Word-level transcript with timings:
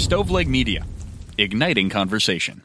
Stoveleg 0.00 0.46
Media, 0.46 0.86
igniting 1.36 1.90
conversation. 1.90 2.62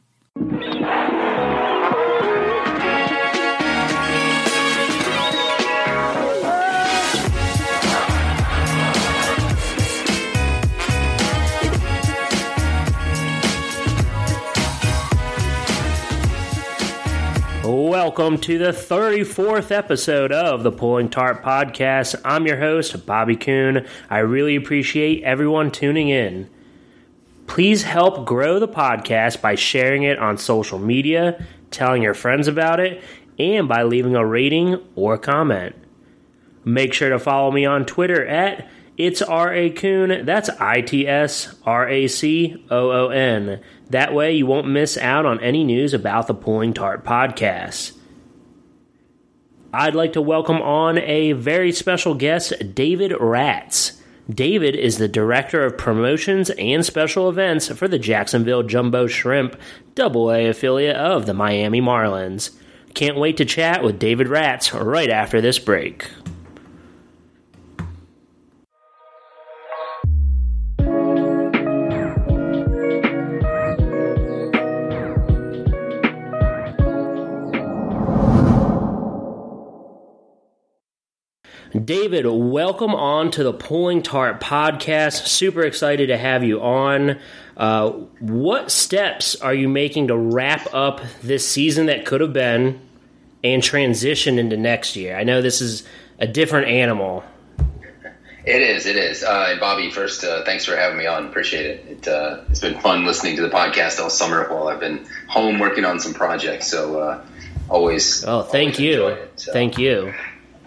Welcome 17.66 18.38
to 18.40 18.58
the 18.58 18.72
34th 18.72 19.72
episode 19.72 20.32
of 20.32 20.64
the 20.64 20.72
Pulling 20.72 21.10
Tarp 21.10 21.44
Podcast. 21.44 22.16
I'm 22.24 22.48
your 22.48 22.60
host, 22.60 23.06
Bobby 23.06 23.36
Kuhn. 23.36 23.86
I 24.10 24.20
really 24.20 24.56
appreciate 24.56 25.22
everyone 25.24 25.70
tuning 25.70 26.08
in. 26.08 26.50
Please 27.48 27.84
help 27.84 28.26
grow 28.26 28.60
the 28.60 28.68
podcast 28.68 29.42
by 29.42 29.56
sharing 29.56 30.04
it 30.04 30.20
on 30.20 30.38
social 30.38 30.80
media, 30.80 31.46
telling 31.72 32.02
your 32.02 32.14
friends 32.14 32.48
about 32.48 32.80
it, 32.80 33.04
and 33.38 33.68
by 33.68 33.84
leaving 33.84 34.16
a 34.16 34.26
rating 34.26 34.78
or 34.96 35.18
comment. 35.18 35.76
Make 36.64 36.94
sure 36.94 37.10
to 37.10 37.20
follow 37.20 37.52
me 37.52 37.66
on 37.66 37.86
Twitter 37.86 38.26
at 38.26 38.68
it's 38.98 39.22
R 39.22 39.54
A 39.54 39.70
Coon. 39.70 40.26
That's 40.26 40.50
I 40.50 40.82
T 40.82 41.08
S 41.08 41.56
R 41.66 41.88
A 41.88 42.08
C 42.08 42.66
O 42.72 42.92
O 42.92 43.10
N. 43.10 43.62
That 43.90 44.14
way 44.14 44.34
you 44.34 44.46
won't 44.46 44.68
miss 44.68 44.98
out 44.98 45.26
on 45.26 45.40
any 45.42 45.64
news 45.64 45.94
about 45.94 46.28
the 46.28 46.34
Pulling 46.34 46.74
Tarp 46.74 47.06
podcast. 47.06 47.92
I'd 49.74 49.96
like 49.96 50.14
to 50.14 50.22
welcome 50.22 50.62
on 50.62 50.98
a 50.98 51.34
very 51.34 51.74
special 51.74 52.16
guest, 52.16 52.54
David 52.74 53.14
Ratz. 53.20 53.95
David 54.30 54.76
is 54.76 54.98
the 54.98 55.08
Director 55.08 55.64
of 55.64 55.78
Promotions 55.78 56.50
and 56.52 56.84
Special 56.84 57.30
Events 57.30 57.68
for 57.68 57.88
the 57.88 58.00
Jacksonville 58.00 58.64
Jumbo 58.64 59.06
Shrimp, 59.06 59.56
Double 59.94 60.32
A 60.32 60.48
affiliate 60.48 60.96
of 60.96 61.28
the 61.28 61.34
Miami 61.34 61.80
Marlins. 61.80 62.50
Can't 62.96 63.20
wait 63.20 63.38
to 63.38 63.46
chat 63.46 63.84
with 63.84 64.00
David 64.00 64.28
Ratz 64.28 64.74
right 64.74 65.12
after 65.12 65.42
this 65.42 65.60
break. 65.60 66.10
David, 81.86 82.26
welcome 82.26 82.96
on 82.96 83.30
to 83.32 83.44
the 83.44 83.54
Pulling 83.54 84.02
Tarp 84.02 84.42
podcast. 84.42 85.28
Super 85.28 85.62
excited 85.62 86.08
to 86.08 86.18
have 86.18 86.44
you 86.44 86.60
on. 86.62 87.20
Uh, 87.56 87.92
what 88.20 88.72
steps 88.72 89.36
are 89.36 89.54
you 89.54 89.70
making 89.70 90.08
to 90.08 90.18
wrap 90.18 90.74
up 90.74 91.02
this 91.22 91.48
season 91.48 91.86
that 91.86 92.06
could 92.06 92.22
have 92.22 92.34
been 92.34 92.80
and 93.44 93.62
transition 93.62 94.40
into 94.40 94.58
next 94.58 94.96
year? 94.96 95.16
I 95.16 95.24
know 95.26 95.44
this 95.44 95.62
is 95.62 95.84
a 96.18 96.26
different 96.26 96.70
animal. 96.70 97.24
It 98.46 98.62
is, 98.62 98.88
it 98.88 98.96
is. 98.96 99.24
Uh, 99.24 99.50
and 99.50 99.60
Bobby, 99.60 99.92
first, 99.92 100.24
uh, 100.24 100.44
thanks 100.44 100.66
for 100.66 100.76
having 100.76 100.98
me 100.98 101.06
on. 101.06 101.28
Appreciate 101.28 101.66
it. 101.66 101.86
it 101.88 102.08
uh, 102.08 102.42
it's 102.50 102.62
been 102.62 102.80
fun 102.80 103.06
listening 103.06 103.36
to 103.36 103.44
the 103.44 103.50
podcast 103.50 104.00
all 104.00 104.10
summer 104.10 104.48
while 104.52 104.70
I've 104.70 104.80
been 104.80 105.06
home 105.28 105.60
working 105.60 105.86
on 105.86 106.00
some 106.00 106.16
projects. 106.16 106.68
So 106.68 107.00
uh, 107.00 107.26
always. 107.70 108.24
Oh, 108.24 108.42
thank 108.42 108.76
always 108.76 108.80
you. 108.80 109.08
It, 109.08 109.32
so. 109.36 109.54
Thank 109.54 109.78
you. 109.78 110.14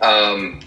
Um, 0.01 0.61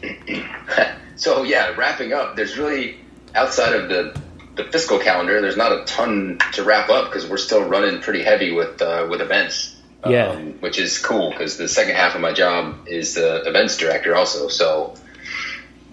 so 1.16 1.44
yeah, 1.44 1.76
wrapping 1.76 2.14
up. 2.14 2.36
There's 2.36 2.58
really 2.58 2.98
outside 3.36 3.74
of 3.74 3.90
the 3.90 4.20
the 4.56 4.66
fiscal 4.66 5.00
calendar, 5.00 5.42
there's 5.42 5.58
not 5.58 5.72
a 5.72 5.86
ton 5.86 6.40
to 6.54 6.64
wrap 6.64 6.90
up 6.90 7.06
because 7.06 7.28
we're 7.28 7.38
still 7.38 7.64
running 7.64 8.02
pretty 8.02 8.24
heavy 8.24 8.52
with 8.52 8.82
uh, 8.82 9.08
with 9.09 9.22
events. 9.22 9.78
Yeah, 10.08 10.30
um, 10.30 10.54
which 10.62 10.80
is 10.80 10.98
cool 10.98 11.30
because 11.30 11.58
the 11.58 11.68
second 11.68 11.96
half 11.96 12.16
of 12.16 12.22
my 12.22 12.34
job 12.34 12.88
is 12.88 13.14
the 13.14 13.47
events 13.47 13.78
director 13.78 14.16
also. 14.16 14.47
So 14.47 14.96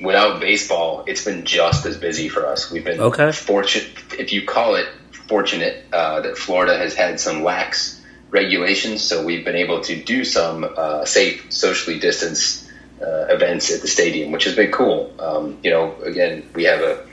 without 0.00 0.40
baseball, 0.40 1.04
it's 1.06 1.24
been 1.24 1.44
just 1.44 1.84
as 1.84 1.98
busy 1.98 2.30
for 2.30 2.46
us. 2.46 2.70
We've 2.70 2.84
been 2.84 3.00
okay. 3.00 3.32
fortunate, 3.32 3.90
if 4.18 4.32
you 4.32 4.46
call 4.46 4.76
it 4.76 4.86
fortunate, 5.12 5.84
uh, 5.92 6.22
that 6.22 6.38
Florida 6.38 6.78
has 6.78 6.94
had 6.94 7.20
some 7.20 7.42
lax 7.42 8.02
regulations, 8.30 9.02
so 9.02 9.24
we've 9.24 9.44
been 9.44 9.56
able 9.56 9.82
to 9.82 10.02
do 10.02 10.24
some 10.24 10.64
uh, 10.64 11.04
safe, 11.04 11.52
socially 11.52 11.98
distanced 11.98 12.67
uh, 13.02 13.26
events 13.34 13.72
at 13.72 13.80
the 13.80 13.88
stadium, 13.88 14.32
which 14.32 14.44
has 14.44 14.54
been 14.54 14.72
cool. 14.72 15.12
Um, 15.18 15.58
you 15.62 15.70
know, 15.70 15.94
again, 16.02 16.44
we 16.54 16.64
have 16.64 16.80
a 16.80 17.04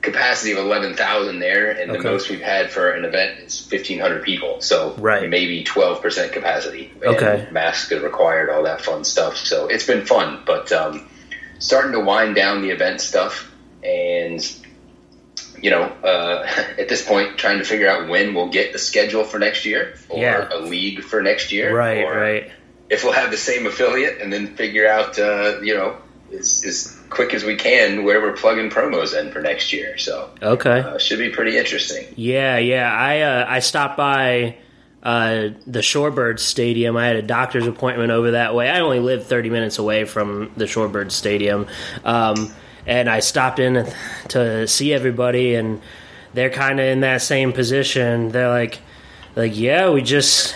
capacity 0.00 0.52
of 0.52 0.58
11,000 0.58 1.38
there, 1.38 1.70
and 1.70 1.90
Okay. 1.90 2.02
the 2.02 2.10
most 2.10 2.28
we've 2.28 2.40
had 2.40 2.70
for 2.70 2.90
an 2.90 3.04
event 3.04 3.38
is 3.40 3.66
1,500 3.70 4.22
people. 4.24 4.60
So 4.60 4.94
Right. 4.98 5.28
maybe 5.28 5.62
12% 5.64 6.32
capacity. 6.32 6.92
Okay. 7.04 7.46
Masks 7.52 7.92
are 7.92 8.00
required, 8.00 8.50
all 8.50 8.64
that 8.64 8.80
fun 8.80 9.04
stuff. 9.04 9.36
So 9.36 9.68
it's 9.68 9.86
been 9.86 10.04
fun, 10.04 10.40
but 10.44 10.72
um, 10.72 11.08
starting 11.60 11.92
to 11.92 12.00
wind 12.00 12.34
down 12.34 12.62
the 12.62 12.70
event 12.70 13.00
stuff 13.00 13.48
and 13.84 14.44
you 15.60 15.70
know, 15.70 15.82
uh, 16.02 16.44
at 16.78 16.88
this 16.88 17.02
point, 17.06 17.38
trying 17.38 17.58
to 17.58 17.64
figure 17.64 17.88
out 17.88 18.08
when 18.08 18.34
we'll 18.34 18.48
get 18.48 18.72
the 18.72 18.78
schedule 18.80 19.22
for 19.22 19.38
next 19.38 19.64
year 19.64 19.94
or 20.08 20.18
Yeah. 20.20 20.48
a 20.52 20.58
league 20.58 21.02
for 21.04 21.22
next 21.22 21.52
year. 21.52 21.72
Right, 21.72 22.04
right. 22.04 22.50
If 22.92 23.02
we'll 23.04 23.14
have 23.14 23.30
the 23.30 23.36
same 23.38 23.66
affiliate 23.66 24.20
and 24.20 24.32
then 24.32 24.54
figure 24.54 24.86
out, 24.86 25.18
uh, 25.18 25.60
you 25.62 25.74
know, 25.74 25.96
as, 26.38 26.62
as 26.66 26.98
quick 27.10 27.34
as 27.34 27.42
we 27.44 27.56
can 27.56 28.04
where 28.04 28.20
we're 28.20 28.32
plugging 28.36 28.70
promos 28.70 29.18
in 29.18 29.32
for 29.32 29.40
next 29.40 29.72
year. 29.72 29.96
So 29.98 30.30
Okay. 30.42 30.80
uh, 30.80 30.98
should 30.98 31.18
be 31.18 31.30
pretty 31.30 31.56
interesting. 31.58 32.06
Yeah, 32.16 32.58
yeah. 32.58 32.90
I 32.92 33.20
uh, 33.20 33.46
I 33.48 33.58
stopped 33.60 33.96
by 33.96 34.56
uh, 35.02 35.48
the 35.66 35.80
Shorebird 35.80 36.38
Stadium. 36.38 36.96
I 36.96 37.06
had 37.06 37.16
a 37.16 37.22
doctor's 37.22 37.66
appointment 37.66 38.12
over 38.12 38.32
that 38.32 38.54
way. 38.54 38.68
I 38.70 38.80
only 38.80 39.00
live 39.00 39.26
thirty 39.26 39.50
minutes 39.50 39.78
away 39.78 40.04
from 40.04 40.52
the 40.56 40.66
Shorebird 40.66 41.10
Stadium, 41.12 41.66
um, 42.04 42.52
and 42.86 43.08
I 43.10 43.20
stopped 43.20 43.58
in 43.58 43.86
to 44.28 44.66
see 44.68 44.92
everybody, 44.94 45.54
and 45.54 45.80
they're 46.34 46.50
kind 46.50 46.78
of 46.80 46.86
in 46.86 47.00
that 47.00 47.20
same 47.22 47.52
position. 47.52 48.28
They're 48.30 48.48
like, 48.48 48.78
like, 49.36 49.56
yeah, 49.58 49.90
we 49.90 50.02
just 50.02 50.54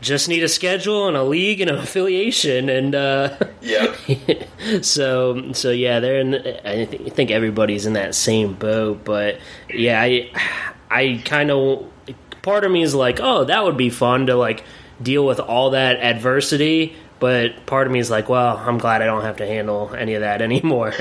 just 0.00 0.28
need 0.28 0.42
a 0.42 0.48
schedule 0.48 1.08
and 1.08 1.16
a 1.16 1.22
league 1.24 1.60
and 1.60 1.70
an 1.70 1.76
affiliation, 1.78 2.68
and 2.68 2.94
uh, 2.94 3.36
Yeah. 3.60 3.94
so 4.82 5.52
so 5.52 5.70
yeah, 5.70 6.00
they're 6.00 6.20
in. 6.20 6.34
I 6.34 6.84
thi- 6.86 7.06
I 7.06 7.10
think 7.10 7.30
everybody's 7.30 7.86
in 7.86 7.92
that 7.94 8.14
same 8.14 8.54
boat, 8.54 9.04
but 9.04 9.38
yeah, 9.72 10.00
I 10.00 10.30
I 10.90 11.22
kind 11.24 11.50
of 11.50 11.86
part 12.42 12.64
of 12.64 12.70
me 12.70 12.82
is 12.82 12.94
like, 12.94 13.20
oh, 13.20 13.44
that 13.44 13.64
would 13.64 13.76
be 13.76 13.90
fun 13.90 14.26
to 14.26 14.36
like 14.36 14.64
deal 15.02 15.24
with 15.26 15.40
all 15.40 15.70
that 15.70 15.96
adversity, 16.00 16.96
but 17.20 17.66
part 17.66 17.86
of 17.86 17.92
me 17.92 17.98
is 17.98 18.10
like, 18.10 18.28
well, 18.28 18.56
I'm 18.56 18.78
glad 18.78 19.02
I 19.02 19.06
don't 19.06 19.22
have 19.22 19.36
to 19.36 19.46
handle 19.46 19.94
any 19.96 20.14
of 20.14 20.20
that 20.22 20.40
anymore. 20.48 20.92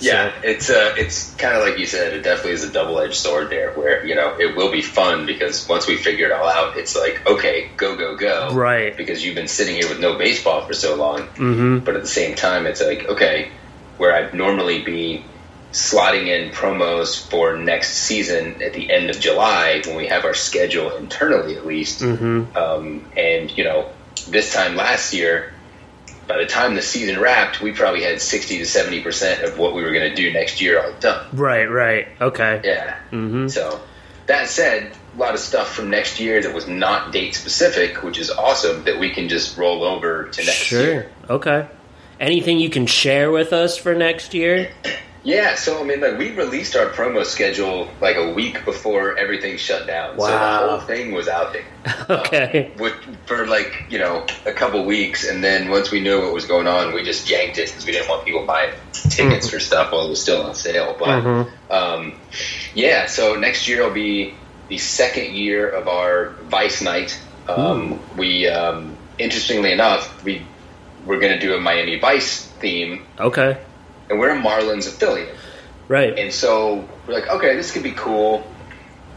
Yeah, 0.00 0.32
it's 0.42 0.70
uh, 0.70 0.94
it's 0.96 1.34
kind 1.34 1.56
of 1.56 1.62
like 1.62 1.78
you 1.78 1.86
said. 1.86 2.14
It 2.14 2.22
definitely 2.22 2.52
is 2.52 2.64
a 2.64 2.72
double 2.72 2.98
edged 3.00 3.14
sword 3.14 3.50
there, 3.50 3.72
where 3.72 4.04
you 4.06 4.14
know 4.14 4.36
it 4.38 4.56
will 4.56 4.72
be 4.72 4.82
fun 4.82 5.26
because 5.26 5.68
once 5.68 5.86
we 5.86 5.96
figure 5.96 6.26
it 6.26 6.32
all 6.32 6.48
out, 6.48 6.76
it's 6.76 6.96
like 6.96 7.26
okay, 7.26 7.70
go 7.76 7.96
go 7.96 8.16
go, 8.16 8.54
Right. 8.54 8.96
Because 8.96 9.24
you've 9.24 9.34
been 9.34 9.48
sitting 9.48 9.74
here 9.76 9.88
with 9.88 10.00
no 10.00 10.16
baseball 10.16 10.62
for 10.66 10.72
so 10.72 10.96
long, 10.96 11.22
hmm 11.36 11.78
but 11.78 11.96
at 11.96 12.02
the 12.02 12.08
same 12.08 12.34
time, 12.34 12.66
it's 12.66 12.80
like 12.80 13.06
okay, 13.08 13.50
where 13.98 14.14
I'd 14.14 14.34
normally 14.34 14.82
be 14.82 15.24
slotting 15.72 16.26
in 16.26 16.50
promos 16.50 17.28
for 17.30 17.56
next 17.56 17.92
season 17.92 18.60
at 18.62 18.72
the 18.72 18.90
end 18.90 19.10
of 19.10 19.20
July 19.20 19.82
when 19.86 19.96
we 19.96 20.08
have 20.08 20.24
our 20.24 20.34
schedule 20.34 20.96
internally 20.96 21.56
at 21.56 21.66
least, 21.66 22.00
hmm 22.00 22.44
um, 22.56 23.06
and 23.16 23.56
you 23.56 23.64
know 23.64 23.86
this 24.28 24.52
time 24.52 24.76
last 24.76 25.12
year 25.14 25.52
by 26.30 26.38
the 26.38 26.46
time 26.46 26.74
the 26.74 26.82
season 26.82 27.18
wrapped 27.20 27.60
we 27.60 27.72
probably 27.72 28.02
had 28.02 28.20
60 28.22 28.58
to 28.58 28.64
70 28.66 29.02
percent 29.02 29.42
of 29.42 29.58
what 29.58 29.74
we 29.74 29.82
were 29.82 29.92
going 29.92 30.08
to 30.08 30.14
do 30.14 30.32
next 30.32 30.60
year 30.60 30.80
all 30.82 30.92
done 31.00 31.26
Right, 31.32 31.66
right. 31.70 32.08
Okay. 32.20 32.60
yeah 32.64 32.96
hmm 33.10 33.48
so 33.48 33.80
that 34.26 34.48
said 34.48 34.92
a 35.14 35.18
lot 35.18 35.34
of 35.34 35.40
stuff 35.40 35.74
from 35.74 35.90
next 35.90 36.20
year 36.20 36.40
that 36.40 36.54
was 36.54 36.68
not 36.68 37.12
date 37.12 37.34
specific 37.34 38.02
which 38.04 38.18
is 38.18 38.30
awesome 38.30 38.84
that 38.84 38.98
we 39.00 39.10
can 39.10 39.28
just 39.28 39.56
roll 39.58 39.82
over 39.82 40.24
to 40.28 40.44
next 40.44 40.54
Sure. 40.70 40.82
year 40.82 41.10
Okay. 41.28 41.66
Anything 42.20 42.60
you 42.60 42.68
can 42.70 42.86
share 42.86 43.30
with 43.30 43.52
us 43.52 43.76
for 43.78 43.94
next 43.94 44.34
year? 44.34 44.70
yeah 45.22 45.54
so 45.54 45.80
i 45.80 45.84
mean 45.84 46.00
like 46.00 46.16
we 46.16 46.30
released 46.34 46.74
our 46.76 46.86
promo 46.86 47.24
schedule 47.24 47.88
like 48.00 48.16
a 48.16 48.32
week 48.32 48.64
before 48.64 49.18
everything 49.18 49.56
shut 49.58 49.86
down 49.86 50.16
Wow. 50.16 50.26
so 50.26 50.32
the 50.32 50.68
whole 50.70 50.80
thing 50.80 51.12
was 51.12 51.28
out 51.28 51.52
there 51.52 51.66
Okay. 52.10 52.72
with, 52.78 52.94
for 53.26 53.46
like 53.46 53.72
you 53.90 53.98
know 53.98 54.24
a 54.46 54.52
couple 54.52 54.84
weeks, 54.84 55.28
and 55.28 55.42
then 55.42 55.70
once 55.70 55.90
we 55.90 56.00
knew 56.00 56.20
what 56.22 56.32
was 56.34 56.44
going 56.46 56.66
on, 56.66 56.92
we 56.94 57.02
just 57.02 57.28
yanked 57.30 57.56
it 57.58 57.68
because 57.68 57.86
we 57.86 57.92
didn't 57.92 58.08
want 58.08 58.24
people 58.26 58.44
buying 58.46 58.70
tickets 59.10 59.48
for 59.48 59.58
stuff 59.60 59.90
while 59.92 60.04
it 60.06 60.10
was 60.10 60.20
still 60.20 60.42
on 60.42 60.54
sale. 60.54 60.94
But 60.98 61.22
Mhm. 61.22 61.50
um, 61.70 62.20
yeah, 62.74 63.06
so 63.06 63.34
next 63.36 63.66
year 63.66 63.82
will 63.84 63.94
be 63.94 64.42
the 64.68 64.76
second 64.78 65.32
year 65.34 65.70
of 65.70 65.88
our 65.88 66.36
Vice 66.42 66.82
Night. 66.82 67.18
Um, 67.46 68.04
we 68.14 68.46
um, 68.48 68.98
interestingly 69.18 69.72
enough, 69.72 70.22
we 70.22 70.46
we're 71.02 71.18
going 71.20 71.32
to 71.32 71.40
do 71.40 71.54
a 71.54 71.60
Miami 71.60 71.98
Vice 71.98 72.46
theme, 72.60 73.06
Okay. 73.18 73.56
And 74.10 74.18
we're 74.18 74.30
a 74.30 74.40
Marlins 74.40 74.86
affiliate. 74.86 75.34
Right. 75.88 76.18
And 76.18 76.32
so 76.32 76.88
we're 77.06 77.14
like, 77.14 77.28
okay, 77.28 77.56
this 77.56 77.72
could 77.72 77.82
be 77.82 77.92
cool. 77.92 78.46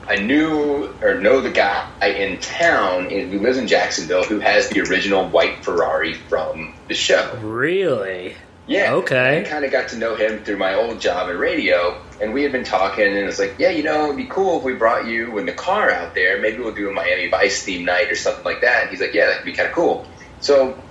I 0.07 0.17
knew 0.17 0.93
or 1.01 1.15
know 1.19 1.39
the 1.41 1.51
guy 1.51 1.87
in 2.01 2.39
town 2.39 3.09
who 3.09 3.39
lives 3.39 3.57
in 3.57 3.67
Jacksonville 3.67 4.23
who 4.23 4.39
has 4.39 4.69
the 4.69 4.81
original 4.81 5.27
white 5.27 5.63
Ferrari 5.63 6.13
from 6.13 6.73
the 6.87 6.93
show. 6.93 7.37
Really? 7.41 8.35
Yeah. 8.67 8.93
Okay. 8.95 9.41
I 9.41 9.43
kind 9.43 9.65
of 9.65 9.71
got 9.71 9.89
to 9.89 9.97
know 9.97 10.15
him 10.15 10.43
through 10.43 10.57
my 10.57 10.75
old 10.75 10.99
job 10.99 11.29
at 11.29 11.37
radio, 11.37 12.01
and 12.21 12.33
we 12.33 12.43
had 12.43 12.51
been 12.51 12.63
talking, 12.63 13.05
and 13.05 13.17
it's 13.17 13.39
like, 13.39 13.55
yeah, 13.59 13.69
you 13.69 13.83
know, 13.83 14.05
it'd 14.05 14.17
be 14.17 14.25
cool 14.25 14.57
if 14.57 14.63
we 14.63 14.73
brought 14.73 15.05
you 15.05 15.37
in 15.37 15.45
the 15.45 15.53
car 15.53 15.91
out 15.91 16.15
there. 16.15 16.41
Maybe 16.41 16.59
we'll 16.59 16.73
do 16.73 16.89
a 16.89 16.93
Miami 16.93 17.29
Vice 17.29 17.63
theme 17.63 17.85
night 17.85 18.09
or 18.09 18.15
something 18.15 18.43
like 18.43 18.61
that. 18.61 18.83
And 18.83 18.89
he's 18.89 19.01
like, 19.01 19.13
yeah, 19.13 19.27
that 19.27 19.37
could 19.37 19.45
be 19.45 19.53
kind 19.53 19.67
of 19.67 19.75
cool. 19.75 20.05
So 20.39 20.81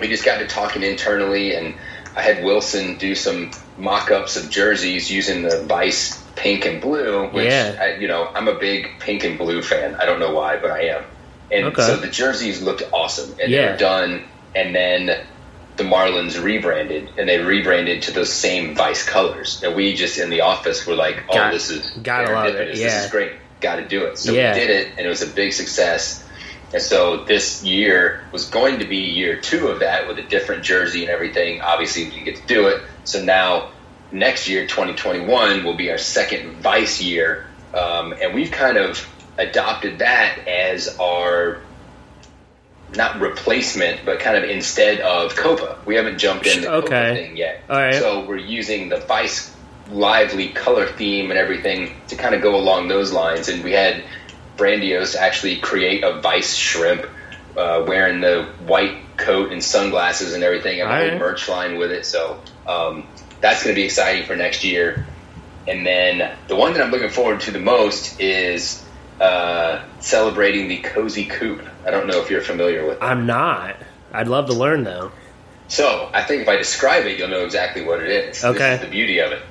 we 0.00 0.08
just 0.08 0.24
got 0.24 0.38
to 0.38 0.46
talking 0.46 0.82
internally, 0.82 1.54
and 1.54 1.74
I 2.16 2.22
had 2.22 2.44
Wilson 2.44 2.96
do 2.98 3.14
some 3.14 3.50
mock-ups 3.78 4.36
of 4.36 4.50
jerseys 4.50 5.10
using 5.10 5.42
the 5.42 5.62
Vice 5.64 6.20
pink 6.36 6.64
and 6.66 6.80
blue, 6.80 7.26
which 7.28 7.46
Yeah. 7.46 7.76
I, 7.80 7.94
you 8.00 8.08
know 8.08 8.28
I'm 8.34 8.48
a 8.48 8.54
big 8.54 8.88
pink 8.98 9.24
and 9.24 9.38
blue 9.38 9.62
fan. 9.62 9.94
I 9.96 10.06
don't 10.06 10.18
know 10.20 10.32
why, 10.34 10.56
but 10.56 10.70
I 10.70 10.82
am. 10.86 11.04
And 11.50 11.66
Okay. 11.66 11.82
so 11.82 11.96
the 11.96 12.06
jerseys 12.08 12.62
looked 12.62 12.82
awesome, 12.92 13.30
and 13.40 13.52
they 13.52 13.56
Yeah. 13.56 13.72
were 13.72 13.76
done. 13.76 14.24
And 14.54 14.74
then 14.74 15.16
the 15.76 15.84
Marlins 15.84 16.42
rebranded, 16.42 17.10
and 17.16 17.28
they 17.28 17.38
rebranded 17.38 18.02
to 18.02 18.10
those 18.12 18.32
same 18.32 18.74
Vice 18.74 19.02
colors. 19.04 19.60
And 19.64 19.74
we 19.74 19.94
just 19.94 20.18
in 20.18 20.30
the 20.30 20.40
office 20.42 20.86
were 20.86 20.94
like, 20.94 21.22
"Oh, 21.28 21.34
Got- 21.34 21.52
this 21.52 21.70
is 21.70 21.90
gotta 22.02 22.32
love 22.32 22.46
it, 22.54 22.76
yeah. 22.76 22.84
This 22.86 23.04
is 23.04 23.10
great. 23.10 23.32
Got 23.60 23.76
to 23.76 23.82
do 23.82 24.04
it." 24.06 24.18
So 24.18 24.32
Yeah. 24.32 24.52
we 24.52 24.60
did 24.60 24.70
it, 24.70 24.88
and 24.98 25.06
it 25.06 25.08
was 25.08 25.22
a 25.22 25.26
big 25.26 25.52
success. 25.52 26.22
And 26.72 26.82
so 26.82 27.24
this 27.24 27.64
year 27.64 28.24
was 28.32 28.48
going 28.48 28.78
to 28.78 28.86
be 28.86 28.96
year 28.96 29.40
two 29.40 29.68
of 29.68 29.80
that 29.80 30.06
with 30.06 30.18
a 30.18 30.22
different 30.22 30.62
jersey 30.62 31.02
and 31.02 31.10
everything. 31.10 31.60
Obviously, 31.60 32.04
we 32.04 32.10
didn't 32.10 32.24
get 32.24 32.36
to 32.36 32.46
do 32.46 32.68
it. 32.68 32.82
So 33.04 33.22
now 33.24 33.70
next 34.12 34.48
year, 34.48 34.66
2021, 34.66 35.64
will 35.64 35.74
be 35.76 35.90
our 35.90 35.98
second 35.98 36.62
Vice 36.62 37.00
year. 37.02 37.46
Um, 37.74 38.14
and 38.20 38.34
we've 38.34 38.50
kind 38.50 38.76
of 38.76 39.06
adopted 39.38 39.98
that 39.98 40.46
as 40.46 40.96
our 40.98 41.60
not 42.96 43.20
replacement, 43.20 44.04
but 44.04 44.20
kind 44.20 44.36
of 44.36 44.44
instead 44.44 45.00
of 45.00 45.36
Copa. 45.36 45.78
We 45.86 45.94
haven't 45.94 46.18
jumped 46.18 46.46
in 46.46 46.62
the 46.62 46.66
Copa 46.66 46.86
Okay. 46.86 47.14
thing 47.14 47.36
yet. 47.36 47.62
All 47.68 47.76
right. 47.76 47.94
So 47.94 48.26
we're 48.26 48.36
using 48.36 48.88
the 48.88 48.98
Vice 48.98 49.54
lively 49.90 50.48
color 50.48 50.86
theme 50.86 51.30
and 51.30 51.38
everything 51.38 51.96
to 52.08 52.16
kind 52.16 52.34
of 52.34 52.42
go 52.42 52.56
along 52.56 52.88
those 52.88 53.12
lines. 53.12 53.48
And 53.48 53.62
we 53.64 53.72
had 53.72 54.02
Brandiose 54.60 55.16
actually 55.16 55.56
create 55.56 56.04
a 56.04 56.20
Vice 56.20 56.54
shrimp 56.54 57.06
uh, 57.56 57.84
wearing 57.86 58.20
the 58.20 58.44
white 58.66 59.16
coat 59.16 59.52
and 59.52 59.64
sunglasses 59.64 60.34
and 60.34 60.44
everything, 60.44 60.80
and 60.80 60.90
a 60.90 60.94
whole 60.94 61.08
right. 61.08 61.18
merch 61.18 61.48
line 61.48 61.78
with 61.78 61.90
it. 61.90 62.04
So 62.06 62.40
um, 62.66 63.06
that's 63.40 63.64
going 63.64 63.74
to 63.74 63.80
be 63.80 63.84
exciting 63.86 64.26
for 64.26 64.36
next 64.36 64.62
year. 64.64 65.06
And 65.66 65.86
then 65.86 66.36
the 66.48 66.56
one 66.56 66.74
that 66.74 66.82
I'm 66.82 66.90
looking 66.90 67.10
forward 67.10 67.40
to 67.42 67.50
the 67.50 67.60
most 67.60 68.20
is 68.20 68.84
uh, 69.20 69.82
celebrating 70.00 70.68
the 70.68 70.78
Cozy 70.78 71.26
Coupe. 71.26 71.62
I 71.86 71.90
don't 71.90 72.06
know 72.06 72.20
if 72.20 72.30
you're 72.30 72.42
familiar 72.42 72.86
with 72.86 72.96
it. 72.98 73.02
I'm 73.02 73.26
not. 73.26 73.76
I'd 74.12 74.28
love 74.28 74.46
to 74.46 74.54
learn 74.54 74.84
though. 74.84 75.12
So 75.68 76.10
I 76.12 76.22
think 76.22 76.42
if 76.42 76.48
I 76.48 76.56
describe 76.56 77.06
it, 77.06 77.18
you'll 77.18 77.28
know 77.28 77.44
exactly 77.44 77.82
what 77.82 78.02
it 78.02 78.10
is. 78.10 78.44
Okay. 78.44 78.58
This 78.58 78.80
is 78.80 78.86
the 78.86 78.90
beauty 78.90 79.20
of 79.20 79.32
it. 79.32 79.42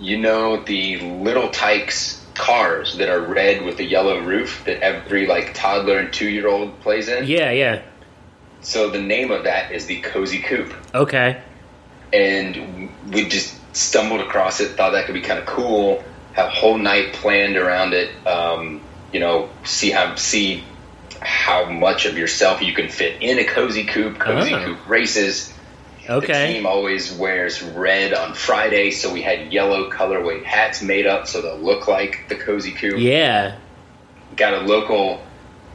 You 0.00 0.18
know 0.18 0.62
the 0.62 0.98
little 0.98 1.50
Tikes 1.50 2.19
cars 2.40 2.96
that 2.96 3.08
are 3.08 3.20
red 3.20 3.62
with 3.64 3.78
a 3.80 3.84
yellow 3.84 4.18
roof 4.20 4.62
that 4.64 4.82
every 4.82 5.26
like 5.26 5.52
toddler 5.54 5.98
and 5.98 6.12
two 6.12 6.28
year 6.28 6.48
old 6.48 6.80
plays 6.80 7.08
in? 7.08 7.26
Yeah, 7.26 7.50
yeah. 7.50 7.82
So 8.62 8.90
the 8.90 9.00
name 9.00 9.30
of 9.30 9.44
that 9.44 9.72
is 9.72 9.86
the 9.86 10.00
Cozy 10.00 10.40
Coupe. 10.40 10.72
Okay. 10.94 11.40
And 12.12 12.90
we 13.12 13.28
just 13.28 13.54
stumbled 13.76 14.20
across 14.20 14.60
it, 14.60 14.76
thought 14.76 14.90
that 14.92 15.06
could 15.06 15.14
be 15.14 15.20
kind 15.20 15.38
of 15.38 15.46
cool. 15.46 16.02
Have 16.32 16.48
a 16.48 16.50
whole 16.50 16.78
night 16.78 17.12
planned 17.12 17.56
around 17.56 17.92
it. 17.94 18.10
Um, 18.26 18.80
you 19.12 19.20
know, 19.20 19.50
see 19.64 19.90
how 19.90 20.14
see 20.16 20.64
how 21.20 21.70
much 21.70 22.06
of 22.06 22.16
yourself 22.16 22.62
you 22.62 22.72
can 22.72 22.88
fit 22.88 23.20
in 23.20 23.38
a 23.38 23.44
cozy 23.44 23.84
coupe. 23.84 24.18
Cozy 24.18 24.54
Oh. 24.54 24.64
coupe 24.64 24.88
races. 24.88 25.52
The 26.48 26.54
team 26.54 26.66
always 26.66 27.12
wears 27.12 27.62
red 27.62 28.12
on 28.12 28.34
Friday, 28.34 28.90
so 28.90 29.12
we 29.12 29.22
had 29.22 29.52
yellow 29.52 29.90
colorway 29.90 30.42
hats 30.42 30.82
made 30.82 31.06
up 31.06 31.28
so 31.28 31.40
they'll 31.40 31.56
look 31.56 31.86
like 31.86 32.28
the 32.28 32.34
cozy 32.34 32.72
coupe. 32.72 32.98
Yeah. 32.98 33.56
Got 34.36 34.54
a 34.54 34.60
local 34.60 35.22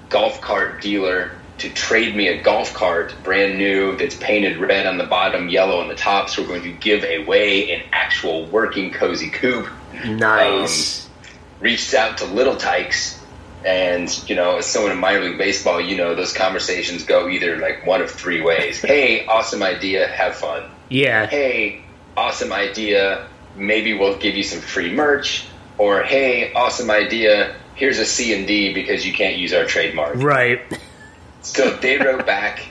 golf 0.09 0.41
cart 0.41 0.81
dealer 0.81 1.31
to 1.59 1.69
trade 1.69 2.15
me 2.15 2.27
a 2.27 2.41
golf 2.41 2.73
cart, 2.73 3.15
brand 3.23 3.57
new, 3.57 3.95
that's 3.95 4.15
painted 4.15 4.57
red 4.57 4.85
on 4.85 4.97
the 4.97 5.05
bottom, 5.05 5.47
yellow 5.47 5.79
on 5.79 5.87
the 5.87 5.95
top. 5.95 6.29
So 6.29 6.41
we're 6.41 6.49
going 6.49 6.63
to 6.63 6.73
give 6.73 7.03
away 7.03 7.71
an 7.71 7.83
actual 7.93 8.45
working 8.47 8.91
cozy 8.91 9.29
coupe. 9.29 9.69
Nice. 10.05 11.05
Um, 11.05 11.11
reached 11.61 11.93
out 11.93 12.17
to 12.17 12.25
Little 12.25 12.57
Tikes, 12.57 13.14
and 13.65 14.29
you 14.29 14.35
know, 14.35 14.57
as 14.57 14.65
someone 14.65 14.91
in 14.91 15.00
minor 15.00 15.21
league 15.21 15.38
baseball, 15.38 15.81
you 15.81 15.97
know, 15.97 16.15
those 16.15 16.33
conversations 16.33 17.03
go 17.03 17.27
either 17.27 17.57
like 17.57 17.85
one 17.85 18.01
of 18.01 18.12
three 18.12 18.41
ways. 18.41 18.79
hey, 18.81 19.25
awesome 19.25 19.63
idea, 19.63 20.07
have 20.07 20.35
fun 20.35 20.69
yeah. 20.89 21.27
hey, 21.27 21.83
awesome 22.15 22.53
idea, 22.53 23.27
maybe 23.56 23.94
we'll 23.94 24.17
give 24.17 24.35
you 24.35 24.44
some 24.44 24.59
free 24.59 24.94
merch, 24.94 25.45
or 25.77 26.03
hey, 26.03 26.53
awesome 26.53 26.89
idea, 26.89 27.56
here's 27.75 28.00
a 28.00 28.06
C 28.06 28.33
and 28.33 28.47
D 28.47 28.73
because 28.73 29.06
you 29.06 29.13
can't 29.13 29.38
use 29.38 29.53
our 29.53 29.65
trademark. 29.65 30.15
Right. 30.15 30.62
So 31.41 31.69
they 31.69 32.00
wrote 32.00 32.25
back 32.25 32.65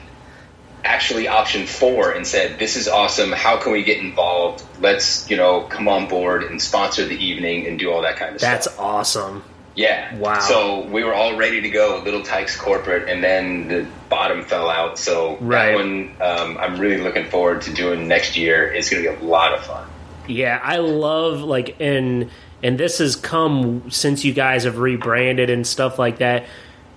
actually 0.83 1.29
option 1.29 1.65
four 1.65 2.11
and 2.11 2.27
said, 2.27 2.59
This 2.59 2.75
is 2.75 2.89
awesome, 2.89 3.31
how 3.31 3.55
can 3.55 3.71
we 3.71 3.85
get 3.85 3.99
involved? 3.99 4.65
Let's, 4.81 5.29
you 5.29 5.37
know, 5.37 5.61
come 5.61 5.87
on 5.87 6.09
board 6.09 6.43
and 6.43 6.61
sponsor 6.61 7.05
the 7.05 7.15
evening 7.15 7.67
and 7.67 7.79
do 7.79 7.89
all 7.89 8.01
that 8.01 8.17
kind 8.17 8.35
of 8.35 8.41
That's 8.41 8.65
stuff. 8.65 8.75
That's 8.75 8.85
awesome. 8.85 9.45
Yeah. 9.75 10.15
Wow. 10.15 10.39
So 10.39 10.85
we 10.85 11.03
were 11.03 11.13
all 11.13 11.35
ready 11.35 11.61
to 11.61 11.69
go, 11.69 12.01
Little 12.03 12.23
Tikes 12.23 12.55
corporate, 12.55 13.09
and 13.09 13.23
then 13.23 13.67
the 13.67 13.85
bottom 14.09 14.43
fell 14.43 14.69
out. 14.69 14.97
So 14.97 15.37
Right. 15.41 15.71
that 15.71 15.75
one 15.75 16.15
um, 16.21 16.57
I'm 16.57 16.79
really 16.79 17.01
looking 17.01 17.29
forward 17.29 17.61
to 17.63 17.73
doing 17.73 18.07
next 18.07 18.37
year. 18.37 18.71
It's 18.71 18.89
going 18.89 19.03
to 19.03 19.09
be 19.11 19.15
a 19.15 19.19
lot 19.27 19.53
of 19.53 19.65
fun. 19.65 19.85
Yeah, 20.27 20.59
I 20.63 20.77
love 20.77 21.41
like 21.41 21.75
and 21.79 22.31
and 22.63 22.77
this 22.79 22.97
has 22.99 23.15
come 23.15 23.91
since 23.91 24.23
you 24.25 24.33
guys 24.33 24.63
have 24.63 24.77
rebranded 24.79 25.49
and 25.49 25.67
stuff 25.67 25.99
like 25.99 26.17
that. 26.19 26.45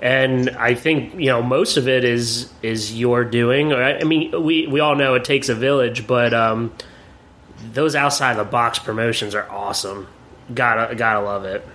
And 0.01 0.51
I 0.51 0.75
think 0.75 1.15
you 1.15 1.27
know 1.27 1.43
most 1.43 1.77
of 1.77 1.89
it 1.89 2.05
is 2.05 2.51
is 2.63 2.95
your 2.99 3.25
doing. 3.25 3.73
I 3.73 3.99
I 3.99 4.05
mean, 4.05 4.31
we 4.45 4.69
we 4.69 4.79
all 4.81 4.95
know 4.95 5.15
it 5.15 5.25
takes 5.25 5.49
a 5.49 5.55
village, 5.55 6.07
but 6.07 6.33
um, 6.33 6.73
those 7.73 7.97
outside 7.97 8.37
the 8.37 8.45
box 8.45 8.79
promotions 8.79 9.35
are 9.35 9.51
awesome. 9.51 10.07
Gotta 10.55 10.95
gotta 10.95 11.21
love 11.21 11.45
it. 11.45 11.67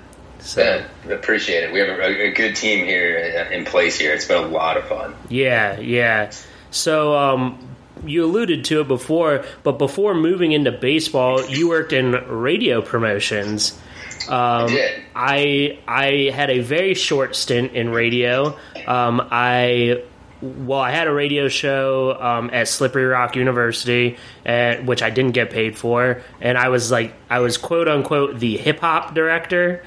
So 0.43 0.85
Yeah, 1.07 1.13
appreciate 1.13 1.63
it. 1.63 1.73
We 1.73 1.79
have 1.79 1.89
a, 1.89 2.27
a 2.27 2.31
good 2.31 2.55
team 2.55 2.85
here 2.85 3.47
uh, 3.49 3.53
in 3.53 3.65
place 3.65 3.97
here. 3.97 4.13
It's 4.13 4.25
been 4.25 4.43
a 4.43 4.47
lot 4.47 4.77
of 4.77 4.85
fun. 4.87 5.15
Yeah, 5.29 5.79
yeah. 5.79 6.31
So 6.69 7.15
um, 7.15 7.75
you 8.05 8.25
alluded 8.25 8.65
to 8.65 8.81
it 8.81 8.87
before, 8.87 9.45
but 9.63 9.77
before 9.77 10.13
moving 10.13 10.51
into 10.51 10.71
baseball, 10.71 11.45
you 11.45 11.69
worked 11.69 11.93
in 11.93 12.11
radio 12.27 12.81
promotions. 12.81 13.79
Um, 14.27 14.67
did. 14.67 15.01
I 15.15 15.79
I 15.87 16.31
had 16.33 16.49
a 16.49 16.59
very 16.59 16.93
short 16.93 17.35
stint 17.35 17.73
in 17.73 17.89
radio. 17.89 18.57
Um, 18.85 19.25
I 19.31 20.03
well, 20.41 20.79
I 20.79 20.91
had 20.91 21.07
a 21.07 21.13
radio 21.13 21.47
show 21.47 22.19
um, 22.19 22.49
at 22.51 22.67
Slippery 22.67 23.05
Rock 23.05 23.37
University, 23.37 24.17
uh, 24.45 24.75
which 24.77 25.01
I 25.01 25.09
didn't 25.09 25.31
get 25.31 25.51
paid 25.51 25.77
for, 25.77 26.21
and 26.41 26.57
I 26.57 26.67
was 26.67 26.91
like, 26.91 27.13
I 27.29 27.39
was 27.39 27.57
quote 27.57 27.87
unquote 27.87 28.39
the 28.39 28.57
hip 28.57 28.79
hop 28.79 29.13
director. 29.13 29.83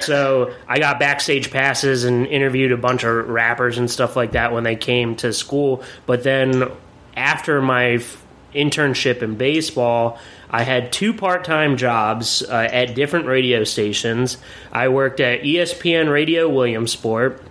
So 0.00 0.54
I 0.66 0.78
got 0.78 0.98
backstage 0.98 1.50
passes 1.50 2.04
and 2.04 2.26
interviewed 2.26 2.72
a 2.72 2.76
bunch 2.76 3.04
of 3.04 3.28
rappers 3.28 3.78
and 3.78 3.90
stuff 3.90 4.16
like 4.16 4.32
that 4.32 4.52
when 4.52 4.64
they 4.64 4.76
came 4.76 5.16
to 5.16 5.32
school. 5.32 5.82
But 6.06 6.22
then 6.22 6.70
after 7.16 7.60
my 7.62 7.92
f- 7.92 8.24
internship 8.54 9.22
in 9.22 9.36
baseball, 9.36 10.18
I 10.50 10.62
had 10.64 10.92
two 10.92 11.14
part 11.14 11.44
time 11.44 11.76
jobs 11.76 12.42
uh, 12.42 12.52
at 12.52 12.94
different 12.94 13.26
radio 13.26 13.64
stations. 13.64 14.38
I 14.72 14.88
worked 14.88 15.20
at 15.20 15.42
ESPN 15.42 16.12
Radio 16.12 16.48
Williamsport, 16.48 17.42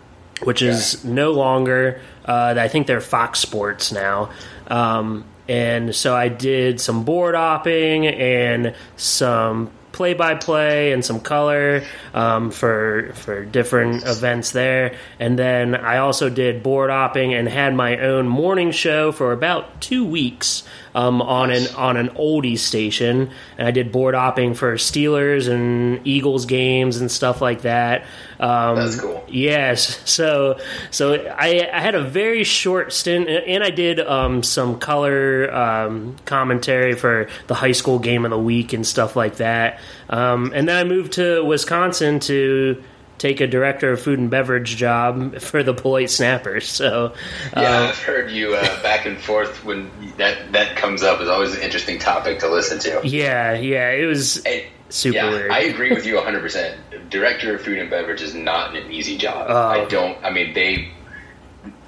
which 0.44 0.62
is 0.62 1.04
no 1.04 1.32
longer, 1.32 2.02
uh, 2.26 2.56
I 2.58 2.68
think 2.68 2.88
they're 2.88 3.02
Fox 3.02 3.40
Sports 3.40 3.92
now. 3.92 4.32
Um, 4.68 5.26
and 5.48 5.94
so 5.96 6.16
I 6.16 6.30
did 6.30 6.80
some 6.80 7.04
board 7.04 7.36
opping 7.36 8.06
and 8.06 8.76
some 8.96 9.72
play 9.92 10.14
by 10.14 10.36
play 10.36 10.92
and 10.92 11.04
some 11.04 11.20
color 11.20 11.84
um, 12.14 12.52
for 12.52 13.12
for 13.16 13.44
different 13.46 14.04
events 14.06 14.52
there. 14.52 14.96
And 15.20 15.38
then 15.38 15.76
I 15.76 15.98
also 15.98 16.30
did 16.30 16.64
board 16.64 16.90
opping 16.90 17.38
and 17.38 17.48
had 17.48 17.76
my 17.76 17.98
own 17.98 18.28
morning 18.28 18.72
show 18.72 19.12
for 19.12 19.32
about 19.32 19.82
two 19.82 20.06
weeks 20.06 20.64
um, 20.96 21.22
on 21.22 21.52
an 21.52 21.68
on 21.76 21.98
an 21.98 22.10
oldie 22.10 22.58
station. 22.58 23.32
And 23.58 23.68
I 23.68 23.72
did 23.72 23.92
board 23.92 24.16
opping 24.16 24.56
for 24.56 24.76
Steelers 24.76 25.50
and 25.50 26.06
Eagles 26.06 26.46
games 26.46 26.98
and 26.98 27.12
stuff 27.12 27.42
like 27.42 27.62
that. 27.62 28.06
Um, 28.42 28.76
That's 28.76 29.00
cool. 29.00 29.24
Yes. 29.28 30.02
So 30.10 30.60
so 30.90 31.14
I, 31.14 31.70
I 31.72 31.80
had 31.80 31.94
a 31.94 32.04
very 32.04 32.44
short 32.44 32.92
stint, 32.92 33.30
and 33.30 33.64
I 33.64 33.70
did 33.70 34.00
um, 34.00 34.42
some 34.42 34.80
color 34.80 35.54
um, 35.54 36.18
commentary 36.26 36.96
for 36.96 37.30
the 37.46 37.54
high 37.54 37.72
school 37.72 38.00
game 38.00 38.26
of 38.26 38.32
the 38.32 38.40
week 38.40 38.74
and 38.74 38.86
stuff 38.86 39.16
like 39.16 39.36
that. 39.38 39.80
Um, 40.10 40.52
and 40.56 40.68
then 40.68 40.76
I 40.76 40.84
moved 40.84 41.14
to 41.14 41.46
Wisconsin 41.46 42.20
to 42.22 42.84
take 43.20 43.40
a 43.40 43.46
director 43.46 43.92
of 43.92 44.02
food 44.02 44.18
and 44.18 44.32
beverage 44.32 44.76
job 44.76 45.38
for 45.40 45.62
the 45.62 45.74
Beloit 45.74 46.10
Snappers. 46.10 46.68
So 46.68 47.14
yeah, 47.56 47.62
uh, 47.62 47.88
I've 47.90 48.00
heard 48.00 48.32
you 48.32 48.56
uh, 48.56 48.82
back 48.82 49.06
and 49.06 49.20
forth 49.20 49.64
when 49.64 49.92
that 50.18 50.52
that 50.54 50.76
comes 50.76 51.04
up. 51.04 51.22
is 51.22 51.30
always 51.30 51.56
an 51.56 51.62
interesting 51.62 52.00
topic 52.00 52.40
to 52.40 52.50
listen 52.50 52.80
to. 52.80 53.02
Yeah, 53.08 53.54
yeah, 53.54 53.92
it 53.92 54.06
was. 54.08 54.38
And, 54.44 54.64
super 54.92 55.16
yeah, 55.16 55.30
weird. 55.30 55.52
I 55.52 55.60
agree 55.62 55.94
with 55.94 56.06
you 56.06 56.16
100%. 56.16 57.10
Director 57.10 57.56
of 57.56 57.62
food 57.62 57.80
and 57.80 57.90
beverage 57.90 58.22
is 58.22 58.34
not 58.34 58.76
an 58.76 58.92
easy 58.92 59.18
job. 59.18 59.48
Oh. 59.50 59.68
I 59.68 59.86
don't, 59.86 60.24
I 60.24 60.32
mean, 60.32 60.54
they 60.54 60.92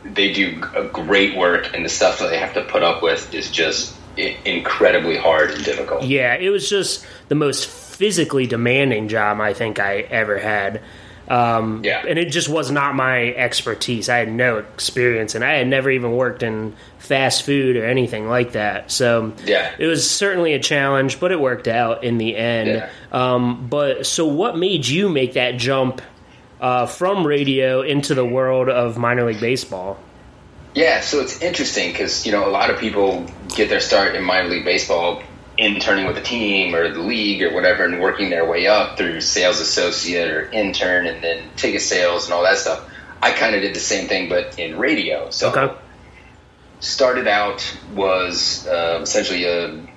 they 0.03 0.33
do 0.33 0.61
a 0.75 0.83
great 0.85 1.37
work, 1.37 1.73
and 1.73 1.85
the 1.85 1.89
stuff 1.89 2.19
that 2.19 2.29
they 2.29 2.37
have 2.37 2.53
to 2.55 2.63
put 2.63 2.83
up 2.83 3.01
with 3.01 3.33
is 3.33 3.49
just 3.49 3.95
incredibly 4.17 5.17
hard 5.17 5.51
and 5.51 5.63
difficult. 5.63 6.03
Yeah, 6.03 6.35
it 6.35 6.49
was 6.49 6.69
just 6.69 7.05
the 7.29 7.35
most 7.35 7.67
physically 7.67 8.47
demanding 8.47 9.07
job 9.07 9.39
I 9.39 9.53
think 9.53 9.79
I 9.79 9.99
ever 9.99 10.37
had. 10.37 10.81
Um, 11.27 11.83
yeah. 11.83 12.03
And 12.07 12.19
it 12.19 12.31
just 12.31 12.49
was 12.49 12.69
not 12.69 12.95
my 12.95 13.33
expertise. 13.33 14.09
I 14.09 14.17
had 14.17 14.31
no 14.31 14.57
experience, 14.57 15.35
and 15.35 15.43
I 15.43 15.53
had 15.53 15.67
never 15.67 15.89
even 15.89 16.11
worked 16.13 16.43
in 16.43 16.75
fast 16.99 17.43
food 17.43 17.77
or 17.77 17.85
anything 17.85 18.27
like 18.27 18.53
that. 18.53 18.91
So 18.91 19.33
yeah. 19.45 19.73
it 19.77 19.87
was 19.87 20.09
certainly 20.09 20.53
a 20.53 20.59
challenge, 20.59 21.19
but 21.19 21.31
it 21.31 21.39
worked 21.39 21.67
out 21.67 22.03
in 22.03 22.17
the 22.17 22.35
end. 22.35 22.69
Yeah. 22.69 22.89
Um, 23.11 23.67
but 23.67 24.05
so, 24.05 24.25
what 24.25 24.57
made 24.57 24.87
you 24.87 25.09
make 25.09 25.33
that 25.33 25.57
jump 25.57 26.01
uh, 26.59 26.85
from 26.85 27.25
radio 27.25 27.81
into 27.81 28.15
the 28.15 28.25
world 28.25 28.69
of 28.69 28.97
minor 28.97 29.25
league 29.25 29.39
baseball? 29.39 29.99
Yeah, 30.75 31.01
so 31.01 31.19
it's 31.19 31.39
interesting 31.41 31.91
because 31.91 32.25
you 32.25 32.31
know 32.31 32.47
a 32.47 32.49
lot 32.49 32.69
of 32.69 32.79
people 32.79 33.27
get 33.49 33.69
their 33.69 33.79
start 33.79 34.15
in 34.15 34.23
minor 34.23 34.49
league 34.49 34.65
baseball 34.65 35.21
interning 35.63 36.05
with 36.05 36.15
the 36.15 36.21
team 36.21 36.75
or 36.75 36.91
the 36.91 36.99
league 36.99 37.41
or 37.41 37.53
whatever, 37.53 37.85
and 37.85 37.99
working 37.99 38.29
their 38.29 38.45
way 38.49 38.67
up 38.67 38.97
through 38.97 39.21
sales 39.21 39.59
associate 39.59 40.29
or 40.29 40.49
intern, 40.51 41.07
and 41.07 41.23
then 41.23 41.49
ticket 41.55 41.81
sales 41.81 42.25
and 42.25 42.33
all 42.33 42.43
that 42.43 42.57
stuff. 42.57 42.89
I 43.21 43.31
kind 43.31 43.55
of 43.55 43.61
did 43.61 43.73
the 43.73 43.79
same 43.79 44.07
thing, 44.07 44.29
but 44.29 44.59
in 44.59 44.77
radio. 44.77 45.29
So 45.29 45.49
okay. 45.51 45.73
started 46.79 47.27
out 47.27 47.77
was 47.93 48.67
uh, 48.67 48.99
essentially 49.01 49.45
a 49.45 49.87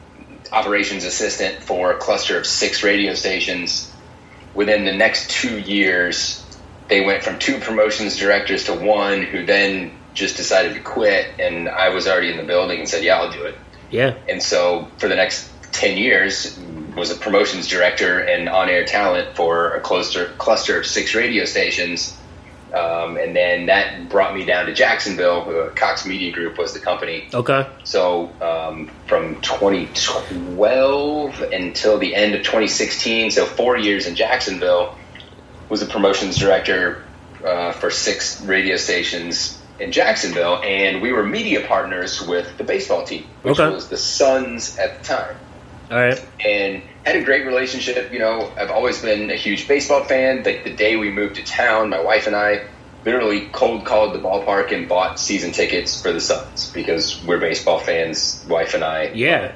operations 0.52 1.04
assistant 1.04 1.62
for 1.62 1.90
a 1.90 1.99
cluster 1.99 2.38
of 2.38 2.46
six 2.46 2.82
radio 2.82 3.14
stations. 3.14 3.92
Within 4.54 4.85
the 4.85 4.92
next 4.92 5.30
two 5.30 5.58
years, 5.58 6.44
they 6.88 7.04
went 7.04 7.25
from 7.25 7.38
two 7.38 7.58
promotions 7.58 8.16
directors 8.16 8.64
to 8.64 8.75
one 8.75 9.23
who 9.23 9.44
then 9.44 9.92
just 10.14 10.37
decided 10.37 10.75
to 10.75 10.80
quit 10.80 11.26
and 11.38 11.68
I 11.68 11.90
was 11.90 12.06
already 12.06 12.30
in 12.30 12.38
the 12.38 12.44
building 12.44 12.78
and 12.78 12.88
said, 12.88 13.02
"Yeah, 13.02 13.18
I'll 13.18 13.32
do 13.32 13.42
it." 13.44 13.56
Yeah. 13.90 14.14
And 14.28 14.42
so 14.42 14.88
for 14.99 15.08
the 15.08 15.16
next 15.16 15.50
10 15.76 15.97
years 15.97 16.59
was 16.97 17.11
a 17.11 17.14
promotions 17.14 17.68
director 17.68 18.21
and 18.21 18.49
on-air 18.49 18.87
talent 18.87 19.37
for 19.37 19.75
a 19.75 19.80
cluster 19.80 20.33
cluster 20.38 20.80
of 20.80 20.87
six 20.87 21.14
radio 21.14 21.45
stations. 21.45 22.16
Um, 22.73 23.16
and 23.16 23.37
then 23.37 23.66
that 23.66 24.09
brought 24.09 24.35
me 24.35 24.45
down 24.45 24.66
to 24.66 24.75
Jacksonville. 24.75 25.71
Cox 25.76 26.04
Media 26.04 26.33
Group 26.33 26.59
was 26.59 26.73
the 26.73 26.80
company. 26.80 27.28
Okay. 27.33 27.66
So 27.85 28.33
um, 28.40 28.90
from 29.06 29.40
2012 29.40 31.40
until 31.40 31.99
the 31.99 32.14
end 32.14 32.35
of 32.35 32.42
2016, 32.42 33.30
so 33.30 33.47
four 33.47 33.76
years 33.76 34.06
in 34.06 34.16
Jacksonville, 34.16 34.97
was 35.68 35.83
a 35.83 35.87
promotions 35.87 36.37
director 36.37 37.04
uh, 37.45 37.73
for 37.73 37.90
six 37.90 38.40
radio 38.42 38.76
stations 38.76 39.61
in 39.78 39.92
Jacksonville, 39.92 40.61
and 40.62 41.02
we 41.02 41.12
were 41.12 41.25
media 41.25 41.66
partners 41.66 42.26
with 42.26 42.56
the 42.56 42.64
baseball 42.64 43.04
team, 43.04 43.26
which 43.42 43.59
okay. 43.59 43.73
was 43.73 43.88
the 43.88 43.97
Suns 43.97 44.78
at 44.78 44.99
the 44.99 45.04
time. 45.04 45.37
All 45.90 45.99
right. 45.99 46.26
And 46.45 46.83
had 47.05 47.16
a 47.16 47.23
great 47.23 47.47
relationship. 47.47 48.12
You 48.12 48.19
know, 48.19 48.52
I've 48.57 48.71
always 48.71 49.00
been 49.00 49.31
a 49.31 49.37
huge 49.37 49.69
baseball 49.69 50.05
fan. 50.05 50.43
Like 50.43 50.64
the 50.64 50.75
day 50.75 50.97
we 50.97 51.11
moved 51.11 51.37
to 51.37 51.45
town, 51.45 51.90
my 51.90 52.00
wife 52.00 52.26
and 52.26 52.35
I 52.35 52.66
literally 53.05 53.49
cold 53.52 53.85
called 53.85 54.14
the 54.14 54.19
ballpark 54.19 54.73
and 54.73 54.88
bought 54.88 55.21
season 55.21 55.52
tickets 55.52 56.02
for 56.02 56.12
the 56.12 56.21
Suns 56.21 56.73
because 56.73 57.23
we're 57.25 57.38
baseball 57.38 57.78
fans, 57.78 58.45
wife 58.49 58.75
and 58.75 58.83
I. 58.83 59.12
Yeah. 59.14 59.55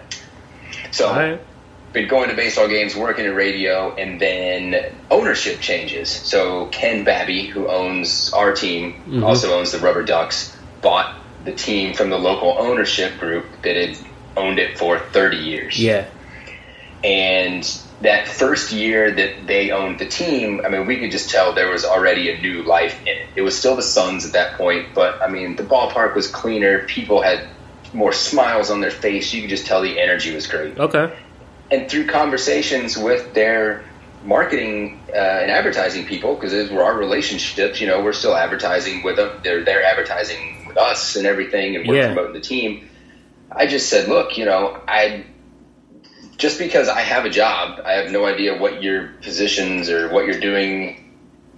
So 0.92 1.38
been 1.92 2.08
going 2.08 2.30
to 2.30 2.36
baseball 2.36 2.68
games, 2.68 2.94
working 2.94 3.24
in 3.24 3.34
radio, 3.34 3.94
and 3.96 4.20
then 4.20 4.94
ownership 5.10 5.60
changes. 5.60 6.08
So 6.08 6.66
Ken 6.66 7.04
Babby, 7.04 7.46
who 7.46 7.68
owns 7.68 8.32
our 8.32 8.52
team, 8.52 8.92
mm-hmm. 8.92 9.24
also 9.24 9.58
owns 9.58 9.72
the 9.72 9.78
RubberDucks, 9.78 10.54
bought 10.80 11.16
the 11.44 11.52
team 11.52 11.94
from 11.94 12.10
the 12.10 12.18
local 12.18 12.56
ownership 12.58 13.18
group 13.18 13.46
that 13.62 13.74
had 13.74 13.98
owned 14.36 14.58
it 14.58 14.78
for 14.78 14.98
30 14.98 15.36
years. 15.38 15.78
Yeah. 15.78 16.06
And 17.02 17.64
that 18.02 18.28
first 18.28 18.72
year 18.72 19.10
that 19.10 19.46
they 19.46 19.70
owned 19.70 19.98
the 19.98 20.06
team, 20.06 20.62
I 20.64 20.68
mean, 20.68 20.86
we 20.86 20.98
could 20.98 21.10
just 21.10 21.30
tell 21.30 21.54
there 21.54 21.70
was 21.70 21.84
already 21.84 22.30
a 22.30 22.40
new 22.40 22.62
life 22.62 23.00
in 23.02 23.08
it. 23.08 23.28
It 23.36 23.42
was 23.42 23.58
still 23.58 23.76
the 23.76 23.82
Suns 23.82 24.26
at 24.26 24.32
that 24.32 24.56
point, 24.56 24.94
but 24.94 25.20
I 25.22 25.28
mean, 25.28 25.56
the 25.56 25.62
ballpark 25.62 26.14
was 26.14 26.28
cleaner. 26.28 26.84
People 26.86 27.22
had 27.22 27.48
more 27.92 28.12
smiles 28.12 28.70
on 28.70 28.80
their 28.80 28.90
face. 28.90 29.32
You 29.32 29.42
could 29.42 29.50
just 29.50 29.66
tell 29.66 29.82
the 29.82 29.98
energy 29.98 30.34
was 30.34 30.46
great. 30.46 30.78
Okay 30.78 31.12
and 31.70 31.88
through 31.88 32.06
conversations 32.06 32.96
with 32.96 33.32
their 33.34 33.84
marketing 34.24 35.00
uh, 35.08 35.16
and 35.16 35.50
advertising 35.50 36.04
people, 36.04 36.34
because 36.34 36.52
those 36.52 36.70
were 36.70 36.82
our 36.82 36.96
relationships, 36.96 37.80
you 37.80 37.86
know, 37.86 38.02
we're 38.02 38.12
still 38.12 38.34
advertising 38.34 39.02
with 39.02 39.16
them. 39.16 39.40
They're 39.42 39.64
they're 39.64 39.84
advertising 39.84 40.66
with 40.66 40.76
us 40.76 41.16
and 41.16 41.26
everything, 41.26 41.76
and 41.76 41.86
we're 41.86 41.96
yeah. 41.96 42.06
promoting 42.12 42.34
the 42.34 42.40
team. 42.40 42.88
I 43.50 43.66
just 43.66 43.88
said, 43.88 44.08
look, 44.08 44.36
you 44.36 44.44
know, 44.44 44.80
I 44.86 45.24
just 46.40 46.58
because 46.58 46.88
I 46.88 47.00
have 47.00 47.26
a 47.26 47.30
job, 47.30 47.80
I 47.84 47.92
have 47.92 48.10
no 48.10 48.24
idea 48.24 48.58
what 48.58 48.82
your 48.82 49.08
positions 49.22 49.90
or 49.90 50.10
what 50.10 50.24
you're 50.26 50.40
doing 50.40 51.06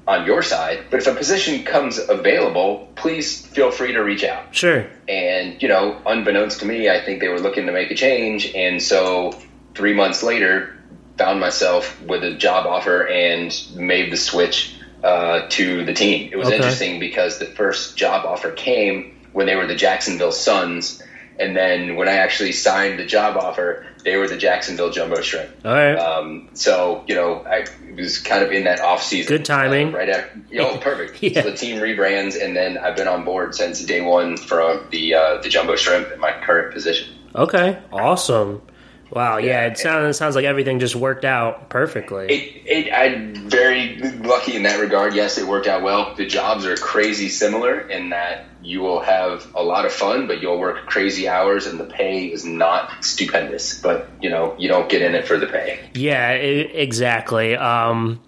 on 0.09 0.27
your 0.27 0.43
side. 0.43 0.87
But 0.91 0.99
if 1.01 1.07
a 1.07 1.15
position 1.15 1.65
comes 1.65 1.99
available, 1.99 2.89
please 2.97 3.47
feel 3.47 3.71
free 3.71 3.93
to 3.93 4.01
reach 4.01 4.25
out. 4.25 4.55
Sure. 4.55 4.87
And, 5.09 5.63
you 5.63 5.69
know, 5.69 6.03
unbeknownst 6.05 6.61
to 6.61 6.67
me, 6.67 6.91
I 6.91 7.01
think 7.05 7.21
they 7.21 7.29
were 7.29 7.39
looking 7.39 7.67
to 7.67 7.73
make 7.73 7.93
a 7.93 7.95
change. 7.95 8.53
And 8.55 8.83
so 8.83 9.41
three 9.75 9.95
months 9.95 10.25
later, 10.25 10.77
found 11.17 11.39
myself 11.39 12.03
with 12.03 12.25
a 12.25 12.35
job 12.35 12.67
offer 12.67 13.07
and 13.07 13.55
made 13.77 14.13
the 14.13 14.17
switch 14.17 14.75
uh, 15.05 15.47
to 15.51 15.85
the 15.85 15.95
team. 15.95 16.31
It 16.33 16.37
was 16.37 16.49
okay. 16.49 16.57
interesting 16.57 16.99
because 16.99 17.39
the 17.39 17.47
first 17.47 17.97
job 17.97 18.27
offer 18.27 18.51
came 18.51 19.21
when 19.33 19.47
they 19.47 19.55
were 19.55 19.67
the 19.67 19.77
Jacksonville 19.77 20.33
Suns. 20.33 21.01
And 21.39 21.57
then 21.57 21.97
when 21.97 22.09
I 22.09 22.13
actually 22.13 22.53
signed 22.53 22.99
the 22.99 23.07
job 23.07 23.37
offer, 23.37 23.87
they 24.05 24.17
were 24.17 24.29
the 24.29 24.37
Jacksonville 24.37 24.91
Jumbo 24.91 25.21
Shrimp. 25.23 25.51
All 25.65 25.73
right. 25.73 25.95
Um, 25.97 26.51
so 26.55 27.05
you 27.07 27.15
know, 27.15 27.45
I 27.47 27.67
was 27.97 28.19
kind 28.19 28.45
of 28.45 28.53
in 28.53 28.65
that 28.65 28.81
off 28.81 29.03
season. 29.03 29.37
Good 29.37 29.45
timing. 29.45 29.95
Uh, 29.95 29.99
right 29.99 30.09
after, 30.09 30.41
you 30.51 30.59
know, 30.59 30.77
perfect. 30.81 31.23
yeah. 31.23 31.43
So 31.43 31.51
the 31.51 31.57
team 31.57 31.79
rebrands, 31.81 32.43
and 32.43 32.57
then 32.57 32.79
I've 32.79 32.97
been 32.97 33.09
on 33.09 33.25
board 33.25 33.55
since 33.55 33.83
day 33.85 34.01
one 34.01 34.37
from 34.37 34.87
the 34.91 35.15
uh, 35.15 35.41
the 35.43 35.49
Jumbo 35.49 35.77
Shrimp 35.77 36.13
in 36.13 36.21
my 36.21 36.33
current 36.43 36.73
position. 36.75 37.15
Okay, 37.35 37.79
awesome. 37.93 38.61
Wow, 39.13 39.37
yeah, 39.37 39.67
it 39.67 39.77
sounds 39.77 40.17
it 40.17 40.19
sounds 40.19 40.35
like 40.35 40.47
everything 40.47 40.79
just 40.79 40.97
worked 40.97 41.27
out 41.27 41.69
perfectly. 41.69 42.29
It, 42.31 42.63
it, 42.65 42.93
I'm 42.93 43.35
very 43.51 43.99
lucky 43.99 44.57
in 44.57 44.63
that 44.63 44.81
regard. 44.81 45.15
Yes, 45.15 45.37
it 45.37 45.47
worked 45.47 45.67
out 45.67 45.83
well. 45.83 46.15
The 46.15 46.25
jobs 46.25 46.65
are 46.65 46.77
crazy 46.77 47.29
similar 47.29 47.79
in 47.79 48.09
that 48.09 48.47
you 48.63 48.81
will 48.81 49.01
have 49.01 49.47
a 49.55 49.63
lot 49.63 49.85
of 49.85 49.93
fun, 49.93 50.29
but 50.29 50.41
you'll 50.41 50.59
work 50.59 50.87
crazy 50.87 51.29
hours, 51.29 51.67
and 51.67 51.79
the 51.79 51.85
pay 51.85 52.25
is 52.33 52.47
not 52.47 53.05
stupendous. 53.05 53.79
But 53.79 54.09
you 54.23 54.31
know, 54.31 54.57
you 54.59 54.69
don't 54.69 54.89
get 54.89 55.03
in 55.03 55.15
it 55.15 55.29
for 55.29 55.37
the 55.37 55.47
pay. 55.47 55.91
Yeah, 55.93 56.31
it, 56.31 56.75
exactly. 56.75 57.55
Um, 57.55 58.19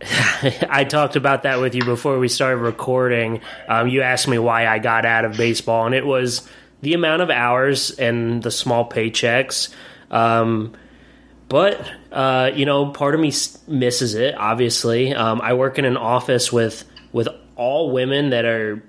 I 0.00 0.84
talked 0.88 1.16
about 1.16 1.42
that 1.42 1.60
with 1.60 1.74
you 1.74 1.84
before 1.84 2.18
we 2.18 2.28
started 2.28 2.62
recording. 2.62 3.42
Um, 3.68 3.88
you 3.88 4.00
asked 4.00 4.26
me 4.26 4.38
why 4.38 4.66
I 4.66 4.78
got 4.78 5.04
out 5.04 5.26
of 5.26 5.36
baseball, 5.36 5.84
and 5.84 5.94
it 5.94 6.06
was 6.06 6.48
the 6.82 6.94
amount 6.94 7.22
of 7.22 7.30
hours 7.30 7.90
and 7.92 8.42
the 8.42 8.50
small 8.50 8.88
paychecks. 8.88 9.72
Um, 10.10 10.74
but 11.48 11.90
uh, 12.10 12.50
you 12.54 12.66
know, 12.66 12.90
part 12.90 13.14
of 13.14 13.20
me 13.20 13.32
misses 13.66 14.14
it. 14.14 14.34
Obviously, 14.34 15.14
um, 15.14 15.40
I 15.42 15.54
work 15.54 15.78
in 15.78 15.84
an 15.84 15.96
office 15.96 16.52
with 16.52 16.84
with 17.12 17.28
all 17.56 17.90
women 17.90 18.30
that 18.30 18.46
are, 18.46 18.82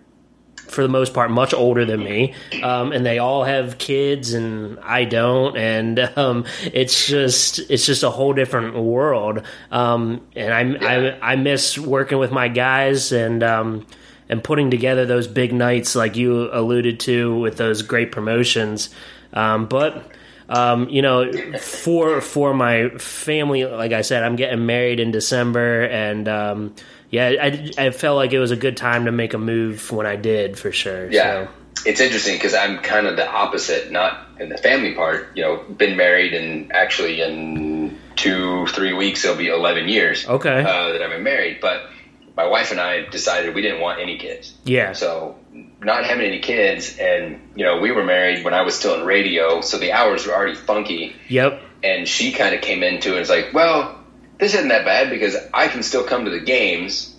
for 0.55 0.81
the 0.81 0.87
most 0.87 1.13
part, 1.13 1.29
much 1.29 1.53
older 1.53 1.83
than 1.83 2.01
me, 2.01 2.33
um, 2.63 2.93
and 2.93 3.05
they 3.05 3.19
all 3.19 3.43
have 3.43 3.77
kids, 3.77 4.33
and 4.33 4.79
I 4.79 5.03
don't. 5.03 5.57
And 5.57 5.99
um, 5.99 6.45
it's 6.63 7.05
just 7.05 7.59
it's 7.69 7.85
just 7.85 8.03
a 8.03 8.09
whole 8.09 8.33
different 8.33 8.75
world. 8.75 9.43
Um, 9.69 10.25
and 10.35 10.79
I, 10.81 10.87
I, 10.87 11.33
I 11.33 11.35
miss 11.35 11.77
working 11.77 12.17
with 12.17 12.31
my 12.31 12.47
guys 12.47 13.11
and 13.11 13.43
um, 13.43 13.85
and 14.29 14.43
putting 14.43 14.71
together 14.71 15.05
those 15.05 15.27
big 15.27 15.53
nights 15.53 15.95
like 15.95 16.15
you 16.15 16.49
alluded 16.51 16.99
to 17.01 17.37
with 17.39 17.57
those 17.57 17.81
great 17.81 18.11
promotions. 18.11 18.89
Um, 19.33 19.65
but 19.65 20.11
um, 20.49 20.89
you 20.89 21.01
know, 21.01 21.31
for 21.59 22.21
for 22.21 22.53
my 22.53 22.89
family, 22.89 23.65
like 23.65 23.91
I 23.91 24.01
said, 24.01 24.23
I'm 24.23 24.35
getting 24.35 24.65
married 24.65 24.99
in 24.99 25.11
December, 25.11 25.83
and 25.83 26.27
um, 26.27 26.75
yeah, 27.09 27.33
I, 27.41 27.71
I 27.77 27.89
felt 27.91 28.17
like 28.17 28.33
it 28.33 28.39
was 28.39 28.51
a 28.51 28.55
good 28.55 28.77
time 28.77 29.05
to 29.05 29.11
make 29.11 29.33
a 29.33 29.37
move 29.37 29.91
when 29.91 30.05
I 30.05 30.15
did 30.15 30.57
for 30.57 30.71
sure. 30.71 31.11
Yeah. 31.11 31.45
So. 31.45 31.51
It's 31.85 31.99
interesting 31.99 32.35
because 32.35 32.53
I'm 32.53 32.79
kind 32.79 33.07
of 33.07 33.17
the 33.17 33.29
opposite, 33.29 33.91
not 33.91 34.25
in 34.39 34.47
the 34.47 34.57
family 34.57 34.93
part. 34.93 35.35
You 35.35 35.43
know, 35.43 35.57
been 35.57 35.97
married 35.97 36.33
and 36.33 36.71
actually 36.71 37.21
in 37.21 37.99
two, 38.15 38.67
three 38.67 38.93
weeks 38.93 39.25
it'll 39.25 39.35
be 39.35 39.49
11 39.49 39.89
years. 39.89 40.25
Okay. 40.25 40.61
Uh, 40.61 40.93
that 40.93 41.01
I've 41.01 41.09
been 41.09 41.23
married, 41.23 41.59
but 41.59 41.89
my 42.35 42.47
wife 42.47 42.71
and 42.71 42.79
I 42.79 43.05
decided 43.09 43.53
we 43.53 43.61
didn't 43.61 43.81
want 43.81 44.01
any 44.01 44.17
kids. 44.17 44.53
Yeah. 44.63 44.93
So 44.93 45.37
not 45.79 46.05
having 46.05 46.25
any 46.25 46.39
kids, 46.39 46.97
and 46.97 47.51
you 47.55 47.63
know, 47.63 47.79
we 47.79 47.91
were 47.91 48.03
married 48.03 48.43
when 48.43 48.53
I 48.53 48.61
was 48.61 48.75
still 48.75 48.95
in 48.99 49.05
radio, 49.05 49.61
so 49.61 49.77
the 49.77 49.91
hours 49.91 50.25
were 50.25 50.33
already 50.33 50.55
funky. 50.55 51.15
Yep. 51.29 51.61
And 51.83 52.07
she 52.07 52.31
kind 52.31 52.55
of 52.55 52.61
came 52.61 52.81
into 52.81 53.09
it 53.09 53.11
and 53.11 53.19
was 53.19 53.29
like, 53.29 53.53
"Well, 53.53 53.99
this 54.39 54.55
isn't 54.55 54.69
that 54.69 54.85
bad 54.85 55.09
because 55.09 55.35
I 55.53 55.67
can 55.67 55.83
still 55.83 56.03
come 56.03 56.25
to 56.25 56.31
the 56.31 56.39
games 56.39 57.15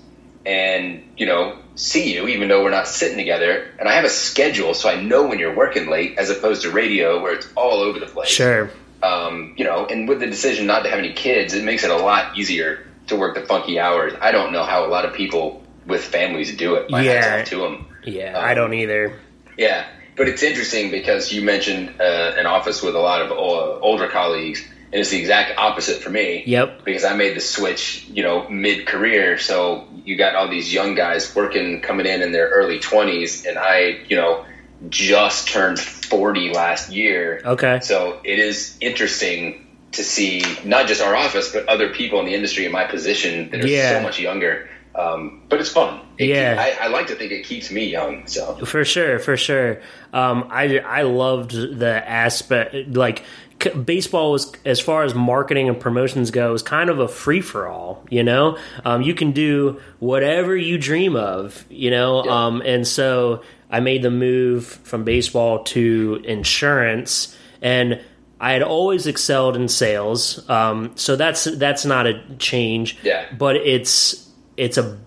and 0.46 1.02
you 1.16 1.26
know 1.26 1.58
see 1.76 2.14
you 2.14 2.28
even 2.28 2.48
though 2.48 2.62
we're 2.62 2.70
not 2.70 2.88
sitting 2.88 3.18
together, 3.18 3.70
and 3.78 3.88
I 3.88 3.92
have 3.92 4.04
a 4.04 4.10
schedule, 4.10 4.74
so 4.74 4.88
I 4.88 5.00
know 5.00 5.26
when 5.26 5.38
you're 5.38 5.54
working 5.54 5.88
late, 5.88 6.18
as 6.18 6.30
opposed 6.30 6.62
to 6.62 6.70
radio 6.70 7.22
where 7.22 7.34
it's 7.34 7.48
all 7.56 7.80
over 7.80 8.00
the 8.00 8.06
place. 8.06 8.28
Sure. 8.28 8.70
Um, 9.02 9.54
you 9.58 9.64
know, 9.64 9.84
and 9.84 10.08
with 10.08 10.20
the 10.20 10.26
decision 10.26 10.66
not 10.66 10.84
to 10.84 10.90
have 10.90 10.98
any 10.98 11.12
kids, 11.12 11.52
it 11.52 11.62
makes 11.62 11.84
it 11.84 11.90
a 11.90 11.96
lot 11.96 12.38
easier 12.38 12.86
to 13.08 13.16
work 13.16 13.34
the 13.34 13.42
funky 13.42 13.78
hours. 13.78 14.12
I 14.20 14.32
don't 14.32 14.52
know 14.52 14.64
how 14.64 14.86
a 14.86 14.88
lot 14.88 15.04
of 15.04 15.14
people 15.14 15.62
with 15.86 16.02
families 16.02 16.56
do 16.56 16.76
it. 16.76 16.90
My 16.90 17.02
Yeah. 17.02 17.44
to 17.44 17.56
them. 17.56 17.86
Yeah, 18.04 18.38
Um, 18.38 18.44
I 18.44 18.54
don't 18.54 18.74
either. 18.74 19.18
Yeah, 19.56 19.84
but 20.16 20.28
it's 20.28 20.42
interesting 20.42 20.90
because 20.90 21.32
you 21.32 21.42
mentioned 21.42 22.00
uh, 22.00 22.32
an 22.36 22.46
office 22.46 22.82
with 22.82 22.94
a 22.94 23.00
lot 23.00 23.22
of 23.22 23.30
uh, 23.30 23.34
older 23.80 24.08
colleagues, 24.08 24.62
and 24.92 25.00
it's 25.00 25.10
the 25.10 25.18
exact 25.18 25.58
opposite 25.58 26.02
for 26.02 26.10
me. 26.10 26.42
Yep. 26.46 26.84
Because 26.84 27.04
I 27.04 27.14
made 27.14 27.36
the 27.36 27.40
switch, 27.40 28.06
you 28.08 28.22
know, 28.22 28.48
mid 28.48 28.86
career. 28.86 29.38
So 29.38 29.88
you 30.04 30.16
got 30.16 30.34
all 30.34 30.48
these 30.48 30.72
young 30.72 30.94
guys 30.94 31.34
working, 31.34 31.80
coming 31.80 32.06
in 32.06 32.22
in 32.22 32.32
their 32.32 32.48
early 32.48 32.78
twenties, 32.78 33.44
and 33.46 33.58
I, 33.58 34.00
you 34.08 34.16
know, 34.16 34.44
just 34.88 35.48
turned 35.48 35.78
forty 35.80 36.52
last 36.52 36.90
year. 36.92 37.40
Okay. 37.44 37.80
So 37.80 38.20
it 38.24 38.38
is 38.38 38.76
interesting 38.80 39.63
to 39.94 40.04
see 40.04 40.42
not 40.64 40.86
just 40.86 41.00
our 41.02 41.14
office, 41.16 41.50
but 41.52 41.68
other 41.68 41.88
people 41.90 42.20
in 42.20 42.26
the 42.26 42.34
industry 42.34 42.64
in 42.66 42.72
my 42.72 42.84
position 42.84 43.50
that 43.50 43.64
are 43.64 43.68
Yeah. 43.68 43.98
so 43.98 44.02
much 44.02 44.18
younger. 44.20 44.68
Um, 44.94 45.42
but 45.48 45.58
it's 45.60 45.70
fun. 45.70 46.00
It 46.18 46.28
Yeah. 46.28 46.54
keep- 46.70 46.80
I, 46.82 46.84
I 46.84 46.88
like 46.88 47.08
to 47.08 47.16
think 47.16 47.32
it 47.32 47.44
keeps 47.44 47.70
me 47.70 47.86
young. 47.86 48.26
So 48.28 48.54
For 48.64 48.84
sure, 48.84 49.18
for 49.18 49.36
sure. 49.36 49.80
Um, 50.12 50.46
I 50.50 50.78
I 50.78 51.02
loved 51.02 51.50
the 51.52 52.08
aspect 52.08 52.74
like 52.96 53.24
c- 53.60 53.70
baseball 53.70 54.30
was 54.30 54.52
as 54.64 54.78
far 54.78 55.02
as 55.02 55.12
marketing 55.12 55.68
and 55.68 55.80
promotions 55.80 56.30
go 56.30 56.52
was 56.52 56.62
kind 56.62 56.90
of 56.90 57.00
a 57.00 57.08
free 57.08 57.40
for 57.40 57.66
all. 57.66 58.04
You 58.08 58.22
know, 58.22 58.56
um, 58.84 59.02
you 59.02 59.14
can 59.14 59.32
do 59.32 59.80
whatever 59.98 60.56
you 60.56 60.78
dream 60.78 61.16
of. 61.16 61.64
You 61.70 61.90
know, 61.90 62.24
Yeah. 62.24 62.30
um, 62.46 62.62
and 62.64 62.86
so 62.86 63.42
I 63.72 63.80
made 63.80 64.02
the 64.02 64.12
move 64.12 64.64
from 64.84 65.02
baseball 65.02 65.64
to 65.74 66.22
insurance 66.24 67.36
and. 67.60 67.98
I 68.40 68.52
had 68.52 68.62
always 68.62 69.06
excelled 69.06 69.56
in 69.56 69.68
sales, 69.68 70.48
um, 70.50 70.92
so 70.96 71.16
that's 71.16 71.44
that's 71.44 71.84
not 71.84 72.06
a 72.06 72.22
change. 72.38 72.98
Yeah. 73.02 73.26
but 73.38 73.56
it's 73.56 74.28
it's 74.56 74.76
a 74.76 74.98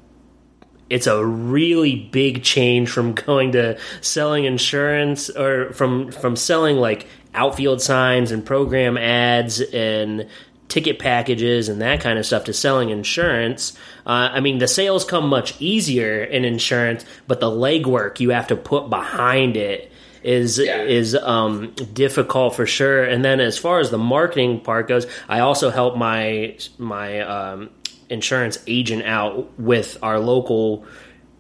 it's 0.90 1.08
a 1.08 1.26
really 1.26 1.96
big 1.96 2.44
change 2.44 2.90
from 2.90 3.14
going 3.14 3.52
to 3.54 3.78
selling 4.02 4.46
insurance 4.46 5.30
or 5.30 5.72
from 5.74 6.12
from 6.12 6.36
selling 6.36 6.78
like 6.78 7.08
outfield 7.34 7.82
signs 7.82 8.32
and 8.32 8.46
program 8.46 8.98
ads 8.98 9.62
and 9.62 10.28
ticket 10.68 11.00
packages 11.00 11.70
and 11.70 11.82
that 11.82 12.02
kind 12.02 12.20
of 12.20 12.26
stuff 12.26 12.46
to 12.46 12.54
selling 12.54 12.90
insurance. 12.90 13.74
Uh, 14.06 14.30
I 14.32 14.40
mean, 14.42 14.58
the 14.58 14.68
sales 14.68 15.06
come 15.06 15.28
much 15.28 15.60
easier 15.62 16.24
in 16.24 16.44
insurance, 16.44 17.06
but 17.28 17.40
the 17.40 17.50
legwork 17.50 18.20
you 18.20 18.32
have 18.32 18.48
to 18.48 18.56
put 18.56 18.90
behind 18.90 19.56
it 19.56 19.92
is 20.28 20.60
Yeah. 20.60 20.84
is 20.84 21.16
um, 21.16 21.74
difficult 21.94 22.56
for 22.56 22.66
sure. 22.66 23.04
And 23.04 23.24
then 23.24 23.40
as 23.40 23.58
far 23.58 23.80
as 23.80 23.90
the 23.90 23.98
marketing 23.98 24.60
part 24.60 24.88
goes, 24.88 25.08
I 25.30 25.40
also 25.40 25.70
help 25.70 25.96
my 25.96 26.58
my 26.78 27.22
um, 27.22 27.70
insurance 28.10 28.60
agent 28.68 29.04
out 29.06 29.58
with 29.58 29.98
our 30.04 30.20
local 30.20 30.86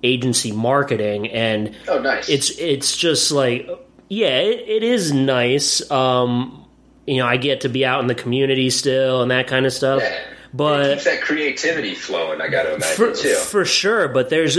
agency 0.03 0.53
marketing, 0.53 1.27
and 1.29 1.75
oh, 1.89 1.99
nice. 1.99 2.29
it's 2.29 2.49
it's 2.57 2.95
just 2.95 3.31
like 3.31 3.69
yeah, 4.07 4.39
it, 4.39 4.69
it 4.69 4.83
is 4.83 5.11
nice. 5.11 5.89
Um, 5.91 6.65
you 7.05 7.17
know, 7.17 7.27
I 7.27 7.35
get 7.35 7.61
to 7.61 7.69
be 7.69 7.85
out 7.85 7.99
in 7.99 8.07
the 8.07 8.15
community 8.15 8.69
still 8.69 9.21
and 9.21 9.31
that 9.31 9.47
kind 9.47 9.65
of 9.65 9.73
stuff, 9.73 10.01
yeah. 10.01 10.09
it 10.09 10.27
but 10.53 10.91
keeps 10.91 11.03
that 11.03 11.21
creativity 11.21 11.93
flowing. 11.93 12.39
I 12.39 12.47
got 12.47 12.63
to 12.63 12.75
imagine 12.75 12.95
for, 12.95 13.11
too. 13.13 13.35
for 13.35 13.65
sure 13.65 14.07
but 14.07 14.29
there's 14.29 14.57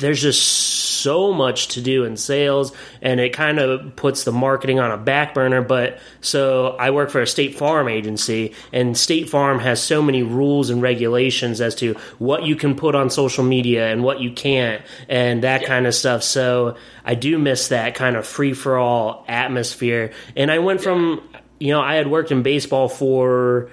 there's 0.00 0.20
just 0.20 0.95
so 1.06 1.32
much 1.32 1.68
to 1.68 1.80
do 1.80 2.04
in 2.04 2.16
sales 2.16 2.72
and 3.00 3.20
it 3.20 3.32
kind 3.32 3.58
of 3.60 3.94
puts 3.94 4.24
the 4.24 4.32
marketing 4.32 4.80
on 4.80 4.90
a 4.90 4.96
back 4.96 5.34
burner. 5.34 5.62
But 5.62 5.98
so 6.20 6.74
i 6.80 6.90
work 6.90 7.10
for 7.10 7.20
a 7.20 7.26
state 7.26 7.56
farm 7.56 7.88
agency 7.88 8.54
and 8.72 8.96
state 8.96 9.28
farm 9.28 9.58
has 9.60 9.80
so 9.82 10.02
many 10.02 10.22
rules 10.24 10.70
and 10.70 10.82
regulations 10.82 11.60
as 11.60 11.74
to 11.76 11.94
what 12.18 12.42
you 12.42 12.56
can 12.56 12.74
put 12.74 12.94
on 12.96 13.08
social 13.10 13.44
media 13.44 13.86
and 13.92 14.02
what 14.02 14.20
you 14.20 14.32
can't 14.32 14.82
and 15.08 15.42
that 15.44 15.60
Yeah. 15.62 15.68
kind 15.68 15.86
of 15.86 15.94
stuff. 15.94 16.22
So 16.22 16.74
i 17.04 17.14
do 17.14 17.38
miss 17.38 17.68
that 17.68 17.94
kind 17.94 18.16
of 18.16 18.26
free-for-all 18.26 19.24
atmosphere. 19.28 20.10
And 20.34 20.50
i 20.50 20.58
went 20.58 20.80
from 20.80 21.20
you 21.60 21.72
know 21.72 21.80
i 21.80 21.94
had 21.94 22.06
worked 22.10 22.30
in 22.32 22.42
baseball 22.42 22.88
for 22.88 23.70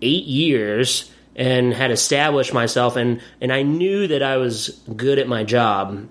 eight 0.00 0.24
years 0.26 1.10
and 1.34 1.72
had 1.74 1.90
established 1.90 2.52
myself 2.54 2.96
and 2.96 3.20
and 3.40 3.52
I 3.52 3.62
knew 3.62 4.06
that 4.08 4.22
I 4.22 4.36
was 4.38 4.70
good 4.96 5.18
at 5.18 5.28
my 5.28 5.44
job 5.44 6.06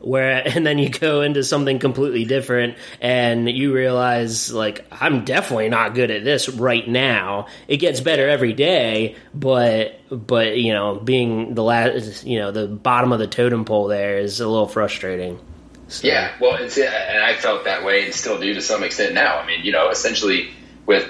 where 0.00 0.42
and 0.56 0.66
then 0.66 0.78
you 0.78 0.88
go 0.88 1.22
into 1.22 1.42
something 1.44 1.78
completely 1.78 2.24
different 2.24 2.76
and 3.00 3.48
you 3.48 3.72
realize 3.74 4.52
like 4.52 4.84
I'm 4.90 5.24
definitely 5.24 5.68
not 5.68 5.94
good 5.94 6.10
at 6.10 6.24
this 6.24 6.48
right 6.48 6.86
now. 6.88 7.46
It 7.68 7.78
gets 7.78 8.00
better 8.00 8.28
every 8.28 8.52
day 8.52 9.16
but 9.34 10.00
but 10.10 10.56
you 10.58 10.72
know 10.72 10.96
being 10.96 11.54
the 11.54 11.62
last 11.62 12.24
you 12.26 12.38
know 12.38 12.50
the 12.50 12.66
bottom 12.66 13.12
of 13.12 13.18
the 13.18 13.26
totem 13.26 13.64
pole 13.64 13.88
there 13.88 14.18
is 14.18 14.40
a 14.40 14.48
little 14.48 14.68
frustrating. 14.68 15.38
So- 15.88 16.06
Yeah, 16.06 16.32
well, 16.40 16.54
it's 16.62 16.78
and 16.78 17.24
I 17.24 17.34
felt 17.34 17.64
that 17.64 17.84
way 17.84 18.04
and 18.04 18.14
still 18.14 18.38
do 18.38 18.54
to 18.54 18.60
some 18.60 18.84
extent 18.84 19.12
now. 19.14 19.38
I 19.38 19.46
mean, 19.46 19.64
you 19.64 19.72
know, 19.72 19.90
essentially 19.90 20.50
with 20.86 21.08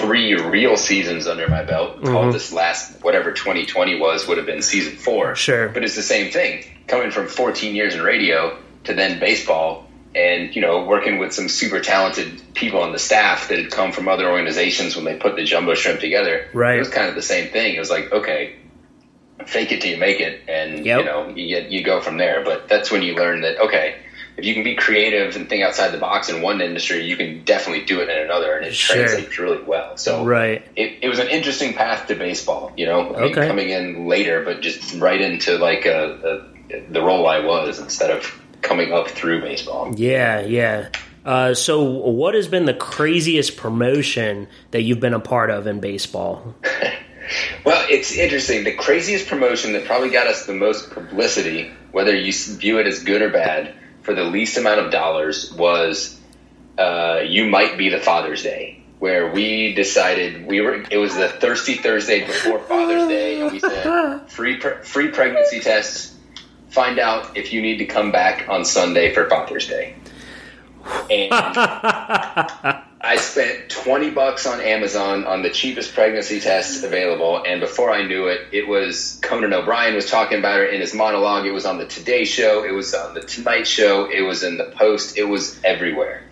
three 0.00 0.34
real 0.34 0.76
seasons 0.76 1.26
under 1.26 1.48
my 1.48 1.62
belt, 1.64 1.96
Mm-hmm. 1.96 2.06
called 2.12 2.34
this 2.34 2.52
last 2.52 3.02
whatever 3.02 3.32
2020 3.32 3.98
was 3.98 4.26
would 4.28 4.36
have 4.38 4.46
been 4.46 4.62
season 4.62 4.96
four. 4.96 5.34
Sure. 5.34 5.68
but 5.68 5.82
it's 5.84 5.96
the 5.96 6.02
same 6.02 6.30
thing. 6.30 6.64
Coming 6.86 7.10
from 7.10 7.26
14 7.28 7.74
years 7.74 7.94
in 7.94 8.02
radio 8.02 8.58
to 8.84 8.94
then 8.94 9.18
baseball, 9.18 9.88
and 10.14 10.54
you 10.54 10.62
know, 10.62 10.84
working 10.84 11.18
with 11.18 11.32
some 11.32 11.48
super 11.48 11.80
talented 11.80 12.40
people 12.54 12.80
on 12.80 12.92
the 12.92 12.98
staff 12.98 13.48
that 13.48 13.58
had 13.58 13.70
come 13.70 13.92
from 13.92 14.08
other 14.08 14.28
organizations 14.30 14.96
when 14.96 15.04
they 15.04 15.16
put 15.16 15.36
the 15.36 15.44
jumbo 15.44 15.74
shrimp 15.74 16.00
together. 16.00 16.48
Right. 16.54 16.76
It 16.76 16.78
was 16.80 16.88
kind 16.88 17.08
of 17.08 17.14
the 17.14 17.22
same 17.22 17.50
thing. 17.50 17.74
It 17.74 17.78
was 17.80 17.90
like, 17.90 18.10
okay, 18.12 18.54
fake 19.46 19.72
it 19.72 19.80
till 19.82 19.90
you 19.90 19.98
make 19.98 20.20
it, 20.20 20.42
and 20.48 20.84
Yep. 20.86 20.98
you 21.00 21.04
know, 21.04 21.28
you 21.28 21.48
get 21.48 21.70
you 21.70 21.82
go 21.84 22.00
from 22.00 22.16
there. 22.18 22.42
But 22.44 22.68
that's 22.68 22.90
when 22.90 23.02
you 23.02 23.14
learn 23.14 23.42
that 23.42 23.58
okay, 23.66 23.96
if 24.36 24.44
you 24.44 24.54
can 24.54 24.62
be 24.64 24.74
creative 24.74 25.34
and 25.36 25.48
think 25.48 25.62
outside 25.62 25.88
the 25.92 25.98
box 25.98 26.28
in 26.28 26.42
one 26.42 26.60
industry, 26.60 27.04
you 27.04 27.16
can 27.16 27.42
definitely 27.44 27.84
do 27.84 28.00
it 28.00 28.08
in 28.08 28.18
another, 28.18 28.56
and 28.56 28.66
it 28.66 28.74
Sure. 28.74 28.96
translates 28.96 29.38
really 29.38 29.62
well. 29.62 29.96
So 29.96 30.24
right 30.24 30.62
it, 30.76 30.98
it 31.02 31.08
was 31.08 31.18
an 31.18 31.28
interesting 31.28 31.72
path 31.74 32.06
to 32.08 32.14
baseball. 32.14 32.72
You 32.76 32.86
know, 32.86 33.14
I 33.14 33.20
mean, 33.22 33.32
Okay. 33.32 33.46
coming 33.46 33.70
in 33.70 34.06
later, 34.06 34.42
but 34.44 34.60
just 34.60 34.94
right 35.00 35.20
into 35.20 35.58
like 35.58 35.86
a, 35.86 36.42
a, 36.70 36.80
the 36.92 37.00
role 37.02 37.26
I 37.26 37.40
was 37.40 37.78
instead 37.78 38.10
of 38.10 38.40
coming 38.62 38.92
up 38.92 39.08
through 39.08 39.40
baseball. 39.42 39.94
Yeah, 39.96 40.40
yeah. 40.40 40.88
Uh, 41.24 41.54
so, 41.54 41.82
what 41.82 42.34
has 42.34 42.46
been 42.46 42.66
the 42.66 42.74
craziest 42.74 43.56
promotion 43.56 44.46
that 44.70 44.82
you've 44.82 45.00
been 45.00 45.14
a 45.14 45.18
part 45.20 45.50
of 45.50 45.66
in 45.66 45.80
baseball? 45.80 46.54
Well, 47.64 47.84
it's 47.90 48.12
interesting. 48.16 48.62
The 48.62 48.72
craziest 48.74 49.26
promotion 49.26 49.72
that 49.72 49.84
probably 49.84 50.10
got 50.10 50.28
us 50.28 50.46
the 50.46 50.54
most 50.54 50.90
publicity, 50.92 51.72
whether 51.90 52.14
you 52.14 52.32
view 52.32 52.78
it 52.78 52.86
as 52.86 53.02
good 53.02 53.20
or 53.20 53.30
bad, 53.30 53.74
for 54.06 54.14
the 54.14 54.24
least 54.24 54.56
amount 54.56 54.80
of 54.80 54.90
dollars 54.90 55.52
was 55.52 56.18
uh, 56.78 57.20
"You 57.26 57.46
Might 57.46 57.76
Be 57.76 57.90
the 57.90 57.98
Father's 57.98 58.42
Day," 58.42 58.80
where 59.00 59.30
we 59.32 59.74
decided 59.74 60.46
we 60.46 60.60
were. 60.62 60.84
It 60.88 60.96
was 60.96 61.14
the 61.14 61.28
Thirsty 61.28 61.74
Thursday 61.74 62.24
before 62.24 62.60
Father's 62.60 63.08
Day, 63.08 63.40
and 63.40 63.52
we 63.52 63.58
said 63.58 64.20
free 64.28 64.56
pre- 64.58 64.82
free 64.82 65.08
pregnancy 65.08 65.60
tests. 65.60 66.14
Find 66.70 66.98
out 66.98 67.36
if 67.36 67.52
you 67.52 67.60
need 67.60 67.78
to 67.78 67.86
come 67.86 68.12
back 68.12 68.48
on 68.48 68.64
Sunday 68.64 69.12
for 69.12 69.28
Father's 69.28 69.66
Day. 69.66 69.96
And 71.10 71.32
I 73.06 73.16
spent 73.18 73.70
20 73.70 74.10
bucks 74.10 74.46
on 74.46 74.60
Amazon 74.60 75.24
on 75.26 75.42
the 75.42 75.50
cheapest 75.50 75.94
pregnancy 75.94 76.40
test 76.40 76.82
available. 76.82 77.40
And 77.46 77.60
before 77.60 77.92
I 77.92 78.02
knew 78.04 78.26
it, 78.26 78.40
it 78.50 78.66
was 78.66 79.20
Conan 79.22 79.52
O'Brien 79.52 79.94
was 79.94 80.10
talking 80.10 80.40
about 80.40 80.60
it 80.60 80.74
in 80.74 80.80
his 80.80 80.92
monologue. 80.92 81.46
It 81.46 81.52
was 81.52 81.66
on 81.66 81.78
the 81.78 81.86
Today 81.86 82.24
Show. 82.24 82.64
It 82.64 82.72
was 82.72 82.92
on 82.94 83.14
the 83.14 83.20
Tonight 83.20 83.68
Show. 83.68 84.10
It 84.10 84.22
was 84.22 84.42
in 84.42 84.56
the 84.56 84.64
Post. 84.64 85.16
It 85.16 85.24
was 85.24 85.56
everywhere. 85.62 86.24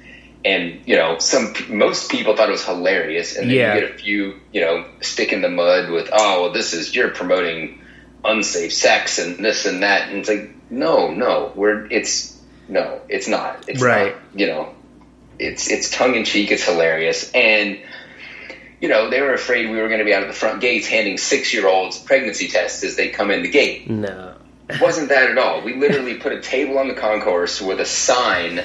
And, 0.44 0.80
you 0.84 0.96
know, 0.96 1.18
some, 1.18 1.54
most 1.68 2.10
people 2.10 2.36
thought 2.36 2.48
it 2.48 2.52
was 2.52 2.64
hilarious. 2.64 3.36
And 3.36 3.48
then 3.48 3.56
Yeah. 3.56 3.74
you 3.76 3.80
get 3.80 3.90
a 3.90 3.94
few, 3.94 4.40
you 4.52 4.60
know, 4.60 4.84
stick 5.00 5.32
in 5.32 5.42
the 5.42 5.48
mud 5.48 5.90
with, 5.90 6.10
oh, 6.12 6.42
well, 6.42 6.52
this 6.52 6.72
is, 6.74 6.92
you're 6.94 7.10
promoting 7.10 7.80
unsafe 8.24 8.72
sex 8.72 9.20
and 9.20 9.44
this 9.44 9.64
and 9.64 9.84
that. 9.84 10.08
And 10.08 10.18
it's 10.18 10.28
like, 10.28 10.50
no, 10.70 11.12
no, 11.12 11.52
we're, 11.54 11.86
it's, 11.86 12.36
no, 12.68 13.00
it's 13.08 13.28
not. 13.28 13.64
It's 13.68 13.80
Right. 13.80 14.14
not, 14.16 14.40
you 14.40 14.46
know, 14.48 14.73
it's 15.38 15.70
it's 15.70 15.90
tongue 15.90 16.14
in 16.14 16.24
cheek. 16.24 16.50
It's 16.50 16.64
hilarious, 16.64 17.30
and 17.32 17.78
you 18.80 18.88
know, 18.88 19.08
they 19.08 19.22
were 19.22 19.32
afraid 19.32 19.70
we 19.70 19.80
were 19.80 19.88
going 19.88 20.00
to 20.00 20.04
be 20.04 20.12
out 20.12 20.22
of 20.22 20.28
the 20.28 20.34
front 20.34 20.60
gates 20.60 20.86
handing 20.86 21.16
six 21.16 21.54
year 21.54 21.66
olds 21.66 21.98
pregnancy 21.98 22.48
tests 22.48 22.84
as 22.84 22.96
they 22.96 23.08
come 23.08 23.30
in 23.30 23.42
the 23.42 23.48
gate. 23.48 23.88
No. 23.88 24.34
It 24.68 24.80
wasn't 24.80 25.08
that 25.10 25.30
at 25.30 25.38
all. 25.38 25.62
We 25.62 25.74
literally 25.74 26.14
put 26.14 26.32
a 26.32 26.40
table 26.40 26.78
on 26.78 26.88
the 26.88 26.94
concourse 26.94 27.60
with 27.60 27.80
a 27.80 27.86
sign 27.86 28.62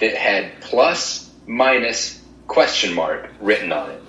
that 0.00 0.16
had 0.16 0.60
plus, 0.60 1.30
minus, 1.46 2.20
question 2.46 2.94
mark 2.94 3.30
written 3.40 3.72
on 3.72 3.90
it. 3.90 4.02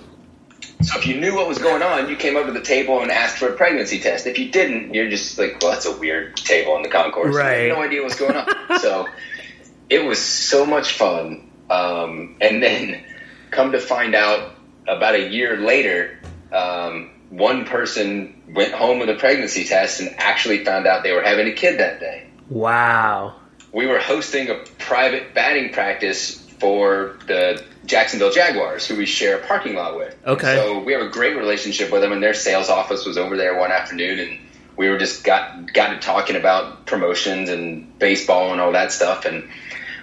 So 0.82 0.98
if 0.98 1.06
you 1.06 1.20
knew 1.20 1.36
what 1.36 1.46
was 1.46 1.58
going 1.58 1.82
on, 1.82 2.08
you 2.08 2.16
came 2.16 2.36
up 2.36 2.46
to 2.46 2.52
the 2.52 2.60
table 2.62 3.00
and 3.00 3.12
asked 3.12 3.38
for 3.38 3.48
a 3.48 3.52
pregnancy 3.56 4.00
test. 4.00 4.26
If 4.26 4.38
you 4.38 4.50
didn't, 4.50 4.94
you're 4.94 5.10
just 5.10 5.38
like, 5.38 5.58
well, 5.60 5.70
that's 5.70 5.86
a 5.86 5.96
weird 5.96 6.36
table 6.36 6.72
on 6.72 6.82
the 6.82 6.88
concourse. 6.88 7.36
Right. 7.36 7.68
Have 7.68 7.76
no 7.78 7.84
idea 7.84 8.02
what's 8.02 8.18
going 8.18 8.34
on. 8.34 8.80
so 8.80 9.06
it 9.88 10.04
was 10.04 10.20
so 10.20 10.66
much 10.66 10.94
fun. 10.94 11.51
Um, 11.72 12.36
and 12.40 12.62
then 12.62 13.02
come 13.50 13.72
to 13.72 13.80
find 13.80 14.14
out 14.14 14.54
about 14.86 15.14
a 15.14 15.30
year 15.30 15.56
later, 15.56 16.18
um, 16.52 17.10
one 17.30 17.64
person 17.64 18.42
went 18.54 18.74
home 18.74 18.98
with 18.98 19.08
a 19.08 19.14
pregnancy 19.14 19.64
test 19.64 20.00
and 20.00 20.14
actually 20.18 20.64
found 20.64 20.86
out 20.86 21.02
they 21.02 21.12
were 21.12 21.22
having 21.22 21.48
a 21.48 21.52
kid 21.52 21.80
that 21.80 21.98
day. 21.98 22.26
Wow. 22.50 23.36
We 23.72 23.86
were 23.86 23.98
hosting 23.98 24.50
a 24.50 24.56
private 24.78 25.32
batting 25.32 25.72
practice 25.72 26.38
for 26.60 27.16
the 27.26 27.64
Jacksonville 27.86 28.32
Jaguars, 28.32 28.86
who 28.86 28.96
we 28.96 29.06
share 29.06 29.38
a 29.38 29.46
parking 29.46 29.74
lot 29.74 29.96
with. 29.96 30.14
Okay. 30.26 30.54
So 30.56 30.78
we 30.80 30.92
have 30.92 31.02
a 31.02 31.08
great 31.08 31.36
relationship 31.36 31.90
with 31.90 32.02
them, 32.02 32.12
and 32.12 32.22
their 32.22 32.34
sales 32.34 32.68
office 32.68 33.06
was 33.06 33.16
over 33.16 33.36
there 33.36 33.58
one 33.58 33.72
afternoon, 33.72 34.18
and 34.18 34.38
we 34.76 34.88
were 34.90 34.98
just 34.98 35.24
got 35.24 35.72
got 35.72 35.88
to 35.94 35.98
talking 35.98 36.36
about 36.36 36.86
promotions 36.86 37.48
and 37.48 37.98
baseball 37.98 38.52
and 38.52 38.60
all 38.60 38.72
that 38.72 38.92
stuff, 38.92 39.24
and 39.24 39.48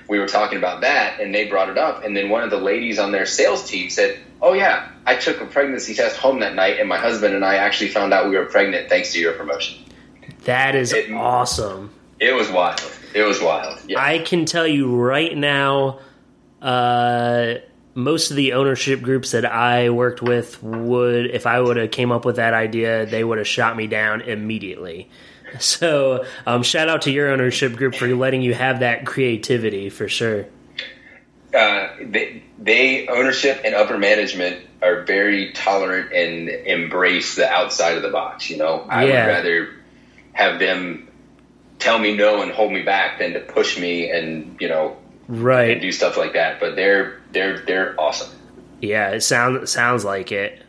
we 0.10 0.18
were 0.20 0.28
talking 0.28 0.58
about 0.58 0.82
that, 0.82 1.22
and 1.22 1.34
they 1.34 1.46
brought 1.46 1.70
it 1.70 1.78
up, 1.78 2.04
and 2.04 2.18
then 2.18 2.30
one 2.30 2.44
of 2.44 2.50
the 2.50 2.58
ladies 2.58 2.98
on 2.98 3.12
their 3.12 3.28
sales 3.28 3.64
team 3.70 3.90
said, 3.90 4.18
"Oh 4.42 4.54
yeah, 4.54 4.90
I 5.06 5.16
took 5.16 5.40
a 5.40 5.46
pregnancy 5.46 5.94
test 5.94 6.18
home 6.18 6.40
that 6.40 6.56
night, 6.56 6.80
and 6.80 6.90
my 6.90 6.98
husband 6.98 7.36
and 7.36 7.46
I 7.46 7.56
actually 7.56 7.90
found 7.92 8.12
out 8.12 8.28
we 8.28 8.36
were 8.36 8.46
pregnant 8.46 8.90
thanks 8.90 9.14
to 9.14 9.20
your 9.20 9.34
promotion." 9.34 9.78
That 10.46 10.76
is 10.76 10.92
It- 10.92 11.12
awesome. 11.12 11.92
It 12.20 12.34
was 12.34 12.50
wild. 12.50 12.82
It 13.14 13.24
was 13.24 13.40
wild. 13.42 13.80
Yeah. 13.88 14.04
I 14.04 14.20
can 14.20 14.46
tell 14.46 14.68
you 14.68 14.94
right 14.94 15.36
now, 15.38 16.00
uh, 16.62 17.56
most 17.94 18.30
of 18.32 18.36
the 18.36 18.54
ownership 18.54 19.02
groups 19.02 19.32
that 19.32 19.46
I 19.46 19.90
worked 19.90 20.22
with 20.22 20.62
would, 20.64 21.28
if 21.28 21.46
I 21.48 21.62
would 21.62 21.78
have 21.78 21.92
came 21.92 22.12
up 22.12 22.26
with 22.26 22.36
that 22.38 22.54
idea, 22.54 23.06
they 23.06 23.24
would 23.24 23.38
have 23.38 23.48
shot 23.48 23.78
me 23.78 23.88
down 23.88 24.22
immediately. 24.22 25.10
So, 25.60 26.26
um, 26.46 26.64
shout 26.64 26.90
out 26.90 27.04
to 27.04 27.12
your 27.12 27.30
ownership 27.30 27.76
group 27.76 27.96
for 27.96 28.08
letting 28.08 28.42
you 28.42 28.54
have 28.54 28.80
that 28.82 29.06
creativity 29.06 29.90
for 29.90 30.08
sure. 30.08 30.46
uh, 31.54 31.90
they, 32.02 32.44
they 32.60 33.08
ownership 33.08 33.62
and 33.66 33.74
upper 33.76 33.98
management 33.98 34.66
are 34.82 35.02
very 35.04 35.52
tolerant 35.54 36.12
and 36.14 36.48
embrace 36.50 37.36
the 37.36 37.50
outside 37.50 37.98
of 37.98 38.04
the 38.04 38.10
box. 38.10 38.50
You 38.50 38.58
know, 38.58 38.86
I 38.90 39.06
Yeah. 39.06 39.26
would 39.26 39.32
rather 39.34 39.70
have 40.34 40.60
them 40.60 41.08
tell 41.80 41.98
me 41.98 42.16
no 42.16 42.42
and 42.42 42.52
hold 42.52 42.72
me 42.72 42.82
back 42.84 43.20
than 43.20 43.34
to 43.34 43.40
push 43.40 43.80
me 43.80 44.10
and 44.12 44.56
you 44.60 44.68
know 44.70 44.96
and 45.28 45.44
Right. 45.44 45.82
do 45.82 45.92
stuff 45.92 46.18
like 46.18 46.34
that. 46.34 46.60
But 46.60 46.76
they're 46.76 47.20
they're 47.32 47.60
they're 47.66 48.00
awesome. 48.00 48.30
Yeah, 48.82 49.10
it 49.12 49.22
sounds 49.22 49.72
sounds 49.72 50.06
like 50.06 50.32
it. 50.32 50.62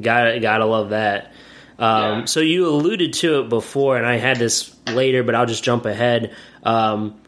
Gotta 0.00 0.40
gotta 0.40 0.64
love 0.64 0.90
that. 0.90 1.32
Um, 1.78 2.20
Yeah. 2.20 2.24
So 2.26 2.40
you 2.40 2.68
alluded 2.68 3.12
to 3.14 3.40
it 3.40 3.48
before, 3.48 3.96
and 3.96 4.06
I 4.06 4.16
had 4.16 4.38
this 4.38 4.74
later, 4.88 5.22
but 5.22 5.34
I'll 5.34 5.46
just 5.46 5.64
jump 5.64 5.86
ahead. 5.86 6.34
Um, 6.62 7.20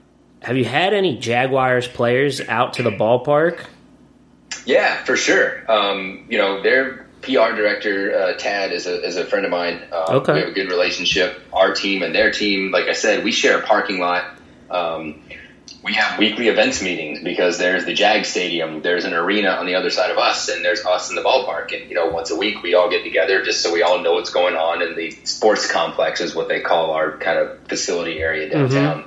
have 0.42 0.56
you 0.56 0.64
had 0.64 0.94
any 0.94 1.16
Jaguars 1.18 1.88
players 1.88 2.40
out 2.40 2.74
to 2.74 2.82
the 2.82 2.90
ballpark? 2.90 3.60
Yeah, 4.64 5.02
for 5.04 5.16
sure. 5.16 5.70
Um, 5.70 6.26
you 6.28 6.38
know, 6.38 6.62
their 6.62 7.06
PR 7.22 7.54
director 7.56 8.16
uh, 8.16 8.32
Tad 8.38 8.72
is 8.72 8.86
a 8.86 9.02
is 9.04 9.16
a 9.16 9.24
friend 9.24 9.44
of 9.44 9.50
mine. 9.50 9.82
Um, 9.92 10.16
Okay. 10.16 10.32
we 10.34 10.38
have 10.40 10.48
a 10.48 10.52
good 10.52 10.70
relationship. 10.70 11.40
Our 11.52 11.72
team 11.74 12.02
and 12.02 12.14
their 12.14 12.30
team, 12.30 12.70
like 12.70 12.86
I 12.86 12.92
said, 12.92 13.24
we 13.24 13.32
share 13.32 13.58
a 13.58 13.62
parking 13.62 13.98
lot. 13.98 14.24
Um, 14.70 15.20
we 15.86 15.92
have 15.94 16.18
weekly 16.18 16.48
events 16.48 16.82
meetings 16.82 17.20
because 17.22 17.58
there's 17.58 17.84
the 17.84 17.94
Jag 17.94 18.24
Stadium, 18.26 18.82
there's 18.82 19.04
an 19.04 19.14
arena 19.14 19.50
on 19.50 19.66
the 19.66 19.76
other 19.76 19.88
side 19.90 20.10
of 20.10 20.18
us, 20.18 20.48
and 20.48 20.64
there's 20.64 20.84
us 20.84 21.10
in 21.10 21.14
the 21.16 21.22
ballpark. 21.22 21.72
And 21.72 21.88
you 21.88 21.94
know, 21.94 22.06
once 22.08 22.30
a 22.32 22.36
week 22.36 22.60
we 22.64 22.74
all 22.74 22.90
get 22.90 23.04
together 23.04 23.42
just 23.44 23.62
so 23.62 23.72
we 23.72 23.82
all 23.82 24.00
know 24.02 24.14
what's 24.14 24.30
going 24.30 24.56
on 24.56 24.82
in 24.82 24.96
the 24.96 25.12
sports 25.22 25.70
complex, 25.70 26.20
is 26.20 26.34
what 26.34 26.48
they 26.48 26.60
call 26.60 26.90
our 26.90 27.16
kind 27.18 27.38
of 27.38 27.60
facility 27.68 28.18
area 28.18 28.48
downtown. 28.50 29.04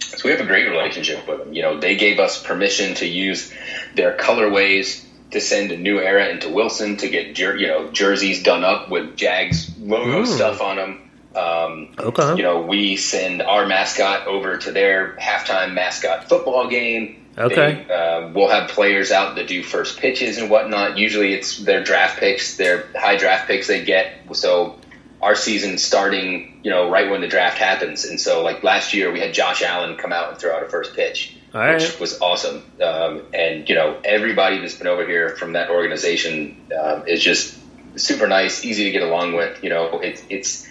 So 0.00 0.20
we 0.24 0.30
have 0.30 0.40
a 0.40 0.46
great 0.46 0.68
relationship 0.70 1.26
with 1.26 1.40
them. 1.40 1.52
You 1.52 1.62
know, 1.62 1.80
they 1.80 1.96
gave 1.96 2.20
us 2.20 2.40
permission 2.40 2.94
to 2.96 3.06
use 3.06 3.52
their 3.96 4.16
colorways 4.16 5.04
to 5.32 5.40
send 5.40 5.72
a 5.72 5.76
new 5.76 5.98
era 5.98 6.28
into 6.28 6.50
Wilson 6.50 6.98
to 6.98 7.08
get 7.08 7.34
jer- 7.34 7.56
you 7.56 7.66
know 7.66 7.90
jerseys 7.90 8.44
done 8.44 8.62
up 8.62 8.88
with 8.90 9.16
Jags 9.16 9.72
logo 9.80 10.22
Mm. 10.22 10.26
stuff 10.28 10.60
on 10.60 10.76
them. 10.76 11.03
Um, 11.36 11.88
Okay. 11.98 12.36
you 12.36 12.42
know, 12.42 12.62
we 12.62 12.96
send 12.96 13.42
our 13.42 13.66
mascot 13.66 14.26
over 14.26 14.56
to 14.58 14.72
their 14.72 15.16
halftime 15.16 15.74
mascot 15.74 16.28
football 16.28 16.68
game. 16.68 17.26
Okay. 17.36 17.84
They, 17.88 17.92
uh, 17.92 18.28
we'll 18.32 18.48
have 18.48 18.70
players 18.70 19.10
out 19.10 19.34
that 19.36 19.48
do 19.48 19.62
first 19.62 19.98
pitches 19.98 20.38
and 20.38 20.48
whatnot. 20.48 20.98
Usually 20.98 21.34
it's 21.34 21.58
their 21.58 21.82
draft 21.82 22.20
picks, 22.20 22.56
their 22.56 22.86
high 22.94 23.16
draft 23.16 23.48
picks 23.48 23.66
they 23.66 23.84
get. 23.84 24.36
So 24.36 24.78
our 25.20 25.34
season 25.34 25.78
starting, 25.78 26.60
you 26.62 26.70
know, 26.70 26.88
right 26.90 27.10
when 27.10 27.20
the 27.20 27.26
draft 27.26 27.58
happens. 27.58 28.04
And 28.04 28.20
so 28.20 28.42
like 28.44 28.62
last 28.62 28.94
year 28.94 29.10
we 29.10 29.18
had 29.18 29.34
Josh 29.34 29.62
Allen 29.62 29.96
come 29.96 30.12
out 30.12 30.30
and 30.30 30.38
throw 30.38 30.54
out 30.54 30.62
a 30.62 30.68
first 30.68 30.94
pitch, 30.94 31.34
right. 31.52 31.80
which 31.80 31.98
was 31.98 32.20
awesome. 32.20 32.62
Um, 32.80 33.22
and, 33.34 33.68
you 33.68 33.74
know, 33.74 33.98
everybody 34.04 34.58
that's 34.60 34.76
been 34.76 34.86
over 34.86 35.04
here 35.04 35.30
from 35.30 35.54
that 35.54 35.70
organization 35.70 36.60
um, 36.80 37.08
is 37.08 37.20
just 37.20 37.58
super 37.96 38.28
nice, 38.28 38.64
easy 38.64 38.84
to 38.84 38.90
get 38.92 39.02
along 39.02 39.34
with. 39.34 39.64
You 39.64 39.70
know, 39.70 39.98
it, 40.00 40.22
it's, 40.28 40.68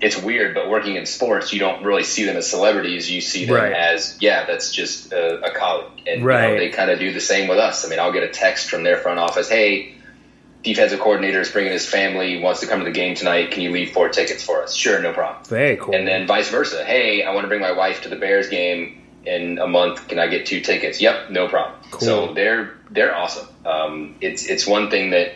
it's 0.00 0.20
weird, 0.20 0.54
but 0.54 0.68
working 0.68 0.96
in 0.96 1.06
sports, 1.06 1.52
you 1.52 1.58
don't 1.58 1.82
really 1.84 2.02
see 2.02 2.24
them 2.24 2.36
as 2.36 2.48
celebrities. 2.48 3.10
You 3.10 3.20
see 3.20 3.46
them 3.46 3.54
Right. 3.56 3.72
as, 3.72 4.16
yeah, 4.20 4.44
that's 4.44 4.72
just 4.72 5.12
a, 5.12 5.40
a 5.42 5.50
colleague. 5.54 6.02
And 6.06 6.20
you 6.20 6.26
know, 6.26 6.58
they 6.58 6.68
kind 6.68 6.90
of 6.90 6.98
do 6.98 7.12
the 7.12 7.20
same 7.20 7.48
with 7.48 7.58
us. 7.58 7.84
I 7.84 7.88
mean, 7.88 7.98
I'll 7.98 8.12
get 8.12 8.22
a 8.22 8.28
text 8.28 8.68
from 8.68 8.82
their 8.82 8.98
front 8.98 9.18
office, 9.18 9.48
hey, 9.48 9.94
defensive 10.62 10.98
coordinator 11.00 11.40
is 11.40 11.50
bringing 11.50 11.72
his 11.72 11.86
family, 11.86 12.40
wants 12.40 12.60
to 12.60 12.66
come 12.66 12.80
to 12.80 12.84
the 12.84 12.90
game 12.90 13.14
tonight. 13.14 13.52
Can 13.52 13.62
you 13.62 13.70
leave 13.70 13.92
four 13.92 14.08
tickets 14.08 14.42
for 14.42 14.62
us? 14.62 14.74
Sure, 14.74 15.00
no 15.00 15.12
problem. 15.12 15.44
Very 15.44 15.76
cool. 15.76 15.94
And 15.94 16.06
then 16.06 16.26
vice 16.26 16.50
versa. 16.50 16.84
Hey, 16.84 17.22
I 17.22 17.32
want 17.32 17.44
to 17.44 17.48
bring 17.48 17.60
my 17.60 17.72
wife 17.72 18.02
to 18.02 18.08
the 18.08 18.16
Bears 18.16 18.48
game 18.48 19.02
in 19.24 19.58
a 19.58 19.66
month. 19.66 20.08
Can 20.08 20.18
I 20.18 20.26
get 20.26 20.44
two 20.46 20.60
tickets? 20.60 21.00
Yep, 21.00 21.30
no 21.30 21.48
problem. 21.48 21.80
Cool. 21.90 22.00
So 22.00 22.34
they're 22.34 22.74
they're 22.90 23.14
awesome. 23.14 23.46
Um, 23.64 24.16
it's 24.20 24.44
it's 24.46 24.66
one 24.66 24.90
thing 24.90 25.10
that 25.10 25.32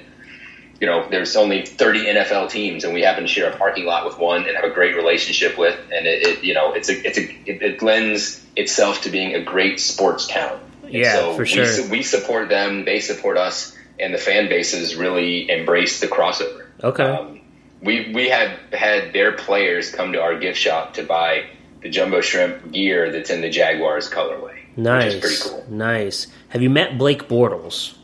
you 0.80 0.86
know 0.86 1.06
there's 1.10 1.36
only 1.36 1.64
30 1.66 2.06
NFL 2.06 2.50
teams, 2.50 2.84
and 2.84 2.94
we 2.94 3.02
happen 3.02 3.24
to 3.24 3.28
share 3.28 3.50
a 3.50 3.56
parking 3.56 3.84
lot 3.84 4.04
with 4.06 4.18
one 4.18 4.46
and 4.46 4.56
have 4.56 4.64
a 4.64 4.70
great 4.70 4.96
relationship 4.96 5.58
with, 5.58 5.78
and 5.92 6.06
it, 6.06 6.26
it 6.26 6.44
you 6.44 6.54
know 6.54 6.72
it's 6.72 6.88
a 6.88 7.06
it's 7.06 7.18
a 7.18 7.22
it, 7.48 7.62
it 7.62 7.82
lends 7.82 8.44
itself 8.56 9.02
to 9.02 9.10
being 9.10 9.34
a 9.34 9.42
great 9.42 9.78
sports 9.80 10.26
town. 10.26 10.58
Yeah, 10.88 11.14
so 11.14 11.32
for 11.34 11.42
we 11.42 11.46
sure. 11.46 11.66
su- 11.66 11.90
we 11.90 12.02
support 12.02 12.48
them, 12.48 12.84
they 12.84 13.00
support 13.00 13.36
us, 13.36 13.76
and 13.98 14.12
the 14.12 14.18
fan 14.18 14.48
bases 14.48 14.96
really 14.96 15.48
embrace 15.50 16.00
the 16.00 16.08
crossover. 16.08 16.66
Okay. 16.82 17.04
Um, 17.04 17.40
we 17.82 18.12
we 18.12 18.28
had 18.28 18.58
had 18.72 19.12
their 19.12 19.32
players 19.32 19.90
come 19.90 20.12
to 20.12 20.20
our 20.20 20.38
gift 20.38 20.58
shop 20.58 20.94
to 20.94 21.02
buy 21.02 21.46
the 21.82 21.90
jumbo 21.90 22.20
shrimp 22.20 22.72
gear 22.72 23.10
that's 23.12 23.30
in 23.30 23.40
the 23.40 23.50
Jaguars 23.50 24.10
colorway. 24.10 24.56
nice. 24.76 25.14
Which 25.14 25.24
is 25.24 25.40
pretty 25.40 25.62
cool. 25.62 25.72
Nice. 25.76 26.26
Have 26.48 26.62
you 26.62 26.70
met 26.70 26.98
Blake 26.98 27.28
Bortles? 27.28 27.94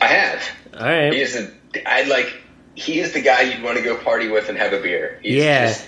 I 0.00 0.06
have. 0.06 0.42
All 0.74 0.86
right. 0.86 1.12
He 1.12 1.20
is 1.20 1.36
a 1.36 1.50
I 1.86 2.02
like 2.04 2.34
he 2.74 2.98
is 2.98 3.12
the 3.12 3.20
guy 3.20 3.42
you'd 3.42 3.62
want 3.62 3.78
to 3.78 3.84
go 3.84 3.96
party 3.96 4.28
with 4.28 4.48
and 4.48 4.58
have 4.58 4.72
a 4.72 4.80
beer. 4.80 5.18
He's 5.22 5.36
Yeah. 5.44 5.66
just- 5.68 5.86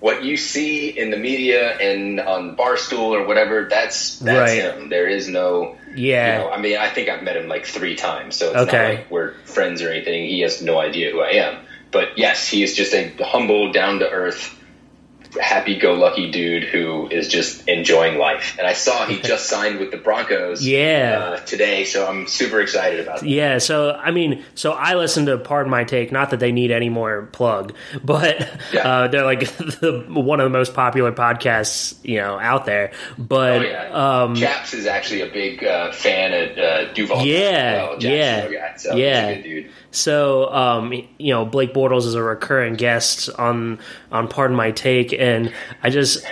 what 0.00 0.22
you 0.22 0.36
see 0.36 0.88
in 0.88 1.10
the 1.10 1.16
media 1.16 1.78
and 1.78 2.20
on 2.20 2.56
Barstool 2.56 3.12
or 3.12 3.26
whatever, 3.26 3.66
that's 3.70 4.18
that's 4.18 4.38
Right. 4.52 4.60
him. 4.62 4.90
There 4.90 5.06
is 5.08 5.28
no 5.28 5.76
Yeah. 5.96 6.38
You 6.38 6.44
know, 6.44 6.50
I 6.50 6.60
mean, 6.60 6.76
I 6.76 6.88
think 6.88 7.08
I've 7.08 7.22
met 7.22 7.36
him 7.36 7.48
like 7.48 7.64
three 7.64 7.94
times, 7.94 8.34
so 8.36 8.48
it's 8.50 8.56
Okay. 8.68 8.76
not 8.76 8.88
like 8.90 9.10
we're 9.10 9.32
friends 9.44 9.80
or 9.80 9.90
anything. 9.90 10.26
He 10.26 10.40
has 10.40 10.60
no 10.60 10.78
idea 10.80 11.10
who 11.12 11.20
I 11.20 11.30
am. 11.34 11.56
But 11.92 12.18
yes, 12.18 12.46
he 12.48 12.62
is 12.64 12.74
just 12.74 12.92
a 12.92 13.10
humble, 13.22 13.70
down 13.72 14.00
to 14.00 14.10
earth, 14.10 14.54
happy 15.40 15.78
go 15.78 15.94
lucky 15.94 16.30
dude 16.30 16.64
who 16.64 17.08
is 17.08 17.28
just 17.28 17.68
enjoying 17.68 18.18
life. 18.18 18.56
And 18.58 18.66
I 18.66 18.72
saw 18.72 19.06
he 19.06 19.20
just 19.22 19.46
signed 19.48 19.78
with 19.78 19.90
the 19.90 19.96
Broncos 19.96 20.66
Yeah. 20.66 21.18
uh, 21.18 21.36
today, 21.40 21.84
so 21.84 22.06
I'm 22.06 22.26
super 22.26 22.60
excited 22.60 23.00
about 23.00 23.20
that. 23.20 23.28
Yeah, 23.28 23.58
so 23.58 23.92
I 23.92 24.10
mean, 24.10 24.44
so 24.54 24.72
I 24.72 24.94
listen 24.94 25.26
to 25.26 25.38
Pardon 25.38 25.70
My 25.70 25.84
Take. 25.84 26.12
Not 26.12 26.30
that 26.30 26.40
they 26.40 26.52
need 26.52 26.70
any 26.70 26.88
more 26.88 27.26
plug, 27.32 27.74
but 28.04 28.40
Yeah. 28.72 28.80
uh, 28.88 29.08
they're 29.08 29.24
like 29.24 29.40
the, 29.56 30.04
one 30.08 30.40
of 30.40 30.44
the 30.44 30.50
most 30.50 30.74
popular 30.74 31.12
podcasts 31.12 31.94
you 32.02 32.18
know 32.18 32.38
out 32.38 32.66
there. 32.66 32.92
But 33.18 33.58
Oh, 33.58 33.62
yeah. 33.62 34.22
um, 34.22 34.34
Chaps 34.36 34.74
is 34.74 34.86
actually 34.86 35.20
a 35.22 35.26
big 35.32 35.64
uh, 35.64 35.92
fan 35.92 36.32
of 36.32 36.58
uh, 36.58 36.92
Duval. 36.92 37.24
Yeah, 37.24 37.82
well, 37.88 37.96
yeah, 38.02 38.48
guy, 38.48 38.76
so 38.76 38.96
yeah. 38.96 39.28
he's 39.28 39.38
a 39.38 39.42
good 39.42 39.48
dude. 39.48 39.70
So, 39.94 40.52
um, 40.52 40.92
you 41.18 41.32
know, 41.32 41.44
Blake 41.44 41.72
Bortles 41.72 42.06
is 42.06 42.14
a 42.14 42.22
recurring 42.22 42.74
guest 42.74 43.30
on 43.38 43.78
on 44.10 44.28
Pardon 44.28 44.56
My 44.56 44.70
Take, 44.72 45.12
and 45.12 45.52
I 45.82 45.90
just 45.90 46.24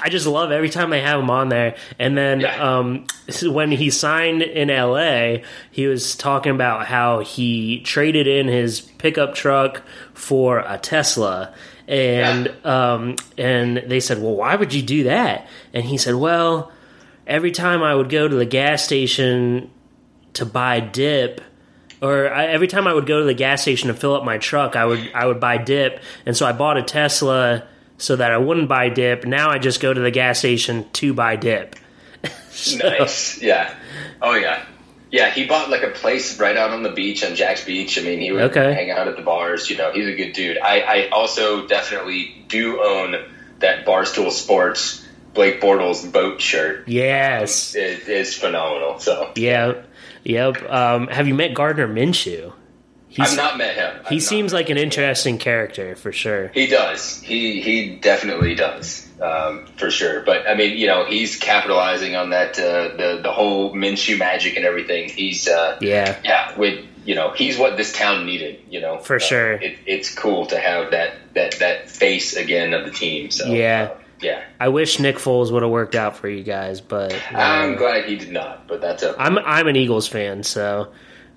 I 0.00 0.08
just 0.08 0.26
love 0.26 0.52
every 0.52 0.70
time 0.70 0.90
they 0.90 1.00
have 1.00 1.18
him 1.18 1.28
on 1.30 1.48
there. 1.48 1.74
And 1.98 2.16
then 2.16 2.40
Yeah. 2.40 2.76
um, 2.78 3.04
when 3.42 3.72
he 3.72 3.90
signed 3.90 4.42
in 4.42 4.68
LA, 4.68 5.38
he 5.72 5.86
was 5.88 6.14
talking 6.14 6.52
about 6.54 6.86
how 6.86 7.18
he 7.20 7.80
traded 7.80 8.26
in 8.28 8.46
his 8.46 8.80
pickup 8.80 9.34
truck 9.34 9.82
for 10.14 10.60
a 10.60 10.78
Tesla. 10.78 11.52
And 11.88 12.52
um, 12.64 13.16
and 13.36 13.78
they 13.78 13.98
said, 13.98 14.22
"Well, 14.22 14.36
why 14.36 14.54
would 14.54 14.72
you 14.72 14.82
do 14.82 15.04
that?" 15.04 15.48
And 15.74 15.84
he 15.84 15.98
said, 15.98 16.14
"Well, 16.14 16.70
every 17.26 17.50
time 17.50 17.82
I 17.82 17.94
would 17.96 18.08
go 18.08 18.28
to 18.28 18.36
the 18.36 18.46
gas 18.46 18.84
station 18.84 19.70
to 20.34 20.46
buy 20.46 20.78
dip." 20.78 21.40
Or 22.02 22.28
I, 22.32 22.46
every 22.46 22.66
time 22.66 22.86
I 22.88 22.92
would 22.92 23.06
go 23.06 23.20
to 23.20 23.24
the 23.24 23.32
gas 23.34 23.62
station 23.62 23.88
to 23.88 23.94
fill 23.94 24.14
up 24.16 24.24
my 24.24 24.36
truck, 24.38 24.74
I 24.76 24.84
would 24.84 25.10
I 25.14 25.24
would 25.26 25.38
buy 25.40 25.56
dip, 25.58 26.00
and 26.26 26.36
so 26.36 26.44
I 26.44 26.52
bought 26.52 26.76
a 26.76 26.82
Tesla 26.82 27.62
so 27.96 28.16
that 28.16 28.32
I 28.32 28.38
wouldn't 28.38 28.68
buy 28.68 28.88
dip. 28.88 29.24
Now 29.24 29.50
I 29.50 29.58
just 29.58 29.80
go 29.80 29.94
to 29.94 30.00
the 30.00 30.10
gas 30.10 30.40
station 30.40 30.84
to 30.94 31.14
buy 31.14 31.36
dip. 31.36 31.76
Nice. 32.76 33.40
Yeah. 33.40 33.74
Oh 34.20 34.34
yeah. 34.34 34.64
Yeah, 35.10 35.30
he 35.30 35.46
bought 35.46 35.68
like 35.70 35.82
a 35.82 35.90
place 35.90 36.38
right 36.38 36.56
out 36.56 36.70
on 36.70 36.82
the 36.82 36.90
beach 36.90 37.22
on 37.24 37.34
Jax 37.34 37.64
Beach. 37.64 37.98
I 37.98 38.02
mean, 38.02 38.18
he 38.20 38.32
would 38.32 38.42
Okay. 38.56 38.72
hang 38.72 38.90
out 38.90 39.08
at 39.08 39.16
the 39.16 39.22
bars. 39.22 39.68
You 39.68 39.76
know, 39.76 39.92
he's 39.92 40.06
a 40.06 40.14
good 40.16 40.32
dude. 40.32 40.58
I, 40.58 40.80
I 40.80 41.08
also 41.10 41.66
definitely 41.66 42.44
do 42.48 42.82
own 42.82 43.16
that 43.58 43.84
Barstool 43.84 44.30
Sports 44.30 45.06
Blake 45.34 45.60
Bortles 45.60 46.10
boat 46.10 46.40
shirt. 46.40 46.88
Yes. 46.88 47.74
It 47.74 48.08
is 48.08 48.34
phenomenal. 48.34 48.98
So 49.00 49.32
Yeah. 49.36 49.82
Yep. 50.24 50.70
Um, 50.70 51.08
have 51.08 51.26
you 51.28 51.34
met 51.34 51.54
Gardner 51.54 51.88
Minshew? 51.88 52.52
He's, 53.08 53.32
I've 53.32 53.36
not 53.36 53.58
met 53.58 53.74
him. 53.74 54.00
I've 54.04 54.08
he 54.08 54.20
seems 54.20 54.54
like 54.54 54.70
an 54.70 54.78
interesting 54.78 55.36
character 55.36 55.94
for 55.96 56.12
sure. 56.12 56.48
He 56.48 56.66
does. 56.66 57.20
He 57.20 57.60
he 57.60 57.96
definitely 57.96 58.54
does. 58.54 59.06
Um, 59.20 59.66
for 59.76 59.90
sure. 59.90 60.22
But 60.22 60.48
I 60.48 60.54
mean, 60.54 60.78
you 60.78 60.86
know, 60.86 61.04
he's 61.04 61.36
capitalizing 61.36 62.16
on 62.16 62.30
that 62.30 62.58
uh, 62.58 62.96
the 62.96 63.20
the 63.22 63.30
whole 63.30 63.74
Minshew 63.74 64.18
magic 64.18 64.56
and 64.56 64.64
everything. 64.64 65.10
He's 65.10 65.46
uh, 65.46 65.76
Yeah. 65.82 66.16
yeah, 66.24 66.56
with 66.58 66.86
you 67.04 67.14
know, 67.14 67.32
he's 67.32 67.58
what 67.58 67.76
this 67.76 67.92
town 67.92 68.24
needed. 68.24 68.60
You 68.70 68.80
know, 68.80 68.98
For 68.98 69.16
Uh, 69.16 69.18
sure. 69.18 69.52
It, 69.52 69.76
it's 69.86 70.14
cool 70.14 70.46
to 70.46 70.58
have 70.58 70.92
that 70.92 71.14
that 71.34 71.52
that 71.58 71.90
face 71.90 72.34
again 72.34 72.72
of 72.72 72.86
the 72.86 72.92
team. 72.92 73.30
So 73.30 73.52
Yeah. 73.52 73.90
Yeah. 74.22 74.42
I 74.60 74.68
wish 74.68 74.98
Nick 74.98 75.16
Foles 75.16 75.50
would 75.52 75.62
have 75.62 75.70
worked 75.70 75.94
out 75.94 76.16
for 76.16 76.28
you 76.28 76.42
guys, 76.42 76.80
but 76.80 77.12
uh, 77.12 77.36
I'm 77.36 77.76
glad 77.76 78.04
he 78.06 78.16
did 78.16 78.30
not. 78.32 78.68
But 78.68 78.80
that's 78.80 79.02
a 79.02 79.14
I'm 79.18 79.38
I'm 79.38 79.66
an 79.68 79.76
Eagles 79.76 80.06
fan, 80.08 80.42
so 80.42 80.92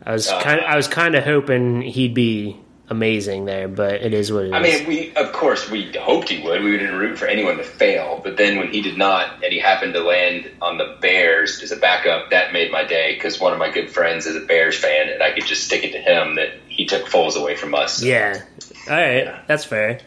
I 0.05 0.13
was 0.13 0.29
Uh, 0.29 0.41
kind 0.41 0.61
I 0.61 0.75
was 0.75 0.87
kind 0.87 1.15
of 1.15 1.23
hoping 1.23 1.81
he'd 1.81 2.13
be 2.13 2.57
amazing 2.87 3.45
there, 3.45 3.67
but 3.67 3.95
it 3.95 4.13
is 4.13 4.31
what 4.31 4.43
it 4.43 4.49
is. 4.49 4.53
I 4.53 4.61
mean, 4.61 4.87
we 4.87 5.15
of 5.15 5.33
course 5.33 5.71
we 5.71 5.91
hoped 5.99 6.29
he 6.29 6.43
would. 6.43 6.63
We 6.63 6.71
didn't 6.77 6.95
root 6.97 7.17
for 7.17 7.25
anyone 7.25 7.57
to 7.57 7.63
fail, 7.63 8.21
but 8.23 8.37
then 8.37 8.57
when 8.59 8.71
he 8.71 8.81
did 8.83 8.95
not, 8.95 9.43
and 9.43 9.51
he 9.51 9.57
happened 9.59 9.95
to 9.95 10.01
land 10.03 10.51
on 10.61 10.77
the 10.77 10.95
Bears 11.01 11.63
as 11.63 11.71
a 11.71 11.77
backup, 11.77 12.29
that 12.29 12.53
made 12.53 12.71
my 12.71 12.83
day 12.83 13.15
because 13.15 13.39
one 13.39 13.53
of 13.53 13.57
my 13.57 13.71
good 13.71 13.89
friends 13.89 14.27
is 14.27 14.35
a 14.35 14.45
Bears 14.45 14.77
fan, 14.77 15.09
and 15.09 15.23
I 15.23 15.31
could 15.31 15.47
just 15.47 15.63
stick 15.63 15.83
it 15.83 15.93
to 15.93 15.99
him 15.99 16.35
that 16.35 16.49
he 16.67 16.85
took 16.85 17.07
Foles 17.07 17.35
away 17.35 17.55
from 17.55 17.73
us. 17.73 18.03
yeah. 18.03 18.43
All 18.87 18.95
right, 18.95 19.47
that's 19.47 19.65
fair. 19.65 19.99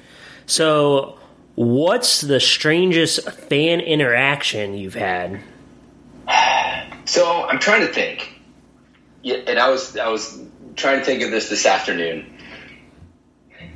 So, 0.47 1.18
what's 1.59 2.21
the 2.21 2.39
strangest 2.39 3.29
fan 3.29 3.81
interaction 3.81 4.75
you've 4.75 4.95
had? 4.95 5.41
So 7.05 7.49
I'm 7.49 7.59
trying 7.59 7.81
to 7.81 7.93
think. 7.93 8.41
Yeah, 9.23 9.37
and 9.47 9.59
I 9.59 9.69
was 9.71 9.97
I 9.97 10.09
was 10.09 10.41
trying 10.77 11.01
to 11.01 11.05
think 11.05 11.23
of 11.23 11.33
this 11.33 11.49
this 11.49 11.67
afternoon. 11.67 12.33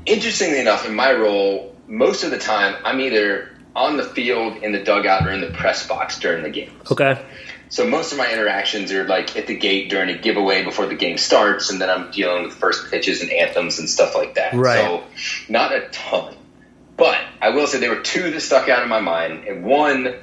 Interestingly 0.06 0.60
enough, 0.60 0.86
in 0.86 0.94
my 0.94 1.12
role, 1.12 1.74
most 1.88 2.22
of 2.22 2.30
the 2.30 2.38
time 2.38 2.76
I'm 2.84 3.00
either 3.00 3.50
on 3.74 3.96
the 3.96 4.04
field, 4.04 4.62
in 4.62 4.70
the 4.70 4.84
dugout, 4.84 5.26
or 5.26 5.32
in 5.32 5.40
the 5.40 5.50
press 5.50 5.88
box 5.88 6.20
during 6.20 6.44
the 6.44 6.50
game. 6.50 6.72
Okay. 6.90 7.20
So 7.68 7.88
most 7.88 8.12
of 8.12 8.18
my 8.18 8.30
interactions 8.30 8.92
are 8.92 9.04
like 9.04 9.36
at 9.36 9.46
the 9.46 9.56
gate 9.56 9.88
during 9.88 10.10
a 10.10 10.18
giveaway 10.18 10.62
before 10.62 10.86
the 10.86 10.94
game 10.94 11.18
starts, 11.18 11.70
and 11.70 11.80
then 11.80 11.90
I'm 11.90 12.12
dealing 12.12 12.44
with 12.44 12.52
first 12.52 12.90
pitches 12.90 13.22
and 13.22 13.30
anthems 13.32 13.78
and 13.80 13.88
stuff 13.88 14.14
like 14.14 14.34
that. 14.34 14.52
Right. 14.52 14.78
So 14.78 15.02
not 15.48 15.72
a 15.72 15.88
ton, 15.88 16.36
but 17.02 17.18
I 17.40 17.48
will 17.48 17.66
say 17.66 17.80
there 17.80 17.90
were 17.90 18.00
two 18.00 18.30
that 18.30 18.40
stuck 18.42 18.68
out 18.68 18.84
in 18.84 18.88
my 18.88 19.00
mind, 19.00 19.48
and 19.48 19.64
one, 19.64 20.14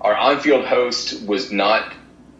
our 0.00 0.16
on-field 0.16 0.64
host 0.64 1.22
was 1.22 1.52
not 1.52 1.92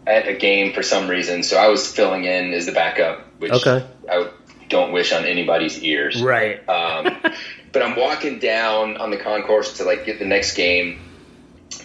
at 0.07 0.27
a 0.27 0.33
game 0.33 0.73
for 0.73 0.81
some 0.81 1.07
reason, 1.07 1.43
so 1.43 1.55
I 1.55 1.67
was 1.67 1.85
filling 1.85 2.23
in 2.23 2.51
as 2.51 2.65
the 2.65 2.71
backup, 2.71 3.27
which 3.37 3.51
Okay. 3.51 3.85
I 4.09 4.31
don't 4.69 4.91
wish 4.91 5.13
on 5.13 5.23
anybody's 5.23 5.83
ears. 5.83 6.19
Right. 6.19 6.67
Um, 6.67 7.15
but 7.71 7.83
I'm 7.83 7.95
walking 7.95 8.39
down 8.39 8.97
on 8.97 9.11
the 9.11 9.17
concourse 9.17 9.77
to 9.77 9.83
like 9.83 10.03
get 10.03 10.17
the 10.17 10.25
next 10.25 10.55
game, 10.55 10.99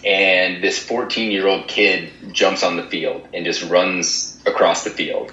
and 0.03 0.63
this 0.63 0.79
14 0.79 1.29
year 1.29 1.45
old 1.45 1.67
kid 1.67 2.09
jumps 2.31 2.63
on 2.63 2.77
the 2.77 2.83
field 2.83 3.27
and 3.31 3.45
just 3.45 3.61
runs 3.69 4.41
across 4.47 4.83
the 4.85 4.89
field, 4.89 5.31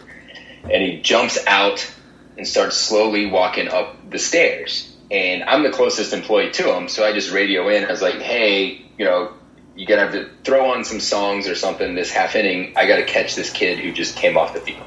and 0.65 0.83
he 0.83 1.01
jumps 1.01 1.38
out 1.47 1.91
and 2.37 2.47
starts 2.47 2.77
slowly 2.77 3.25
walking 3.25 3.69
up 3.69 4.11
the 4.11 4.19
stairs. 4.19 4.91
And 5.12 5.44
I'm 5.44 5.62
the 5.62 5.70
closest 5.70 6.14
employee 6.14 6.53
to 6.53 6.75
him, 6.75 6.88
so 6.88 7.05
I 7.05 7.12
just 7.12 7.31
radio 7.33 7.68
in. 7.68 7.85
I 7.85 7.90
was 7.90 8.01
like, 8.01 8.20
"Hey, 8.20 8.81
you 8.96 9.05
know, 9.05 9.33
you 9.75 9.87
gotta 9.87 10.01
have 10.01 10.12
to 10.12 10.31
throw 10.42 10.70
on 10.70 10.85
some 10.85 11.01
songs 11.01 11.46
or 11.48 11.55
something 11.55 11.94
this 11.94 12.11
half 12.11 12.35
inning. 12.35 12.72
I 12.77 12.87
gotta 12.87 13.05
catch 13.05 13.35
this 13.35 13.51
kid 13.51 13.79
who 13.79 13.92
just 13.92 14.16
came 14.16 14.38
off 14.38 14.55
the 14.55 14.61
field." 14.61 14.87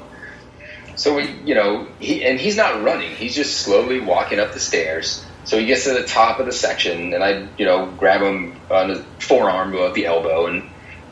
So 0.96 1.14
we, 1.14 1.28
you 1.44 1.54
know, 1.54 1.86
he 2.00 2.24
and 2.24 2.40
he's 2.40 2.56
not 2.56 2.82
running; 2.82 3.14
he's 3.14 3.36
just 3.36 3.60
slowly 3.60 4.00
walking 4.00 4.40
up 4.40 4.52
the 4.52 4.58
stairs. 4.60 5.24
So 5.44 5.58
he 5.58 5.66
gets 5.66 5.84
to 5.84 5.92
the 5.92 6.02
top 6.02 6.40
of 6.40 6.46
the 6.46 6.52
section, 6.52 7.14
and 7.14 7.22
I, 7.22 7.46
you 7.56 7.64
know, 7.64 7.92
grab 7.96 8.20
him 8.20 8.62
on 8.68 8.88
the 8.88 9.06
forearm 9.20 9.74
above 9.74 9.94
the 9.94 10.06
elbow, 10.06 10.46
and 10.46 10.64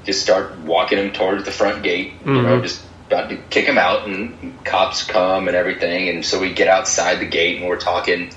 just 0.05 0.23
start 0.23 0.59
walking 0.59 0.99
him 0.99 1.13
towards 1.13 1.45
the 1.45 1.53
front 1.53 1.85
gate. 1.85 2.15
You 2.25 2.43
know, 2.43 2.59
Mhm. 2.59 2.63
just 2.63 2.85
about 3.07 3.31
to 3.31 3.37
kick 3.37 3.67
him 3.67 3.79
out, 3.79 4.09
and 4.09 4.59
cops 4.65 5.05
come 5.05 5.47
and 5.47 5.57
everything, 5.57 6.09
and 6.09 6.27
so 6.27 6.41
we 6.41 6.53
get 6.53 6.67
outside 6.67 7.21
the 7.21 7.27
gate, 7.27 7.61
and 7.61 7.69
we're 7.69 7.77
talking, 7.77 8.33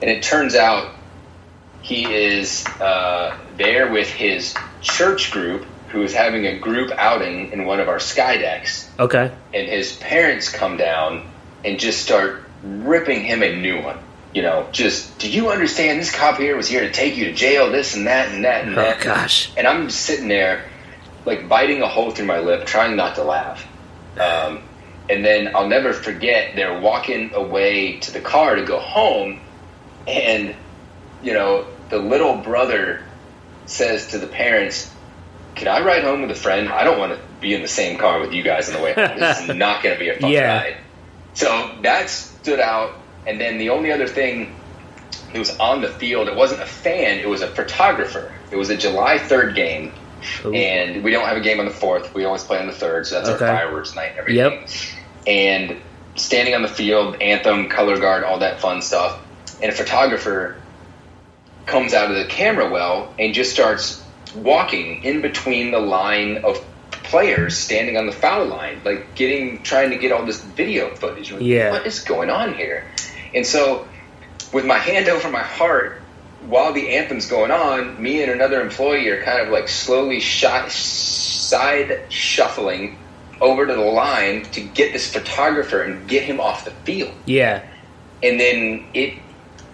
and 0.00 0.10
it 0.10 0.22
turns 0.22 0.54
out 0.54 0.92
he 1.82 2.04
is 2.12 2.66
uh, 2.80 3.36
there 3.56 3.90
with 3.92 4.08
his 4.08 4.54
church 4.82 5.30
group, 5.30 5.64
who 5.88 6.02
is 6.02 6.12
having 6.12 6.46
a 6.46 6.58
group 6.58 6.90
outing 6.96 7.52
in 7.52 7.64
one 7.64 7.78
of 7.80 7.88
our 7.88 8.00
sky 8.00 8.36
decks 8.36 8.90
Okay. 8.98 9.30
and 9.54 9.68
his 9.68 9.94
parents 9.96 10.48
come 10.48 10.76
down 10.76 11.24
and 11.64 11.78
just 11.78 12.02
start 12.02 12.42
ripping 12.62 13.22
him 13.22 13.42
a 13.42 13.54
new 13.56 13.80
one. 13.82 13.98
You 14.34 14.42
know, 14.42 14.68
just 14.72 15.18
do 15.18 15.30
you 15.30 15.50
understand? 15.50 15.98
This 16.00 16.10
cop 16.14 16.36
here 16.38 16.56
was 16.56 16.68
here 16.68 16.80
to 16.82 16.92
take 16.92 17.16
you 17.16 17.26
to 17.26 17.32
jail, 17.32 17.70
this 17.70 17.96
and 17.96 18.06
that 18.06 18.28
and 18.34 18.44
that 18.44 18.64
and 18.66 18.72
Oh 18.76 18.82
that. 18.82 19.00
gosh. 19.00 19.50
And 19.56 19.66
I'm 19.66 19.88
sitting 19.88 20.28
there, 20.28 20.64
like 21.24 21.48
biting 21.48 21.80
a 21.80 21.88
hole 21.88 22.10
through 22.10 22.26
my 22.26 22.40
lip, 22.40 22.66
trying 22.66 22.96
not 22.96 23.14
to 23.14 23.22
laugh. 23.24 23.66
Um, 24.20 24.60
and 25.08 25.24
then 25.24 25.54
I'll 25.56 25.68
never 25.68 25.92
forget 25.94 26.54
they're 26.56 26.78
walking 26.80 27.32
away 27.32 27.98
to 28.00 28.10
the 28.12 28.20
car 28.20 28.56
to 28.56 28.64
go 28.64 28.78
home, 28.78 29.40
and 30.06 30.54
you 31.22 31.34
know 31.34 31.66
the 31.88 31.98
little 31.98 32.36
brother 32.38 33.02
says 33.66 34.08
to 34.08 34.18
the 34.18 34.26
parents, 34.26 34.92
"Can 35.54 35.68
I 35.68 35.80
ride 35.80 36.02
home 36.04 36.22
with 36.22 36.30
a 36.30 36.34
friend? 36.34 36.68
I 36.68 36.84
don't 36.84 36.98
want 36.98 37.12
to 37.12 37.20
be 37.40 37.54
in 37.54 37.62
the 37.62 37.68
same 37.68 37.98
car 37.98 38.20
with 38.20 38.32
you 38.32 38.42
guys 38.42 38.68
on 38.68 38.74
the 38.74 38.80
way 38.82 38.92
home. 38.94 39.18
This 39.18 39.40
is 39.48 39.48
not 39.54 39.82
going 39.82 39.94
to 39.94 39.98
be 39.98 40.08
a 40.10 40.18
fun 40.18 40.30
Yeah. 40.30 40.56
ride." 40.62 40.76
So 41.34 41.76
that 41.82 42.08
stood 42.10 42.60
out. 42.60 42.92
And 43.26 43.40
then 43.40 43.58
the 43.58 43.70
only 43.70 43.90
other 43.92 44.06
thing 44.06 44.54
it 45.34 45.38
was 45.38 45.56
on 45.58 45.80
the 45.82 45.88
field. 45.88 46.28
It 46.28 46.36
wasn't 46.36 46.62
a 46.62 46.66
fan. 46.66 47.18
It 47.18 47.28
was 47.28 47.42
a 47.42 47.48
photographer. 47.48 48.32
It 48.52 48.56
was 48.56 48.70
a 48.70 48.76
July 48.76 49.18
third 49.18 49.56
game, 49.56 49.92
Ooh. 50.44 50.52
and 50.54 51.02
we 51.02 51.10
don't 51.10 51.26
have 51.26 51.36
a 51.36 51.40
game 51.40 51.58
on 51.58 51.66
the 51.66 51.72
fourth. 51.72 52.14
We 52.14 52.24
always 52.24 52.44
play 52.44 52.58
on 52.60 52.68
the 52.68 52.72
third, 52.72 53.06
so 53.06 53.16
that's 53.16 53.28
Okay. 53.30 53.44
our 53.46 53.56
fireworks 53.58 53.94
night 53.96 54.10
and 54.10 54.18
everything. 54.20 54.52
Yep. 54.60 54.68
And 55.26 55.82
standing 56.14 56.54
on 56.54 56.62
the 56.62 56.68
field, 56.68 57.20
anthem, 57.20 57.68
color 57.68 57.98
guard, 57.98 58.22
all 58.22 58.38
that 58.38 58.60
fun 58.60 58.80
stuff. 58.80 59.18
And 59.62 59.72
a 59.72 59.74
photographer 59.74 60.56
comes 61.66 61.94
out 61.94 62.10
of 62.10 62.16
the 62.16 62.26
camera 62.26 62.70
well 62.70 63.12
and 63.18 63.34
just 63.34 63.52
starts 63.52 64.02
walking 64.34 65.02
in 65.02 65.22
between 65.22 65.70
the 65.70 65.80
line 65.80 66.38
of 66.44 66.64
players 66.90 67.56
standing 67.56 67.96
on 67.96 68.06
the 68.06 68.12
foul 68.12 68.46
line, 68.46 68.80
like 68.84 69.14
getting 69.14 69.62
trying 69.62 69.90
to 69.90 69.96
get 69.96 70.12
all 70.12 70.24
this 70.24 70.42
video 70.42 70.94
footage. 70.94 71.32
Like, 71.32 71.42
Yeah. 71.42 71.70
What 71.70 71.86
is 71.86 72.00
going 72.00 72.30
on 72.30 72.54
here? 72.54 72.90
And 73.34 73.46
so 73.46 73.86
with 74.52 74.64
my 74.64 74.78
hand 74.78 75.08
over 75.08 75.30
my 75.30 75.42
heart 75.42 76.00
while 76.46 76.72
the 76.72 76.96
anthem's 76.96 77.26
going 77.26 77.50
on, 77.50 78.00
me 78.00 78.22
and 78.22 78.30
another 78.30 78.60
employee 78.60 79.08
are 79.08 79.22
kind 79.22 79.40
of 79.40 79.48
like 79.48 79.68
slowly 79.68 80.20
shot, 80.20 80.70
side 80.70 82.04
shuffling 82.08 82.98
over 83.40 83.66
to 83.66 83.74
the 83.74 83.80
line 83.80 84.42
to 84.42 84.60
get 84.60 84.92
this 84.92 85.12
photographer 85.12 85.82
and 85.82 86.08
get 86.08 86.22
him 86.22 86.40
off 86.40 86.64
the 86.64 86.70
field. 86.70 87.12
Yeah. 87.26 87.64
And 88.22 88.40
then 88.40 88.86
it, 88.94 89.14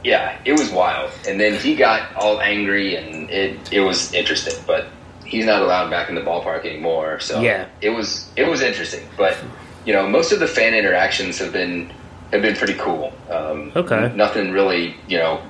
yeah, 0.05 0.39
it 0.45 0.53
was 0.53 0.71
wild. 0.71 1.11
And 1.29 1.39
then 1.41 1.55
he 1.55 1.75
got 1.77 2.15
all 2.17 2.41
angry, 2.41 2.97
and 2.97 3.31
it 3.31 3.73
it 3.73 3.81
was 3.81 4.13
interesting. 4.15 4.55
But 4.67 4.87
he's 5.25 5.47
not 5.47 5.63
allowed 5.63 5.91
back 5.91 6.09
in 6.09 6.15
the 6.15 6.21
ballpark 6.21 6.65
anymore. 6.67 7.21
So 7.21 7.41
Yeah. 7.41 7.67
it 7.81 7.91
was 7.91 8.29
it 8.37 8.47
was 8.47 8.61
interesting. 8.63 9.07
But 9.17 9.37
you 9.85 9.93
know, 9.93 10.09
most 10.09 10.33
of 10.33 10.41
the 10.41 10.47
fan 10.47 10.75
interactions 10.75 11.39
have 11.39 11.53
been 11.53 11.93
have 12.33 12.43
been 12.43 12.57
pretty 12.57 12.75
cool. 12.75 13.13
Um, 13.31 13.73
Okay. 13.77 14.13
Nothing 14.15 14.53
really, 14.53 14.97
you 15.07 15.19
know, 15.19 15.41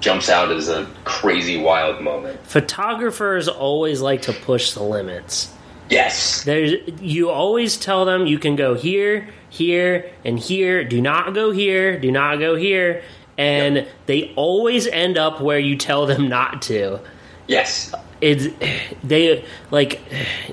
jumps 0.00 0.28
out 0.28 0.50
as 0.50 0.68
a 0.68 0.86
crazy 1.04 1.56
wild 1.60 2.00
moment. 2.00 2.44
Photographers 2.46 3.48
always 3.48 4.00
like 4.00 4.22
to 4.22 4.32
push 4.32 4.72
the 4.72 4.82
limits. 4.82 5.52
Yes. 5.88 6.44
There's 6.44 6.74
you 7.00 7.30
always 7.30 7.76
tell 7.76 8.04
them 8.04 8.26
you 8.26 8.38
can 8.38 8.54
go 8.56 8.74
here, 8.74 9.28
here, 9.50 10.08
and 10.24 10.38
here. 10.38 10.84
Do 10.84 11.00
not 11.02 11.34
go 11.34 11.50
here. 11.50 11.98
Do 11.98 12.10
not 12.12 12.38
go 12.38 12.54
here. 12.54 13.02
And 13.40 13.76
Yep. 13.76 13.88
they 14.06 14.32
always 14.36 14.86
end 14.86 15.16
up 15.16 15.40
where 15.40 15.58
you 15.58 15.74
tell 15.76 16.04
them 16.04 16.28
not 16.28 16.60
to. 16.62 17.00
Yes. 17.46 17.92
It's 18.20 18.48
they 19.02 19.44
like 19.70 20.00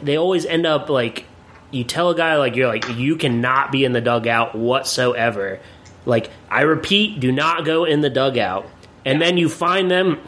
they 0.02 0.17
always 0.17 0.45
end 0.45 0.65
up 0.65 0.89
like 0.89 1.26
you 1.69 1.84
tell 1.84 2.10
a 2.12 2.15
guy 2.15 2.38
like 2.38 2.56
you're 2.56 2.67
like 2.69 2.88
you 2.95 3.17
cannot 3.17 3.73
be 3.73 3.84
in 3.84 3.91
the 3.91 4.00
dugout 4.00 4.56
whatsoever. 4.56 5.60
Like 6.06 6.30
I 6.50 6.62
repeat, 6.62 7.19
do 7.19 7.32
not 7.32 7.65
go 7.65 7.84
in 7.84 8.00
the 8.00 8.10
dugout. 8.10 8.65
And 9.06 9.21
then 9.21 9.36
you 9.36 9.50
find 9.50 9.91
them 9.91 10.19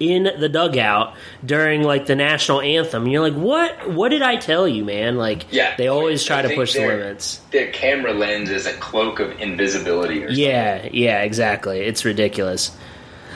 in 0.00 0.24
the 0.38 0.48
dugout 0.48 1.14
during 1.44 1.82
like 1.82 2.06
the 2.06 2.16
national 2.16 2.60
anthem. 2.60 3.06
You're 3.06 3.22
like, 3.22 3.34
what? 3.34 3.90
What 3.90 4.10
did 4.10 4.22
I 4.22 4.36
tell 4.36 4.66
you, 4.68 4.84
man? 4.84 5.16
Like, 5.16 5.46
Yeah. 5.50 5.74
they 5.76 5.88
always 5.88 6.24
try 6.24 6.42
to 6.42 6.54
push 6.54 6.74
the 6.74 6.86
limits. 6.86 7.40
Their 7.50 7.70
camera 7.72 8.12
lens 8.12 8.50
is 8.50 8.66
a 8.66 8.72
cloak 8.74 9.20
of 9.20 9.40
invisibility 9.40 10.22
or 10.24 10.28
something. 10.28 10.44
Yeah, 10.44 10.88
yeah, 10.92 11.22
exactly. 11.22 11.80
It's 11.80 12.04
ridiculous. 12.04 12.76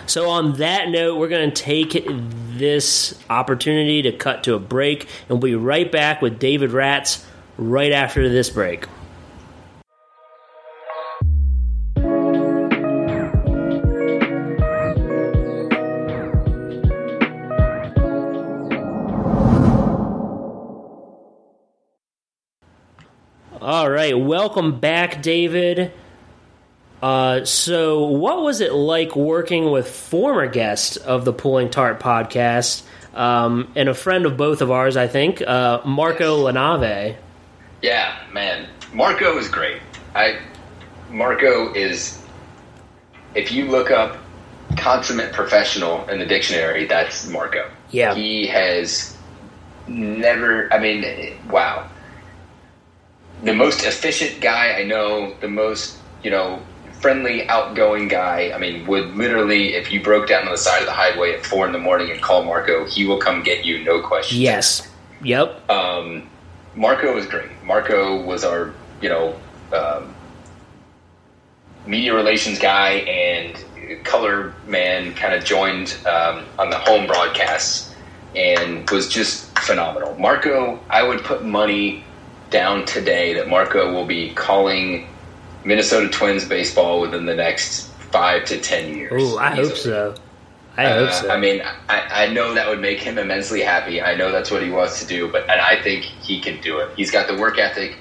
So, 0.06 0.28
on 0.28 0.54
that 0.54 0.88
note, 0.88 1.18
we're 1.18 1.28
going 1.28 1.50
to 1.52 1.62
take 1.62 2.04
this 2.56 3.16
opportunity 3.30 4.02
to 4.02 4.12
cut 4.12 4.44
to 4.44 4.54
a 4.54 4.58
break, 4.58 5.02
and 5.28 5.30
we'll 5.30 5.38
be 5.38 5.54
right 5.54 5.90
back 5.90 6.20
with 6.20 6.38
David 6.40 6.72
Ratz 6.72 7.24
right 7.56 7.92
after 7.92 8.28
this 8.28 8.50
break. 8.50 8.86
Right, 24.00 24.18
welcome 24.18 24.80
back, 24.80 25.20
David. 25.20 25.92
Uh, 27.02 27.44
so, 27.44 28.06
what 28.06 28.42
was 28.42 28.62
it 28.62 28.72
like 28.72 29.14
working 29.14 29.70
with 29.70 29.90
former 29.90 30.46
guest 30.46 30.96
of 30.96 31.26
the 31.26 31.34
Pulling 31.34 31.68
Tarp 31.68 32.00
podcast 32.02 32.82
um, 33.12 33.70
and 33.76 33.90
a 33.90 33.94
friend 33.94 34.24
of 34.24 34.38
both 34.38 34.62
of 34.62 34.70
ours, 34.70 34.96
I 34.96 35.06
think, 35.06 35.42
uh, 35.42 35.82
Marco 35.84 36.50
LaNave? 36.50 37.16
Yeah, 37.82 38.18
man. 38.32 38.70
Marco 38.94 39.36
is 39.36 39.48
great. 39.48 39.82
I 40.14 40.40
Marco 41.10 41.70
is 41.74 42.24
if 43.34 43.52
you 43.52 43.66
look 43.66 43.90
up 43.90 44.16
consummate 44.78 45.34
professional 45.34 46.08
in 46.08 46.20
the 46.20 46.26
dictionary, 46.26 46.86
that's 46.86 47.28
Marco. 47.28 47.70
Yeah. 47.90 48.14
He 48.14 48.46
has 48.46 49.14
never 49.86 50.72
I 50.72 50.78
mean 50.78 51.36
wow. 51.50 51.86
The 53.42 53.54
most 53.54 53.84
efficient 53.84 54.40
guy 54.40 54.74
I 54.78 54.84
know, 54.84 55.34
the 55.40 55.48
most, 55.48 55.98
you 56.22 56.30
know, 56.30 56.60
friendly, 57.00 57.48
outgoing 57.48 58.08
guy. 58.08 58.52
I 58.54 58.58
mean, 58.58 58.86
would 58.86 59.16
literally 59.16 59.74
if 59.74 59.90
you 59.90 60.02
broke 60.02 60.28
down 60.28 60.44
on 60.44 60.52
the 60.52 60.58
side 60.58 60.80
of 60.80 60.86
the 60.86 60.92
highway 60.92 61.32
at 61.32 61.44
four 61.44 61.66
in 61.66 61.72
the 61.72 61.78
morning 61.78 62.10
and 62.10 62.20
call 62.20 62.44
Marco, 62.44 62.84
he 62.86 63.06
will 63.06 63.18
come 63.18 63.42
get 63.42 63.64
you, 63.64 63.82
no 63.82 64.02
question. 64.02 64.40
Yes. 64.40 64.88
Yep. 65.22 65.68
um, 65.70 66.28
Marco 66.74 67.14
was 67.14 67.26
great. 67.26 67.50
Marco 67.64 68.22
was 68.22 68.44
our, 68.44 68.72
you 69.02 69.08
know, 69.08 69.38
um, 69.72 70.14
media 71.86 72.14
relations 72.14 72.58
guy 72.58 72.90
and 72.90 74.04
color 74.04 74.54
man. 74.66 75.14
Kind 75.14 75.34
of 75.34 75.44
joined 75.44 75.96
um, 76.06 76.44
on 76.58 76.70
the 76.70 76.78
home 76.78 77.06
broadcasts 77.06 77.94
and 78.36 78.88
was 78.90 79.08
just 79.08 79.58
phenomenal. 79.58 80.16
Marco, 80.18 80.78
I 80.88 81.02
would 81.02 81.24
put 81.24 81.44
money 81.44 82.04
down 82.50 82.84
today 82.86 83.34
that 83.34 83.48
Marco 83.48 83.92
will 83.92 84.06
be 84.06 84.32
calling 84.34 85.06
Minnesota 85.64 86.08
Twins 86.08 86.44
baseball 86.44 87.00
within 87.00 87.26
the 87.26 87.34
next 87.34 87.88
five 88.10 88.44
to 88.46 88.60
ten 88.60 88.94
years. 88.96 89.12
Ooh, 89.22 89.38
I 89.38 89.54
hope 89.54 89.76
so. 89.76 90.14
I 90.76 90.84
hope 90.88 91.08
Uh, 91.08 91.12
so. 91.12 91.30
I 91.30 91.38
mean, 91.38 91.62
I, 91.88 92.24
I 92.24 92.32
know 92.32 92.54
that 92.54 92.68
would 92.68 92.80
make 92.80 92.98
him 93.00 93.18
immensely 93.18 93.60
happy. 93.60 94.00
I 94.00 94.14
know 94.14 94.30
that's 94.32 94.50
what 94.50 94.62
he 94.62 94.70
wants 94.70 95.00
to 95.00 95.06
do, 95.06 95.30
but 95.30 95.42
and 95.42 95.60
I 95.60 95.80
think 95.82 96.04
he 96.04 96.40
can 96.40 96.60
do 96.60 96.78
it. 96.78 96.90
He's 96.96 97.10
got 97.10 97.26
the 97.28 97.36
work 97.36 97.58
ethic. 97.58 97.96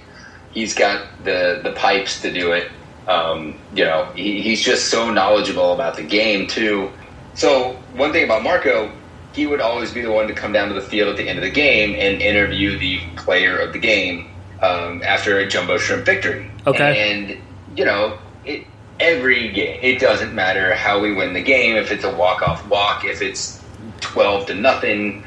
He's 0.51 0.73
got 0.73 1.05
the 1.23 1.59
the 1.63 1.71
pipes 1.73 2.21
to 2.21 2.31
do 2.31 2.51
it. 2.53 2.71
Um, 3.07 3.57
you 3.73 3.85
know, 3.85 4.05
he, 4.15 4.41
he's 4.41 4.61
just 4.63 4.89
so 4.89 5.11
knowledgeable 5.11 5.73
about 5.73 5.95
the 5.95 6.03
game 6.03 6.47
too. 6.47 6.91
So 7.33 7.73
one 7.95 8.11
thing 8.11 8.23
about 8.25 8.43
Marco, 8.43 8.91
he 9.33 9.47
would 9.47 9.61
always 9.61 9.91
be 9.91 10.01
the 10.01 10.11
one 10.11 10.27
to 10.27 10.33
come 10.33 10.51
down 10.53 10.67
to 10.69 10.73
the 10.75 10.81
field 10.81 11.09
at 11.09 11.17
the 11.17 11.27
end 11.27 11.39
of 11.39 11.43
the 11.43 11.49
game 11.51 11.91
and 11.95 12.21
interview 12.21 12.77
the 12.77 12.99
player 13.15 13.57
of 13.57 13.73
the 13.73 13.79
game 13.79 14.29
um, 14.61 15.01
after 15.03 15.39
a 15.39 15.47
jumbo 15.47 15.77
shrimp 15.77 16.05
victory. 16.05 16.49
Okay. 16.67 17.11
and 17.11 17.41
you 17.77 17.85
know, 17.85 18.17
it, 18.45 18.65
every 18.99 19.49
game, 19.51 19.79
it 19.81 19.99
doesn't 19.99 20.33
matter 20.33 20.73
how 20.75 20.99
we 20.99 21.13
win 21.13 21.33
the 21.33 21.41
game, 21.41 21.75
if 21.75 21.91
it's 21.91 22.03
a 22.03 22.13
walk-off 22.13 22.67
walk, 22.67 23.05
if 23.05 23.21
it's 23.21 23.63
12 24.01 24.47
to 24.47 24.55
nothing, 24.55 25.23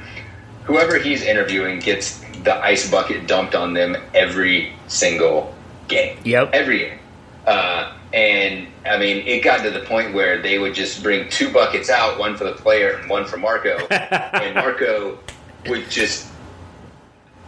whoever 0.64 0.99
he's 0.99 1.23
interviewing 1.23 1.79
gets 1.79 2.18
the 2.45 2.55
ice 2.62 2.90
bucket 2.90 3.27
dumped 3.27 3.55
on 3.55 3.73
them 3.73 3.97
every 4.14 4.73
single 4.88 5.55
game. 5.88 6.18
Yep. 6.25 6.51
Every 6.53 6.79
game. 6.79 6.99
Uh, 7.47 7.97
and, 8.12 8.68
I 8.85 8.99
mean, 8.99 9.27
it 9.27 9.42
got 9.42 9.62
to 9.62 9.71
the 9.71 9.81
point 9.81 10.12
where 10.12 10.42
they 10.42 10.59
would 10.59 10.75
just 10.75 11.03
bring 11.03 11.29
two 11.31 11.51
buckets 11.51 11.88
out, 11.88 12.18
one 12.18 12.37
for 12.37 12.45
the 12.45 12.53
player 12.53 12.99
and 12.99 13.09
one 13.09 13.25
for 13.25 13.38
Marco. 13.38 13.79
and 13.90 14.55
Marco 14.55 15.18
would 15.66 15.88
just 15.88 16.32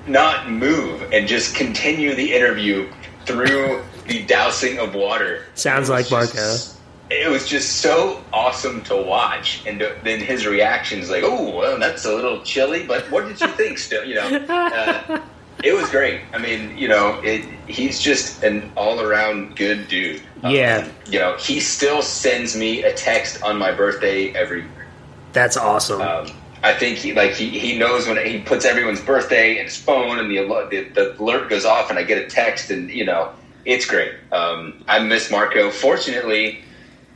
not 0.07 0.51
move 0.51 1.03
and 1.13 1.27
just 1.27 1.55
continue 1.55 2.15
the 2.15 2.33
interview 2.33 2.91
through 3.27 3.83
the 4.07 4.25
dousing 4.25 4.79
of 4.79 4.95
water. 4.95 5.45
Sounds 5.55 5.89
like 5.89 6.11
Marco. 6.11 6.57
It 7.11 7.31
was 7.31 7.47
just 7.47 7.81
so 7.81 8.23
awesome 8.33 8.83
to 8.85 8.97
watch, 8.97 9.63
and 9.67 9.79
th- 9.79 9.97
then 10.03 10.21
his 10.21 10.47
reactions 10.47 11.11
like, 11.11 11.23
"Oh, 11.23 11.55
well, 11.57 11.79
that's 11.79 12.05
a 12.07 12.15
little 12.15 12.41
chilly, 12.43 12.87
but 12.87 13.11
what 13.11 13.29
did 13.29 13.41
you 13.41 13.49
think?" 13.49 13.79
Still, 13.79 14.05
you 14.05 14.15
know, 14.15 14.27
uh, 14.49 15.21
it 15.63 15.75
was 15.75 15.89
great. 15.91 16.23
I 16.33 16.39
mean, 16.39 16.77
you 16.77 16.89
know, 16.89 17.21
it, 17.23 17.45
he's 17.67 18.01
just 18.01 18.43
an 18.43 18.71
all-around 18.77 19.57
good 19.57 19.87
dude. 19.89 20.23
Yeah. 20.43 20.89
you 21.07 21.19
know, 21.19 21.37
he 21.37 21.61
still 21.61 22.03
sends 22.03 22.57
me 22.57 22.83
a 22.83 22.93
text 22.93 23.43
on 23.43 23.59
my 23.59 23.73
birthday 23.73 24.31
every 24.35 24.63
year. 24.63 24.87
That's 25.33 25.57
awesome. 25.57 26.01
Um, 26.01 26.31
I 26.65 26.73
think 26.75 26.99
he 26.99 27.13
like 27.13 27.33
he, 27.33 27.51
he 27.59 27.79
knows 27.79 28.09
when 28.09 28.17
he 28.25 28.41
puts 28.41 28.65
everyone's 28.65 29.01
birthday 29.01 29.59
in 29.59 29.65
his 29.65 29.77
phone 29.77 30.19
and 30.19 30.31
the, 30.31 30.39
alert- 30.39 30.71
the 30.71 30.85
the 30.95 31.21
alert 31.23 31.51
goes 31.51 31.65
off 31.65 31.91
and 31.91 31.99
I 31.99 32.03
get 32.05 32.19
a 32.19 32.27
text 32.27 32.71
and 32.71 32.91
you 32.91 33.05
know 33.05 33.31
it's 33.65 33.87
great. 33.87 34.13
Um, 34.33 34.83
I 34.89 34.99
miss 34.99 35.31
Marco. 35.31 35.71
Fortunately, 35.71 36.61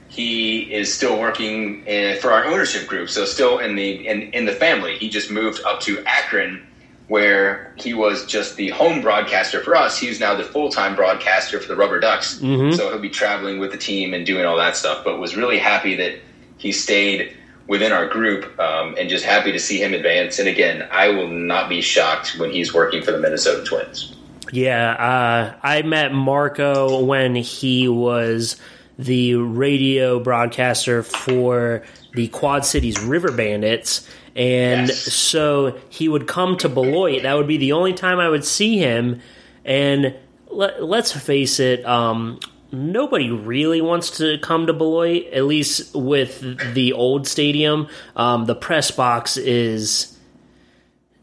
he 0.08 0.60
is 0.72 0.92
still 0.92 1.18
working 1.18 1.84
in, 1.86 2.18
for 2.20 2.32
our 2.32 2.44
ownership 2.46 2.86
group, 2.86 3.10
so 3.10 3.24
still 3.24 3.58
in 3.58 3.74
the 3.74 4.06
in, 4.06 4.22
in 4.32 4.44
the 4.46 4.52
family. 4.52 4.96
He 4.98 5.08
just 5.08 5.30
moved 5.30 5.60
up 5.66 5.80
to 5.80 6.02
Akron, 6.06 6.66
where 7.08 7.72
he 7.76 7.92
was 7.94 8.24
just 8.26 8.56
the 8.56 8.68
home 8.70 9.00
broadcaster 9.02 9.62
for 9.62 9.76
us. 9.76 9.98
He's 9.98 10.20
now 10.20 10.34
the 10.34 10.44
full 10.44 10.70
time 10.70 10.94
broadcaster 10.96 11.60
for 11.60 11.68
the 11.74 11.80
RubberDucks. 11.82 12.40
Mhm. 12.40 12.74
So 12.76 12.90
he'll 12.90 12.98
be 12.98 13.10
traveling 13.10 13.58
with 13.58 13.72
the 13.72 13.78
team 13.78 14.14
and 14.14 14.24
doing 14.24 14.44
all 14.46 14.56
that 14.56 14.76
stuff. 14.76 15.04
But 15.04 15.18
was 15.18 15.36
really 15.36 15.58
happy 15.58 15.94
that 15.96 16.14
he 16.58 16.72
stayed 16.72 17.34
within 17.68 17.92
our 17.92 18.06
group 18.08 18.58
um, 18.58 18.96
and 18.98 19.08
just 19.08 19.24
happy 19.24 19.52
to 19.52 19.58
see 19.60 19.80
him 19.80 19.94
advance. 19.94 20.38
And 20.38 20.48
again, 20.48 20.88
I 20.90 21.08
will 21.10 21.28
not 21.28 21.68
be 21.68 21.80
shocked 21.80 22.36
when 22.38 22.50
he's 22.50 22.74
working 22.74 23.02
for 23.02 23.12
the 23.12 23.18
Minnesota 23.18 23.62
Twins. 23.64 24.14
Yeah, 24.50 24.92
uh, 24.92 25.54
I 25.62 25.82
met 25.82 26.12
Marco 26.12 27.04
when 27.04 27.34
he 27.36 27.86
was 27.86 28.56
the 28.98 29.34
radio 29.34 30.18
broadcaster 30.18 31.02
for 31.02 31.84
the 32.14 32.28
Quad 32.28 32.64
Cities 32.64 32.98
River 33.00 33.30
Bandits. 33.30 34.08
And 34.34 34.88
Yes. 34.88 35.00
so 35.12 35.78
he 35.90 36.08
would 36.08 36.26
come 36.26 36.56
to 36.58 36.68
Beloit. 36.68 37.22
That 37.22 37.36
would 37.36 37.46
be 37.46 37.58
the 37.58 37.72
only 37.72 37.92
time 37.92 38.18
I 38.18 38.28
would 38.28 38.44
see 38.44 38.78
him. 38.78 39.20
And 39.64 40.14
let, 40.50 40.82
let's 40.82 41.12
face 41.12 41.60
it, 41.60 41.84
um, 41.84 42.40
nobody 42.72 43.30
really 43.30 43.80
wants 43.80 44.18
to 44.18 44.38
come 44.38 44.66
to 44.66 44.72
Beloit, 44.72 45.26
at 45.32 45.44
least 45.44 45.94
with 45.94 46.74
the 46.74 46.92
old 46.92 47.26
stadium. 47.26 47.88
Um, 48.16 48.44
the 48.46 48.54
press 48.54 48.90
box 48.90 49.36
is 49.36 50.16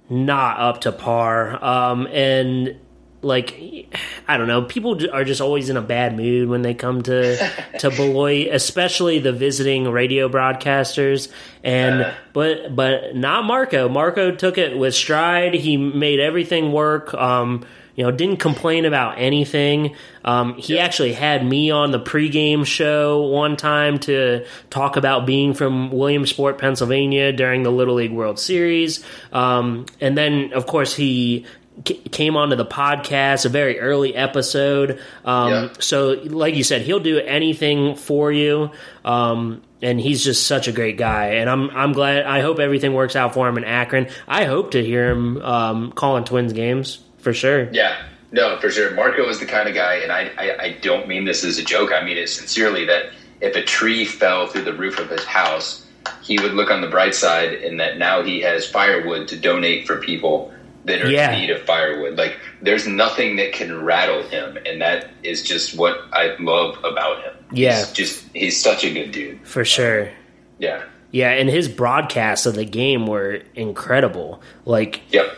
not 0.10 0.60
up 0.60 0.82
to 0.82 0.92
par. 0.92 1.64
Um, 1.64 2.08
and 2.08 2.80
like, 3.22 3.90
I 4.28 4.38
don't 4.38 4.48
know, 4.48 4.62
people 4.64 5.00
are 5.12 5.24
just 5.24 5.42
always 5.42 5.70
in 5.70 5.78
a 5.78 5.82
bad 5.82 6.16
mood 6.16 6.48
when 6.48 6.62
they 6.62 6.76
come 6.76 7.02
to 7.04 7.38
to 7.80 7.90
Beloit, 7.90 8.50
especially 8.52 9.20
the 9.20 9.34
visiting 9.34 9.90
radio 9.90 10.30
broadcasters. 10.30 11.32
And 11.64 12.04
Uh. 12.04 12.14
but 12.34 12.76
but 12.76 13.16
not 13.16 13.46
Marco. 13.46 13.90
Marco 13.90 14.32
took 14.36 14.58
it 14.60 14.78
with 14.78 14.94
stride. 14.94 15.56
He 15.56 15.78
made 15.78 16.20
everything 16.20 16.72
work. 16.72 17.14
Um, 17.16 17.66
you 17.96 18.04
know, 18.04 18.12
didn't 18.12 18.38
complain 18.38 18.86
about 18.86 19.18
anything. 19.18 19.96
Um, 20.24 20.56
he 20.58 20.80
actually 20.80 21.14
had 21.14 21.46
me 21.46 21.72
on 21.72 21.92
the 21.92 22.00
pregame 22.00 22.66
show 22.66 23.22
one 23.28 23.56
time 23.56 24.00
to 24.00 24.46
talk 24.70 24.98
about 24.98 25.26
being 25.26 25.54
from 25.54 25.92
Williamsport, 25.92 26.58
Pennsylvania 26.58 27.32
during 27.32 27.64
the 27.64 27.72
Little 27.72 27.96
League 27.96 28.12
World 28.12 28.40
Series. 28.40 29.04
Um, 29.32 29.86
and 30.02 30.18
then, 30.18 30.52
of 30.54 30.66
course, 30.66 30.94
he 30.94 31.46
came 31.84 32.38
onto 32.38 32.56
the 32.56 32.66
podcast, 32.66 33.46
a 33.46 33.50
very 33.50 33.80
early 33.80 34.16
episode. 34.16 35.00
Um, 35.24 35.52
Yeah. 35.52 35.70
So, 35.80 36.20
like 36.26 36.56
you 36.56 36.64
said, 36.64 36.82
he'll 36.82 37.00
do 37.00 37.20
anything 37.20 37.96
for 37.96 38.32
you. 38.32 38.72
Um, 39.04 39.62
and 39.82 40.00
he's 40.00 40.24
just 40.24 40.48
such 40.48 40.68
a 40.68 40.72
great 40.72 40.98
guy, 40.98 41.36
and 41.36 41.50
I'm 41.50 41.70
I'm 41.70 41.94
glad. 41.94 42.26
I 42.26 42.42
hope 42.42 42.60
everything 42.60 42.94
works 42.94 43.16
out 43.16 43.36
for 43.36 43.48
him 43.48 43.58
in 43.58 43.66
Akron. 43.66 44.08
I 44.28 44.46
hope 44.46 44.72
to 44.72 44.84
hear 44.84 45.12
him 45.12 45.40
um, 45.42 45.92
calling 45.92 46.24
Twins 46.24 46.54
games 46.54 47.00
for 47.26 47.34
sure. 47.34 47.68
Yeah, 47.74 47.98
no, 48.32 48.58
for 48.60 48.70
sure. 48.70 48.92
Marco 48.92 49.28
is 49.28 49.40
the 49.40 49.48
kind 49.48 49.68
of 49.68 49.74
guy, 49.74 49.96
and 49.96 50.12
I, 50.12 50.30
I, 50.38 50.64
I 50.66 50.70
don't 50.82 51.08
mean 51.08 51.26
this 51.26 51.44
as 51.44 51.58
a 51.58 51.64
joke. 51.64 51.92
I 51.92 52.06
mean 52.06 52.18
it 52.18 52.30
sincerely. 52.30 52.86
That 52.86 53.06
if 53.42 53.56
a 53.56 53.64
tree 53.64 54.06
fell 54.06 54.46
through 54.46 54.62
the 54.66 54.74
roof 54.74 55.00
of 55.00 55.10
his 55.10 55.24
house, 55.26 55.88
he 56.22 56.38
would 56.40 56.54
look 56.54 56.70
on 56.70 56.82
the 56.82 56.88
bright 56.88 57.16
side, 57.16 57.52
in 57.54 57.78
that 57.78 57.98
now 57.98 58.22
he 58.22 58.42
has 58.42 58.70
firewood 58.70 59.28
to 59.30 59.36
donate 59.40 59.88
for 59.88 59.98
people 59.98 60.54
that 60.86 61.02
are 61.02 61.10
Yeah. 61.10 61.32
in 61.32 61.42
need 61.42 61.50
of 61.50 61.64
firewood. 61.64 62.16
Like 62.16 62.38
there's 62.62 62.86
nothing 62.88 63.38
that 63.38 63.54
can 63.54 63.84
rattle 63.84 64.22
him, 64.22 64.56
and 64.68 64.80
that 64.84 65.10
is 65.24 65.42
just 65.42 65.76
what 65.76 65.98
I 66.14 66.36
love 66.40 66.78
about 66.84 67.24
him. 67.24 67.34
Yeah. 67.52 67.80
he's 67.80 67.92
just 67.92 68.26
he's 68.36 68.62
such 68.62 68.84
a 68.84 68.94
good 68.94 69.12
dude. 69.12 69.40
For 69.48 69.66
sure. 69.66 70.12
Yeah. 70.60 70.84
Yeah, 71.10 71.30
and 71.32 71.50
his 71.50 71.68
broadcasts 71.70 72.46
of 72.46 72.54
the 72.54 72.66
game 72.66 73.08
were 73.08 73.42
incredible. 73.56 74.44
Like 74.66 75.02
Yep. 75.12 75.36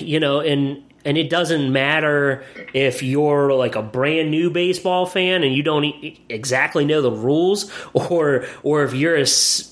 you 0.00 0.18
know, 0.18 0.40
and 0.40 0.82
and 1.04 1.18
it 1.18 1.28
doesn't 1.30 1.72
matter 1.72 2.44
if 2.72 3.02
you're 3.02 3.52
like 3.52 3.76
a 3.76 3.82
brand 3.82 4.30
new 4.30 4.50
baseball 4.50 5.06
fan 5.06 5.42
and 5.42 5.54
you 5.54 5.62
don't 5.62 5.84
e- 5.84 6.20
exactly 6.28 6.84
know 6.84 7.02
the 7.02 7.10
rules, 7.12 7.70
or 7.92 8.46
or 8.62 8.84
if 8.84 8.94
you're 8.94 9.16
a 9.16 9.26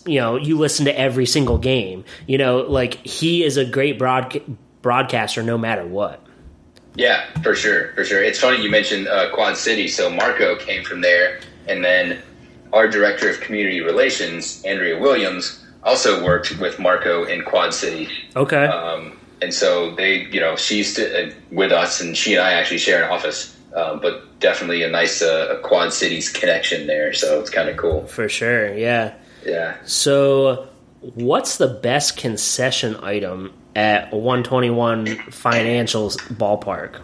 you 0.07 0.21
know 0.21 0.37
you 0.37 0.59
listen 0.59 0.85
to 0.87 0.99
every 0.99 1.27
single 1.27 1.59
game. 1.59 2.05
You 2.27 2.39
know, 2.39 2.59
like 2.59 2.95
he 3.07 3.45
is 3.45 3.57
a 3.57 3.65
great 3.65 3.99
broad 3.99 4.41
broadcaster 4.83 5.43
no 5.43 5.57
matter 5.59 5.87
what. 5.87 6.21
Yeah, 6.95 7.25
for 7.43 7.55
sure, 7.55 7.93
for 7.95 8.05
sure. 8.05 8.23
It's 8.23 8.39
funny 8.39 8.63
you 8.63 8.71
mentioned 8.71 9.09
uh, 9.09 9.33
Quad 9.35 9.57
City. 9.57 9.89
So 9.89 10.11
Marco 10.11 10.57
came 10.57 10.85
from 10.85 11.01
there, 11.01 11.41
and 11.67 11.83
then 11.83 12.19
our 12.75 12.87
director 12.87 13.31
of 13.31 13.41
community 13.41 13.81
relations, 13.81 14.63
Andrea 14.65 14.99
Williams, 14.99 15.65
also 15.85 16.23
worked 16.23 16.59
with 16.59 16.79
Marco 16.79 17.25
in 17.25 17.43
Quad 17.45 17.73
City. 17.73 18.09
Okay, 18.37 18.67
Um, 18.67 19.19
and 19.43 19.53
so 19.53 19.95
they, 19.95 20.27
you 20.27 20.41
know, 20.41 20.57
she's 20.57 20.99
uh, 20.99 21.33
with 21.51 21.73
us, 21.73 22.01
and 22.01 22.17
she 22.17 22.35
and 22.35 22.43
I 22.43 22.53
actually 22.53 22.79
share 22.79 23.05
an 23.05 23.11
office. 23.11 23.57
Um, 23.75 24.01
but 24.01 24.39
definitely 24.39 24.83
a 24.83 24.91
nice 24.91 25.23
uh, 25.23 25.59
Quad 25.63 25.95
Cities 25.95 26.29
connection 26.29 26.87
there. 26.87 27.15
So 27.15 27.41
it's 27.41 27.49
kind 27.49 27.71
of 27.71 27.79
cool. 27.79 28.07
for 28.07 28.29
sure. 28.29 28.75
Yeah. 28.75 29.15
Yeah. 29.47 29.77
So, 29.85 30.69
what's 31.01 31.57
the 31.57 31.69
best 31.69 32.19
concession 32.19 32.97
item 32.97 33.55
at 33.75 34.13
121 34.13 35.07
Financials 35.07 36.19
ballpark? 36.35 37.01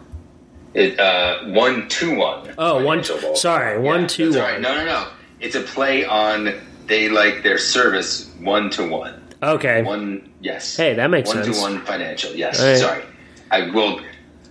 It 0.75 1.01
uh, 1.01 1.45
one 1.47 1.89
two 1.89 2.17
one. 2.17 2.55
Oh, 2.59 2.85
one. 2.85 3.03
Sorry, 3.35 3.81
one 3.81 4.03
yeah, 4.03 4.07
two 4.07 4.31
one. 4.31 4.39
right. 4.39 4.61
No, 4.61 4.75
no, 4.75 4.85
no. 4.85 5.09
It's 5.41 5.55
a 5.55 5.63
play 5.63 6.05
on 6.05 6.53
they 6.87 7.09
like 7.09 7.43
their 7.43 7.59
service 7.59 8.31
one 8.41 8.71
to 8.71 8.87
one. 8.87 9.18
Okay. 9.43 9.83
One, 9.83 10.33
yes. 10.41 10.77
Hey, 10.77 10.95
that 10.95 11.09
makes 11.11 11.29
one 11.29 11.45
sense. 11.45 11.57
to 11.57 11.63
one 11.63 11.81
financial. 11.83 12.33
Yes. 12.35 12.61
Right. 12.63 12.77
Sorry, 12.79 13.03
I 13.51 13.71
will 13.71 14.01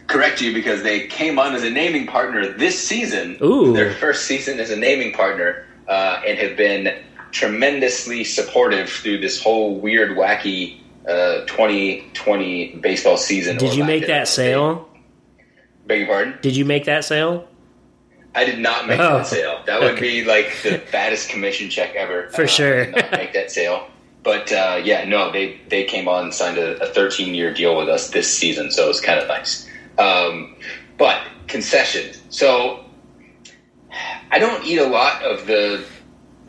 correct 0.07 0.39
you 0.41 0.53
because 0.53 0.83
they 0.83 1.07
came 1.07 1.37
on 1.39 1.53
as 1.53 1.63
a 1.63 1.69
naming 1.69 2.07
partner 2.07 2.47
this 2.53 2.81
season. 2.81 3.37
Ooh. 3.41 3.73
Their 3.73 3.93
first 3.95 4.25
season 4.25 4.59
as 4.59 4.69
a 4.71 4.77
naming 4.77 5.11
partner, 5.13 5.65
uh, 5.89 6.21
and 6.25 6.37
have 6.39 6.55
been 6.55 6.97
tremendously 7.31 8.23
supportive 8.23 8.89
through 8.89 9.19
this 9.19 9.41
whole 9.43 9.75
weird, 9.75 10.17
wacky 10.17 10.79
uh, 11.07 11.41
2020 11.45 12.75
baseball 12.77 13.17
season. 13.17 13.57
Did 13.57 13.73
you 13.75 13.83
make 13.83 14.07
that 14.07 14.27
sale? 14.27 14.87
Beg 15.85 15.99
your 15.99 16.07
pardon? 16.07 16.37
Did 16.41 16.55
you 16.55 16.65
make 16.65 16.85
that 16.85 17.03
sale? 17.05 17.47
I 18.35 18.45
did 18.45 18.59
not 18.59 18.87
make 18.87 18.99
Oh. 18.99 19.17
that 19.17 19.27
sale. 19.27 19.61
That 19.65 19.81
would 19.81 19.93
Okay. 19.93 20.21
be 20.21 20.23
like 20.25 20.51
the 20.63 20.77
fattest 20.79 21.29
commission 21.29 21.69
check 21.69 21.95
ever. 21.95 22.29
For 22.29 22.43
Uh, 22.43 22.47
sure. 22.47 22.81
I 22.81 22.85
did 22.85 22.95
not 22.95 23.11
make 23.11 23.33
that 23.33 23.51
sale. 23.51 23.87
But 24.27 24.51
uh, 24.51 24.81
yeah, 24.83 25.05
no, 25.05 25.31
they 25.31 25.57
they 25.69 25.85
came 25.85 26.09
on 26.09 26.25
and 26.25 26.33
signed 26.33 26.57
a, 26.57 26.83
a 26.83 26.87
13 26.91 27.33
year 27.33 27.53
deal 27.53 27.77
with 27.77 27.87
us 27.87 28.09
this 28.09 28.29
season, 28.29 28.71
so 28.71 28.83
it 28.83 28.87
was 28.89 28.99
kind 28.99 29.21
of 29.21 29.29
nice. 29.29 29.69
Um, 29.97 30.53
but 30.97 31.25
concessions. 31.47 32.21
So 32.27 32.83
I 34.29 34.37
don't 34.37 34.65
eat 34.65 34.79
a 34.79 34.85
lot 34.85 35.23
of 35.23 35.47
the 35.47 35.81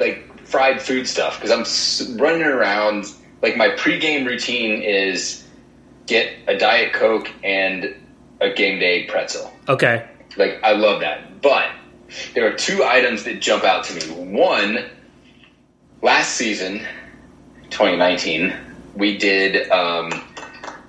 like 0.01 0.45
fried 0.45 0.83
food 0.83 1.07
stuff 1.07 1.41
because 1.41 1.53
I'm 1.53 2.17
running 2.17 2.43
around. 2.43 3.05
Like 3.43 3.57
my 3.57 3.69
pregame 3.69 4.27
routine 4.27 4.83
is 4.83 5.47
get 6.07 6.33
a 6.49 6.59
diet 6.59 6.95
coke 6.95 7.31
and 7.45 7.95
a 8.41 8.51
game 8.55 8.81
day 8.81 9.07
pretzel. 9.07 9.53
Okay. 9.69 10.05
Like 10.37 10.59
I 10.65 10.73
love 10.73 10.99
that. 11.03 11.41
But 11.41 11.71
there 12.35 12.53
are 12.53 12.57
two 12.57 12.83
items 12.83 13.23
that 13.23 13.41
jump 13.41 13.63
out 13.63 13.85
to 13.85 13.95
me. 13.95 14.33
One, 14.33 14.91
last 16.03 16.35
season, 16.35 16.85
2019, 17.71 18.55
we 18.95 19.17
did 19.19 19.71
um, 19.71 20.11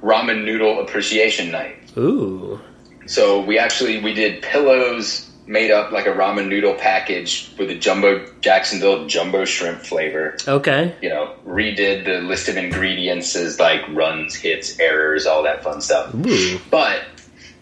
ramen 0.01 0.43
noodle 0.45 0.81
appreciation 0.81 1.51
night. 1.51 1.77
Ooh. 1.97 2.59
So 3.05 3.41
we 3.41 3.57
actually 3.57 4.01
we 4.01 4.13
did 4.13 4.41
pillows 4.41 5.29
made 5.49 5.71
up 5.71 5.91
like 5.91 6.05
a 6.05 6.11
ramen 6.11 6.47
noodle 6.47 6.75
package 6.75 7.51
with 7.57 7.71
a 7.71 7.75
jumbo 7.75 8.31
Jacksonville 8.39 9.07
jumbo 9.07 9.45
shrimp 9.45 9.81
flavor. 9.81 10.37
Okay. 10.47 10.95
You 11.01 11.09
know, 11.09 11.35
redid 11.45 12.05
the 12.05 12.21
list 12.21 12.47
of 12.49 12.55
ingredients 12.55 13.35
as 13.35 13.59
like 13.59 13.81
runs, 13.89 14.35
hits, 14.35 14.79
errors, 14.79 15.25
all 15.25 15.43
that 15.43 15.63
fun 15.63 15.81
stuff. 15.81 16.13
Ooh. 16.13 16.59
But 16.69 17.01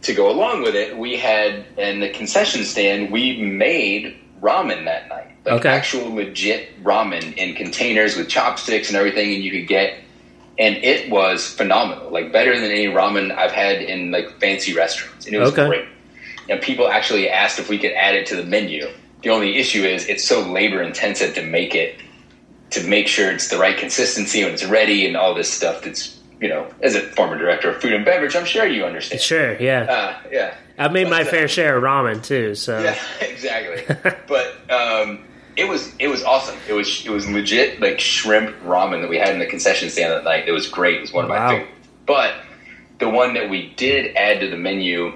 to 0.01 0.13
go 0.13 0.29
along 0.29 0.63
with 0.63 0.75
it, 0.75 0.97
we 0.97 1.15
had 1.15 1.65
in 1.77 2.01
the 2.01 2.09
concession 2.09 2.65
stand 2.65 3.09
we 3.09 3.41
made 3.41 4.19
ramen 4.41 4.85
that 4.85 5.09
night, 5.09 5.35
like 5.45 5.55
Okay. 5.55 5.69
actual 5.69 6.13
legit 6.13 6.83
ramen 6.83 7.33
in 7.35 7.55
containers 7.55 8.15
with 8.15 8.29
chopsticks 8.29 8.89
and 8.89 8.97
everything, 8.97 9.33
and 9.33 9.43
you 9.43 9.51
could 9.51 9.67
get. 9.67 9.93
And 10.59 10.77
it 10.83 11.09
was 11.09 11.47
phenomenal, 11.47 12.11
like 12.11 12.31
better 12.31 12.59
than 12.59 12.71
any 12.71 12.87
ramen 12.87 13.35
I've 13.37 13.51
had 13.51 13.81
in 13.81 14.11
like 14.11 14.27
fancy 14.41 14.73
restaurants, 14.73 15.25
and 15.25 15.35
it 15.35 15.39
was 15.39 15.49
Okay. 15.49 15.65
great. 15.67 15.85
And 16.49 16.61
people 16.61 16.89
actually 16.89 17.29
asked 17.29 17.59
if 17.59 17.69
we 17.69 17.79
could 17.79 17.93
add 17.93 18.15
it 18.15 18.27
to 18.27 18.35
the 18.35 18.43
menu. 18.43 18.87
The 19.23 19.29
only 19.31 19.57
issue 19.57 19.83
is 19.85 20.05
it's 20.07 20.25
so 20.27 20.41
labor 20.49 20.81
intensive 20.81 21.33
to 21.35 21.43
make 21.43 21.75
it, 21.75 21.95
to 22.71 22.83
make 22.87 23.07
sure 23.07 23.31
it's 23.31 23.49
the 23.49 23.57
right 23.59 23.77
consistency 23.77 24.43
when 24.43 24.53
it's 24.53 24.65
ready, 24.65 25.07
and 25.07 25.17
all 25.17 25.33
this 25.35 25.51
stuff. 25.51 25.81
That's 25.83 26.16
you 26.39 26.47
know, 26.49 26.67
as 26.81 26.95
a 26.95 27.01
former 27.01 27.37
director 27.37 27.69
of 27.71 27.81
food 27.81 27.93
and 27.93 28.05
beverage, 28.05 28.35
I'm 28.35 28.45
sure 28.45 28.65
you 28.65 28.85
understand. 28.85 29.21
Sure. 29.21 29.57
Yeah. 29.59 29.81
Uh, 29.83 30.29
yeah. 30.31 30.55
I've 30.77 30.91
made 30.91 31.09
my 31.09 31.21
uh, 31.21 31.25
fair 31.25 31.47
share 31.47 31.77
of 31.77 31.83
ramen 31.83 32.23
too. 32.23 32.53
So. 32.55 32.79
Yeah, 32.79 32.97
exactly. 33.21 33.83
but 34.27 34.55
um, 34.71 35.23
it 35.55 35.67
was 35.67 35.91
it 35.99 36.07
was 36.07 36.23
awesome. 36.23 36.55
It 36.69 36.73
was 36.73 37.05
it 37.05 37.09
was 37.09 37.27
legit 37.27 37.81
like 37.81 37.99
shrimp 37.99 38.55
ramen 38.63 39.01
that 39.01 39.09
we 39.09 39.17
had 39.17 39.29
in 39.29 39.39
the 39.39 39.47
concession 39.47 39.89
stand 39.89 40.11
that 40.13 40.23
night. 40.23 40.47
It 40.47 40.51
was 40.51 40.67
great. 40.67 40.97
It 40.97 41.01
was 41.01 41.11
one 41.13 41.23
of 41.25 41.29
my 41.29 41.37
Wow. 41.39 41.49
favorites. 41.49 41.71
But 42.05 42.33
the 42.99 43.09
one 43.09 43.33
that 43.33 43.49
we 43.49 43.73
did 43.75 44.15
add 44.15 44.39
to 44.41 44.49
the 44.49 44.57
menu 44.57 45.13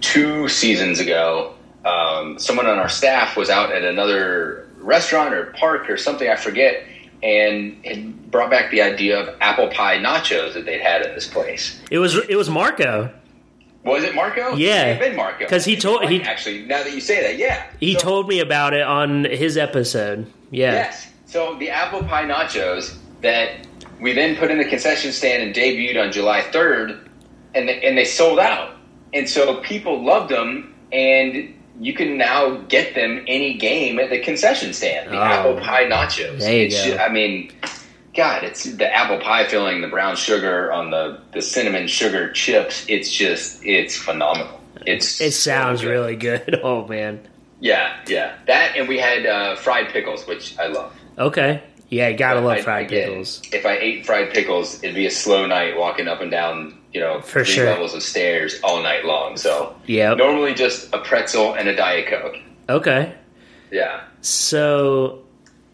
two 0.00 0.48
seasons 0.48 1.00
ago, 1.00 1.54
um, 1.84 2.38
someone 2.38 2.66
on 2.66 2.78
our 2.78 2.88
staff 2.88 3.36
was 3.36 3.50
out 3.50 3.72
at 3.72 3.82
another 3.82 4.68
restaurant 4.78 5.34
or 5.34 5.46
park 5.58 5.90
or 5.90 5.96
something 5.96 6.28
I 6.28 6.36
forget, 6.36 6.84
and 7.22 7.84
had 7.84 8.30
brought 8.30 8.50
back 8.50 8.70
the 8.70 8.80
idea 8.82 9.18
of 9.18 9.34
apple 9.40 9.68
pie 9.68 9.98
nachos 9.98 10.54
that 10.54 10.64
they'd 10.64 10.80
had 10.80 11.02
at 11.02 11.14
this 11.14 11.26
place. 11.26 11.80
It 11.90 11.98
was 11.98 12.16
it 12.28 12.36
was 12.36 12.48
Marco. 12.50 13.10
Was 13.84 14.04
it 14.04 14.14
Marco? 14.14 14.54
Yeah. 14.56 14.86
It 14.86 15.00
been 15.00 15.16
Marco 15.16 15.46
'Cause 15.46 15.64
he 15.64 15.76
told- 15.76 16.04
he- 16.08 16.22
actually. 16.22 16.62
Now 16.64 16.82
that 16.82 16.92
you 16.92 17.00
say 17.00 17.22
that, 17.22 17.38
yeah, 17.38 17.62
He 17.80 17.94
So- 17.94 18.00
told 18.00 18.28
me 18.28 18.40
about 18.40 18.74
it 18.74 18.82
on 18.82 19.24
his 19.24 19.56
episode. 19.56 20.26
Yeah. 20.50 20.72
Yes. 20.72 21.08
So 21.26 21.54
the 21.58 21.70
apple 21.70 22.02
pie 22.04 22.24
nachos 22.24 22.94
that 23.22 23.50
we 24.00 24.12
then 24.12 24.36
put 24.36 24.50
in 24.50 24.58
the 24.58 24.64
concession 24.64 25.12
stand 25.12 25.42
and 25.42 25.54
debuted 25.54 26.00
on 26.00 26.12
July 26.12 26.42
3rd, 26.52 26.98
and 27.54 27.68
they, 27.68 27.80
and 27.82 27.96
they 27.96 28.04
sold 28.04 28.38
out. 28.38 28.76
And 29.14 29.28
so 29.28 29.56
people 29.56 30.04
loved 30.04 30.30
them, 30.30 30.74
and 30.92 31.54
you 31.80 31.92
can 31.94 32.16
now 32.18 32.56
get 32.68 32.94
them 32.94 33.24
any 33.26 33.54
game 33.54 33.98
at 33.98 34.10
the 34.10 34.18
concession 34.20 34.72
stand. 34.72 35.10
The 35.10 35.18
Oh. 35.18 35.22
apple 35.22 35.56
pie 35.60 35.84
nachos. 35.84 36.40
There 36.40 36.52
you 36.52 36.66
It's 36.66 36.86
go. 36.86 36.96
I 36.96 37.08
mean, 37.08 37.52
God, 38.14 38.42
it's 38.44 38.64
the 38.64 38.92
apple 38.92 39.18
pie 39.18 39.46
filling, 39.46 39.80
the 39.80 39.88
brown 39.88 40.16
sugar 40.16 40.72
on 40.72 40.90
the 40.90 41.18
the 41.32 41.42
cinnamon 41.42 41.86
sugar 41.86 42.32
chips. 42.32 42.84
It's 42.88 43.10
just 43.10 43.64
it's 43.64 43.96
phenomenal. 43.96 44.60
It's 44.86 45.20
It 45.20 45.32
so 45.32 45.50
sounds 45.50 45.80
good. 45.82 45.90
really 45.90 46.16
good. 46.16 46.60
Oh 46.64 46.86
man. 46.86 47.20
yeah 47.60 47.96
yeah 48.06 48.34
that, 48.46 48.76
and 48.76 48.88
we 48.88 48.98
had 48.98 49.26
uh, 49.26 49.56
fried 49.56 49.88
pickles, 49.88 50.26
which 50.26 50.56
I 50.58 50.66
love. 50.68 50.92
Okay. 51.18 51.62
Yeah, 51.90 52.08
you 52.08 52.16
gotta 52.18 52.40
But 52.40 52.46
love 52.46 52.58
I- 52.58 52.62
fried 52.62 52.86
again, 52.86 53.08
pickles. 53.08 53.42
If 53.52 53.64
I 53.66 53.76
ate 53.78 54.04
fried 54.06 54.30
pickles, 54.32 54.82
it'd 54.82 54.94
be 54.94 55.06
a 55.06 55.10
slow 55.10 55.46
night 55.46 55.76
walking 55.76 56.06
up 56.06 56.20
and 56.20 56.30
down, 56.30 56.77
you 56.92 57.00
know, 57.00 57.20
For 57.20 57.44
three 57.44 57.54
sure. 57.54 57.66
levels 57.66 57.94
of 57.94 58.02
stairs 58.02 58.58
all 58.62 58.82
night 58.82 59.04
long. 59.04 59.36
So 59.36 59.74
Yep. 59.86 60.18
normally 60.18 60.54
just 60.54 60.92
a 60.94 60.98
pretzel 60.98 61.52
and 61.54 61.68
a 61.68 61.76
diet 61.76 62.06
coke. 62.08 62.36
Okay. 62.68 63.12
Yeah. 63.70 64.00
So 64.22 65.20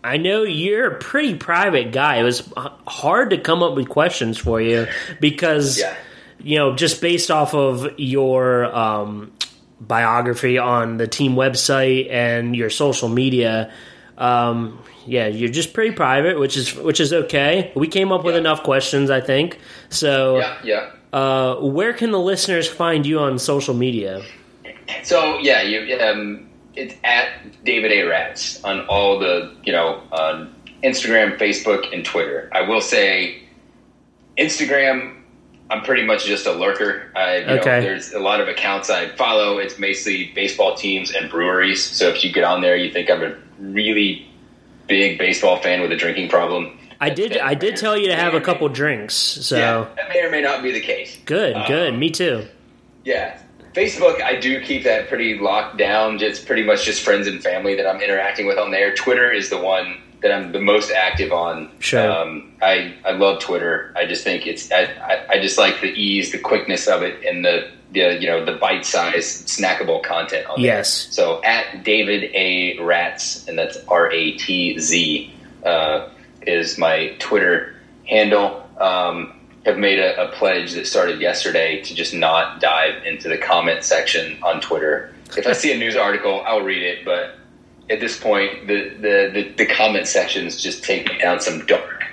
I 0.03 0.17
know 0.17 0.43
you're 0.43 0.87
a 0.87 0.99
pretty 0.99 1.35
private 1.35 1.93
guy. 1.93 2.17
It 2.17 2.25
was 2.25 2.43
hard 2.87 3.31
to 3.31 3.39
come 3.39 3.63
up 3.63 3.75
with 3.75 3.89
questions 3.89 4.37
for 4.39 4.61
you 4.61 4.87
because 5.21 5.79
Yeah. 5.79 5.95
you 6.41 6.59
know 6.59 6.75
just 6.75 7.01
based 7.01 7.31
off 7.31 7.55
of 7.55 7.89
your 7.97 8.65
um, 8.77 9.33
biography 9.81 10.59
on 10.59 10.97
the 10.97 11.07
team 11.07 11.35
website 11.37 12.11
and 12.11 12.55
your 12.57 12.71
social 12.71 13.09
media. 13.09 13.73
Um, 14.19 14.79
yeah, 15.07 15.27
you're 15.27 15.51
just 15.51 15.73
pretty 15.75 15.91
private, 15.95 16.39
which 16.39 16.57
is 16.57 16.75
which 16.77 17.01
is 17.01 17.13
okay. 17.13 17.73
We 17.75 17.89
came 17.89 18.13
up 18.13 18.25
with 18.25 18.35
Yeah. 18.35 18.41
enough 18.41 18.63
questions, 18.63 19.11
I 19.11 19.21
think. 19.21 19.59
So, 19.89 20.39
Yeah. 20.39 20.55
Yeah. 20.65 20.91
Uh, 21.15 21.55
where 21.61 21.93
can 21.93 22.11
the 22.11 22.19
listeners 22.19 22.69
find 22.69 23.07
you 23.07 23.21
on 23.21 23.39
social 23.39 23.73
media? 23.73 24.21
So 25.05 25.39
yeah, 25.39 25.63
you 25.63 25.97
um, 26.01 26.49
it's 26.75 26.95
at 27.05 27.29
David 27.65 27.93
A. 27.93 28.03
Ratz 28.03 28.63
on 28.65 28.81
all 28.87 29.21
the 29.21 29.55
you 29.63 29.71
know 29.73 30.03
on 30.11 30.53
Instagram, 30.83 31.39
Facebook, 31.39 31.93
and 31.95 32.05
Twitter. 32.05 32.51
I 32.53 32.63
will 32.63 32.81
say 32.81 33.45
Instagram. 34.37 35.21
I'm 35.71 35.83
pretty 35.83 36.05
much 36.05 36.27
just 36.27 36.47
a 36.47 36.53
lurker. 36.53 37.11
I, 37.17 37.37
you 37.39 37.45
Okay. 37.61 37.71
know, 37.77 37.81
there's 37.81 38.13
a 38.13 38.19
lot 38.19 38.41
of 38.41 38.49
accounts 38.49 38.91
I 38.91 39.09
follow. 39.17 39.59
It's 39.59 39.79
mostly 39.79 40.33
baseball 40.35 40.75
teams 40.75 41.13
and 41.13 41.31
breweries. 41.31 41.81
So 41.83 42.09
if 42.09 42.23
you 42.25 42.33
get 42.33 42.43
on 42.45 42.61
there, 42.61 42.77
you 42.77 42.93
think 42.93 43.09
I'm 43.09 43.23
a 43.23 43.35
really 43.61 44.27
big 44.89 45.17
baseball 45.19 45.57
fan 45.63 45.81
with 45.81 45.91
a 45.93 45.97
drinking 45.97 46.29
problem. 46.29 46.77
I 47.01 47.11
did 47.11 47.37
I 47.39 47.55
did 47.55 47.77
tell 47.77 47.97
you 47.97 48.09
to 48.09 48.17
have 48.17 48.35
a 48.35 48.41
couple 48.41 48.69
drinks, 48.69 49.15
so 49.15 49.57
Yeah, 49.57 49.87
that 49.97 50.09
may 50.09 50.23
or 50.23 50.31
may 50.31 50.41
not 50.43 50.63
be 50.63 50.73
the 50.73 50.81
case. 50.81 51.17
good, 51.25 51.55
Um, 51.55 51.67
good. 51.67 51.99
Me 51.99 52.11
too. 52.11 52.47
Yeah. 53.05 53.39
Facebook, 53.75 54.23
I 54.23 54.37
do 54.37 54.61
keep 54.61 54.85
that 54.85 55.09
pretty 55.09 55.37
locked 55.39 55.79
down. 55.79 56.23
It's 56.23 56.39
pretty 56.39 56.63
much 56.63 56.85
just 56.85 57.03
friends 57.03 57.27
and 57.27 57.43
family 57.43 57.75
that 57.75 57.87
I'm 57.89 58.01
interacting 58.01 58.47
with 58.47 58.57
on 58.57 58.71
there. 58.71 58.95
Twitter 58.95 59.31
is 59.33 59.51
the 59.51 59.59
one 59.59 59.97
that 60.23 60.31
I'm 60.33 60.53
the 60.53 60.61
most 60.61 60.93
active 60.93 61.33
on. 61.33 61.71
Sure. 61.81 62.09
Um, 62.09 62.53
I, 62.63 62.95
I 63.05 63.11
love 63.13 63.41
Twitter. 63.41 63.93
I 63.97 64.07
just 64.07 64.23
think 64.23 64.47
it's, 64.47 64.71
I, 64.71 64.85
I, 64.85 65.27
I 65.33 65.39
just 65.41 65.59
like 65.59 65.81
the 65.81 65.89
ease, 65.89 66.31
the 66.31 66.39
quickness 66.39 66.87
of 66.87 67.03
it, 67.03 67.23
and 67.27 67.45
the, 67.45 67.69
the 67.93 68.17
you 68.21 68.29
know, 68.29 68.45
the 68.45 68.53
bite 68.53 68.87
size, 68.87 69.27
snackable 69.45 70.03
content 70.05 70.47
on 70.47 70.63
there. 70.63 70.77
Yes. 70.77 71.09
So 71.11 71.43
at 71.45 71.83
David 71.85 72.31
A. 72.33 72.79
Ratz, 72.81 73.47
and 73.49 73.59
that's 73.59 73.77
R 73.89 74.11
A 74.13 74.33
T 74.39 74.79
Z, 74.79 75.35
uh, 75.67 76.09
is 76.47 76.79
my 76.79 77.15
Twitter 77.19 77.75
handle. 78.07 78.69
Um, 78.79 79.41
have 79.65 79.79
made 79.79 79.99
a, 79.99 80.29
a 80.29 80.33
pledge 80.33 80.73
that 80.75 80.87
started 80.87 81.21
yesterday 81.21 81.81
to 81.83 81.95
just 81.95 82.13
not 82.13 82.61
dive 82.61 83.03
into 83.07 83.29
the 83.31 83.39
comment 83.39 83.83
section 83.83 84.37
on 84.43 84.61
Twitter. 84.61 85.15
If 85.39 85.47
I 85.47 85.53
see 85.53 85.73
a 85.73 85.79
news 85.79 85.97
article, 85.97 86.43
I'll 86.47 86.61
read 86.61 86.83
it, 86.83 87.03
but 87.05 87.37
at 87.89 87.99
this 88.01 88.19
point, 88.19 88.67
the 88.67 88.91
the, 88.91 89.31
the, 89.33 89.55
the 89.57 89.67
comment 89.67 90.07
sections 90.07 90.61
just 90.63 90.85
take 90.85 91.09
me 91.11 91.19
down 91.19 91.41
some 91.41 91.65
dark 91.67 92.05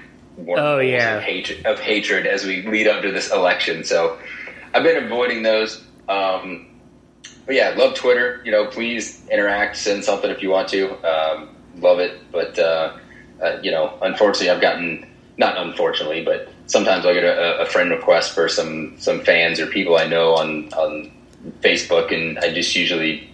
Oh, 0.48 0.80
yeah. 0.80 1.18
of 1.18 1.24
hatred 1.24 1.66
of 1.66 1.80
hatred 1.80 2.26
as 2.26 2.46
we 2.46 2.66
lead 2.66 2.88
up 2.88 3.02
to 3.04 3.12
this 3.12 3.32
election. 3.32 3.84
So 3.84 4.18
I've 4.74 4.84
been 4.84 5.04
avoiding 5.04 5.44
those. 5.44 5.84
Um, 6.08 6.68
but 7.46 7.56
yeah, 7.56 7.74
love 7.76 7.96
Twitter. 7.96 8.42
You 8.46 8.52
know, 8.52 8.66
please 8.68 9.28
interact, 9.30 9.76
send 9.76 10.04
something 10.06 10.30
if 10.32 10.42
you 10.42 10.50
want 10.50 10.70
to. 10.70 10.94
Um, 11.06 11.50
love 11.78 12.00
it, 12.00 12.32
but 12.32 12.58
uh, 12.58 12.98
uh, 13.42 13.60
you 13.62 13.72
know, 13.72 13.98
unfortunately, 14.02 14.50
I've 14.50 14.62
gotten 14.62 15.08
not 15.38 15.58
unfortunately, 15.58 16.24
but 16.24 16.50
sometimes 16.68 17.06
I 17.06 17.14
get 17.14 17.24
a, 17.24 17.62
a 17.62 17.66
friend 17.66 17.90
request 17.90 18.34
for 18.34 18.48
some 18.48 18.96
some 19.00 19.22
fans 19.22 19.60
or 19.60 19.68
people 19.68 19.98
I 19.98 20.08
know 20.08 20.36
on 20.36 20.72
on 20.74 21.12
Facebook, 21.62 22.14
and 22.14 22.38
I 22.40 22.54
just 22.54 22.76
usually 22.76 23.30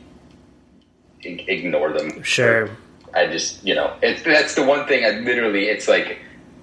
ignore 1.21 1.91
them. 1.91 2.23
Sure. 2.23 2.69
I 3.13 3.27
just 3.27 3.63
you 3.65 3.75
know, 3.75 3.95
it's 4.01 4.23
that's 4.23 4.55
the 4.55 4.63
one 4.63 4.87
thing. 4.87 5.05
I 5.05 5.19
literally, 5.19 5.65
it's 5.65 5.87
like 5.87 6.19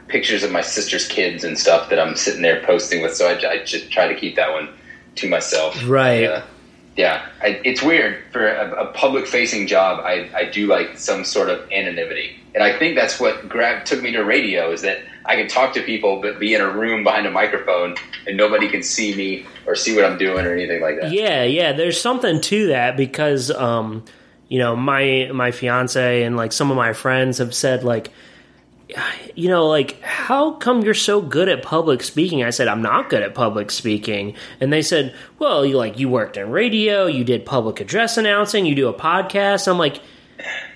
pictures 0.09 0.43
of 0.43 0.51
my 0.51 0.61
sister's 0.61 1.07
kids 1.09 1.45
and 1.45 1.59
stuff 1.59 1.91
that 1.91 1.99
I'm 1.99 2.17
sitting 2.17 2.43
there 2.43 2.63
posting 2.65 3.03
with. 3.03 3.15
So 3.15 3.29
I, 3.29 3.51
I 3.51 3.65
just 3.65 3.91
try 3.91 4.07
to 4.07 4.15
keep 4.15 4.37
that 4.37 4.53
one 4.53 4.69
to 5.17 5.29
myself. 5.29 5.77
Right. 5.87 6.25
Uh, 6.25 6.43
yeah, 6.97 7.29
I, 7.43 7.61
it's 7.65 7.83
weird 7.83 8.23
for 8.33 8.47
a, 8.47 8.85
a 8.85 8.93
public-facing 8.93 9.67
job. 9.67 10.01
I, 10.05 10.31
I 10.35 10.45
do 10.45 10.67
like 10.67 10.99
some 10.99 11.25
sort 11.25 11.51
of 11.51 11.71
anonymity, 11.73 12.41
and 12.55 12.63
I 12.63 12.79
think 12.79 12.97
that's 12.97 13.19
what 13.19 13.49
grab 13.49 13.85
took 13.85 14.01
me 14.01 14.13
to 14.13 14.23
radio. 14.23 14.71
Is 14.71 14.83
that 14.83 14.99
I 15.25 15.37
can 15.37 15.49
talk 15.49 15.75
to 15.75 15.83
people, 15.83 16.21
but 16.21 16.39
be 16.39 16.55
in 16.55 16.61
a 16.61 16.71
room 16.71 17.03
behind 17.03 17.27
a 17.27 17.31
microphone, 17.31 17.97
and 18.27 18.37
nobody 18.37 18.69
can 18.69 18.83
see 18.83 19.15
me 19.15 19.47
or 19.67 19.75
see 19.75 19.97
what 19.97 20.05
I'm 20.05 20.19
doing 20.19 20.47
or 20.47 20.53
anything 20.53 20.83
like 20.83 21.01
that. 21.01 21.13
Yeah, 21.13 21.43
yeah. 21.43 21.73
There's 21.73 22.01
something 22.01 22.41
to 22.43 22.69
that 22.69 22.97
because, 22.97 23.51
um, 23.51 24.05
you 24.49 24.59
know, 24.59 24.77
my 24.77 25.31
my 25.33 25.51
fiance 25.51 26.23
and 26.23 26.37
like 26.37 26.53
some 26.53 26.71
of 26.71 26.77
my 26.77 26.93
friends 26.93 27.39
have 27.39 27.55
said 27.55 27.83
like, 27.83 28.13
you 29.35 29.49
know, 29.49 29.67
like 29.67 30.01
how 30.03 30.53
come 30.53 30.83
you're 30.83 30.95
so 30.95 31.21
good 31.21 31.49
at 31.49 31.63
public 31.63 32.03
speaking? 32.03 32.45
I 32.45 32.51
said 32.51 32.69
I'm 32.69 32.83
not 32.83 33.09
good 33.11 33.23
at 33.23 33.35
public 33.35 33.71
speaking, 33.71 34.35
and 34.61 34.73
they 34.73 34.83
said, 34.83 35.15
well, 35.39 35.65
you 35.65 35.77
like 35.77 35.99
you 35.99 36.09
worked 36.09 36.37
in 36.37 36.51
radio, 36.51 37.07
you 37.07 37.25
did 37.25 37.47
public 37.47 37.81
address 37.81 38.17
announcing, 38.19 38.67
you 38.67 38.75
do 38.75 38.89
a 38.89 38.95
podcast. 38.95 39.69
I'm 39.69 39.79
like. 39.79 40.01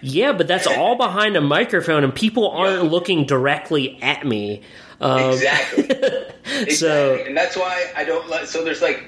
Yeah, 0.01 0.33
but 0.33 0.47
that's 0.47 0.67
all 0.69 0.97
behind 0.97 1.37
a 1.37 1.41
microphone, 1.41 2.05
and 2.05 2.15
people 2.15 2.49
aren't 2.49 2.85
Yeah. 2.85 2.89
looking 2.89 3.27
directly 3.27 3.99
at 4.01 4.25
me. 4.25 4.63
Um, 5.01 5.33
Exactly. 5.33 5.85
exactly. 5.91 6.71
So- 6.71 7.17
and 7.27 7.37
that's 7.37 7.57
why 7.57 7.91
I 7.95 8.05
don't 8.05 8.29
let. 8.31 8.49
So 8.49 8.65
there's 8.65 8.81
like, 8.81 9.05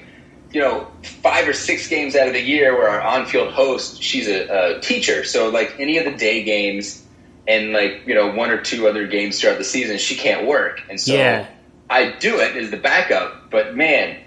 you 0.51 0.59
know, 0.61 0.85
five 1.23 1.47
or 1.47 1.53
six 1.53 1.87
games 1.87 2.15
out 2.15 2.27
of 2.27 2.33
the 2.33 2.41
year 2.41 2.75
where 2.77 2.89
our 2.89 3.01
on-field 3.01 3.53
host, 3.53 4.03
she's 4.03 4.27
a, 4.27 4.75
a 4.75 4.79
teacher. 4.81 5.23
So 5.23 5.49
like 5.49 5.73
any 5.79 5.97
of 5.97 6.03
the 6.05 6.11
day 6.11 6.43
games 6.43 7.00
and 7.47 7.73
like 7.73 8.03
you 8.05 8.15
know 8.15 8.31
one 8.31 8.49
or 8.51 8.61
two 8.61 8.87
other 8.87 9.07
games 9.07 9.39
throughout 9.39 9.57
the 9.57 9.63
season, 9.63 9.97
she 9.97 10.15
can't 10.15 10.45
work, 10.47 10.81
and 10.89 10.99
so 10.99 11.13
Yeah. 11.13 11.47
I 11.89 12.11
do 12.19 12.39
it 12.39 12.55
as 12.55 12.71
the 12.71 12.77
backup. 12.77 13.49
But 13.51 13.75
man. 13.75 14.17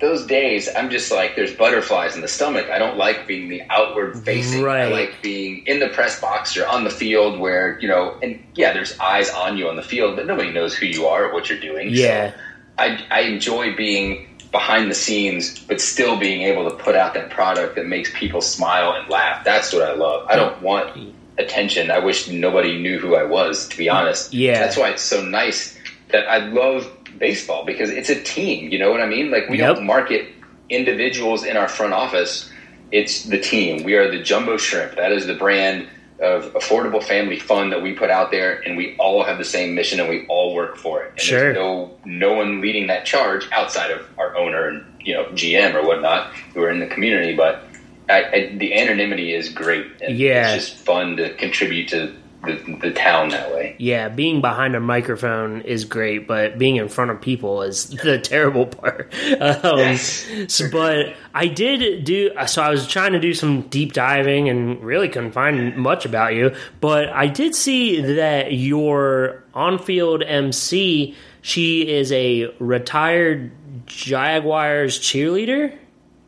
Those 0.00 0.26
days, 0.26 0.68
I'm 0.76 0.90
just 0.90 1.12
like, 1.12 1.36
there's 1.36 1.54
butterflies 1.54 2.16
in 2.16 2.20
the 2.20 2.28
stomach. 2.28 2.68
I 2.68 2.78
don't 2.78 2.98
like 2.98 3.28
being 3.28 3.48
the 3.48 3.62
outward 3.70 4.18
facing. 4.24 4.60
I 4.60 4.64
Right. 4.64 4.92
like 4.92 5.22
being 5.22 5.64
in 5.66 5.78
the 5.78 5.86
press 5.88 6.20
box 6.20 6.56
or 6.56 6.66
on 6.66 6.82
the 6.82 6.90
field 6.90 7.38
where, 7.38 7.78
you 7.80 7.86
know, 7.86 8.18
and 8.20 8.44
yeah, 8.56 8.72
there's 8.72 8.98
eyes 8.98 9.30
on 9.30 9.56
you 9.56 9.68
on 9.68 9.76
the 9.76 9.82
field, 9.84 10.16
but 10.16 10.26
nobody 10.26 10.50
knows 10.50 10.74
who 10.74 10.86
you 10.86 11.06
are 11.06 11.26
or 11.26 11.32
what 11.32 11.48
you're 11.48 11.60
doing. 11.60 11.90
Yeah. 11.90 12.32
So 12.32 12.36
I, 12.76 13.06
I 13.08 13.20
enjoy 13.20 13.76
being 13.76 14.36
behind 14.50 14.90
the 14.90 14.94
scenes, 14.96 15.58
but 15.60 15.80
still 15.80 16.18
being 16.18 16.42
able 16.42 16.68
to 16.68 16.76
put 16.76 16.96
out 16.96 17.14
that 17.14 17.30
product 17.30 17.76
that 17.76 17.86
makes 17.86 18.10
people 18.12 18.40
smile 18.40 18.92
and 18.94 19.08
laugh. 19.08 19.44
That's 19.44 19.72
what 19.72 19.82
I 19.82 19.94
love. 19.94 20.26
I 20.28 20.34
don't 20.34 20.60
want 20.60 20.96
attention. 21.38 21.90
I 21.90 21.98
wish 21.98 22.28
nobody 22.28 22.78
knew 22.80 22.98
who 22.98 23.16
I 23.16 23.24
was, 23.24 23.68
to 23.68 23.76
be 23.76 23.88
honest. 23.88 24.32
Yeah. 24.32 24.58
That's 24.60 24.76
why 24.76 24.90
it's 24.90 25.02
so 25.02 25.22
nice 25.22 25.76
that 26.10 26.28
I 26.28 26.38
love 26.38 26.90
baseball 27.18 27.64
because 27.64 27.90
it's 27.90 28.10
a 28.10 28.20
team. 28.22 28.70
You 28.70 28.78
know 28.78 28.90
what 28.90 29.00
I 29.00 29.06
mean? 29.06 29.30
Like 29.30 29.48
we 29.48 29.58
Yep. 29.58 29.76
don't 29.76 29.86
market 29.86 30.28
individuals 30.70 31.44
in 31.44 31.56
our 31.56 31.68
front 31.68 31.92
office. 31.92 32.50
It's 32.92 33.24
the 33.24 33.38
team. 33.38 33.82
We 33.84 33.94
are 33.94 34.10
the 34.10 34.22
Jumbo 34.22 34.56
Shrimp. 34.56 34.96
That 34.96 35.12
is 35.12 35.26
the 35.26 35.34
brand 35.34 35.88
of 36.20 36.52
affordable 36.54 37.02
family 37.02 37.38
fun 37.40 37.70
that 37.70 37.82
we 37.82 37.92
put 37.92 38.08
out 38.08 38.30
there, 38.30 38.60
and 38.64 38.76
we 38.76 38.96
all 38.98 39.24
have 39.24 39.36
the 39.36 39.44
same 39.44 39.74
mission, 39.74 39.98
and 39.98 40.08
we 40.08 40.24
all 40.28 40.54
work 40.54 40.76
for 40.76 41.02
it. 41.02 41.10
And 41.12 41.20
Sure. 41.20 41.40
There's 41.52 41.56
no 41.56 41.90
no 42.04 42.34
one 42.34 42.60
leading 42.60 42.86
that 42.86 43.04
charge 43.04 43.48
outside 43.50 43.90
of 43.90 44.06
our 44.16 44.36
owner 44.36 44.68
and 44.68 44.84
you 45.00 45.12
know 45.14 45.24
GM 45.34 45.74
or 45.74 45.84
whatnot 45.86 46.32
who 46.54 46.62
are 46.62 46.70
in 46.70 46.78
the 46.80 46.86
community, 46.86 47.34
but. 47.34 47.64
I, 48.08 48.24
I, 48.24 48.56
the 48.56 48.74
anonymity 48.78 49.32
is 49.34 49.48
great. 49.48 49.86
Yeah. 50.00 50.54
it's 50.54 50.68
just 50.70 50.76
fun 50.84 51.16
to 51.16 51.32
contribute 51.34 51.88
to 51.90 52.14
the, 52.44 52.78
the 52.82 52.90
town 52.92 53.30
that 53.30 53.54
way. 53.54 53.74
Yeah, 53.78 54.10
being 54.10 54.42
behind 54.42 54.76
a 54.76 54.80
microphone 54.80 55.62
is 55.62 55.86
great, 55.86 56.26
but 56.28 56.58
being 56.58 56.76
in 56.76 56.88
front 56.90 57.10
of 57.10 57.22
people 57.22 57.62
is 57.62 57.88
the 58.04 58.18
terrible 58.18 58.66
part. 58.66 59.10
Um, 59.40 59.78
Yes. 59.78 60.26
so- 60.48 60.68
but 60.70 61.14
I 61.34 61.46
did 61.46 62.04
do 62.04 62.30
so. 62.46 62.60
I 62.62 62.68
was 62.68 62.86
trying 62.86 63.12
to 63.12 63.20
do 63.20 63.32
some 63.32 63.62
deep 63.62 63.94
diving 63.94 64.50
and 64.50 64.84
really 64.84 65.08
couldn't 65.08 65.32
find 65.32 65.74
much 65.78 66.04
about 66.04 66.34
you. 66.34 66.54
But 66.82 67.08
I 67.08 67.28
did 67.28 67.54
see 67.54 68.02
that 68.16 68.52
your 68.52 69.42
on-field 69.54 70.22
MC, 70.22 71.14
she 71.40 71.88
is 71.88 72.12
a 72.12 72.54
retired 72.58 73.52
Jaguars 73.86 74.98
cheerleader. 74.98 75.72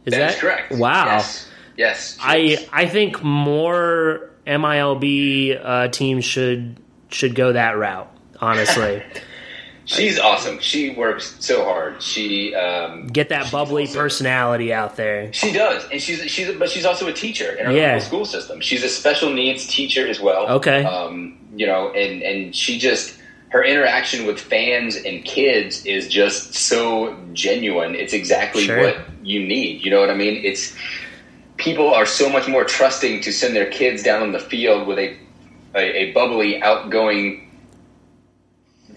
Is 0.07 0.12
That 0.14 0.31
is 0.31 0.35
that 0.35 0.39
correct. 0.41 0.72
Wow. 0.72 1.05
Yes. 1.16 1.49
Yes. 1.77 2.16
I 2.20 2.66
I 2.72 2.87
think 2.87 3.22
more 3.22 4.31
MILB 4.47 5.61
uh, 5.62 5.89
teams 5.89 6.24
should 6.24 6.77
should 7.11 7.35
go 7.35 7.53
that 7.53 7.77
route. 7.79 8.11
Honestly, 8.41 9.03
She's 9.87 10.18
awesome. 10.18 10.59
She 10.59 10.91
works 10.91 11.37
so 11.39 11.64
hard. 11.64 12.03
She 12.03 12.55
um, 12.57 13.07
Get 13.07 13.29
that 13.29 13.53
bubbly 13.53 13.85
also- 13.85 13.99
personality 14.01 14.72
out 14.72 14.97
there. 14.97 15.33
She 15.33 15.53
does, 15.53 15.87
and 15.93 16.03
she's 16.03 16.20
she's 16.31 16.53
but 16.57 16.68
she's 16.70 16.85
also 16.85 17.07
a 17.07 17.12
teacher 17.12 17.53
in 17.53 17.66
our 17.66 17.72
Yeah. 17.72 17.93
local 17.95 18.01
school 18.01 18.24
system. 18.24 18.61
She's 18.61 18.83
a 18.83 18.89
special 18.89 19.31
needs 19.33 19.66
teacher 19.66 20.07
as 20.07 20.18
well. 20.20 20.49
Okay. 20.57 20.85
um, 20.85 21.39
you 21.55 21.66
know, 21.66 21.91
and 21.93 22.20
and 22.22 22.55
she 22.55 22.79
just 22.79 23.16
her 23.51 23.62
interaction 23.62 24.27
with 24.27 24.41
fans 24.41 24.97
and 24.97 25.24
kids 25.24 25.87
is 25.87 26.09
just 26.09 26.55
so 26.55 27.16
genuine. 27.33 27.95
It's 27.95 28.12
exactly 28.12 28.64
Sure. 28.64 28.83
what 28.83 28.99
you 29.22 29.47
need. 29.47 29.85
You 29.85 29.93
know 29.93 30.01
what 30.01 30.11
I 30.11 30.14
mean? 30.14 30.45
It's 30.45 30.74
people 31.57 31.92
are 31.94 32.07
so 32.07 32.28
much 32.28 32.48
more 32.48 32.64
trusting 32.64 33.20
to 33.22 33.32
send 33.32 33.54
their 33.57 33.66
kids 33.70 34.02
down 34.02 34.22
on 34.22 34.32
the 34.32 34.38
field 34.40 34.86
with 34.86 34.98
a 34.98 35.16
a, 35.74 35.78
a 36.09 36.12
bubbly, 36.12 36.62
outgoing 36.62 37.42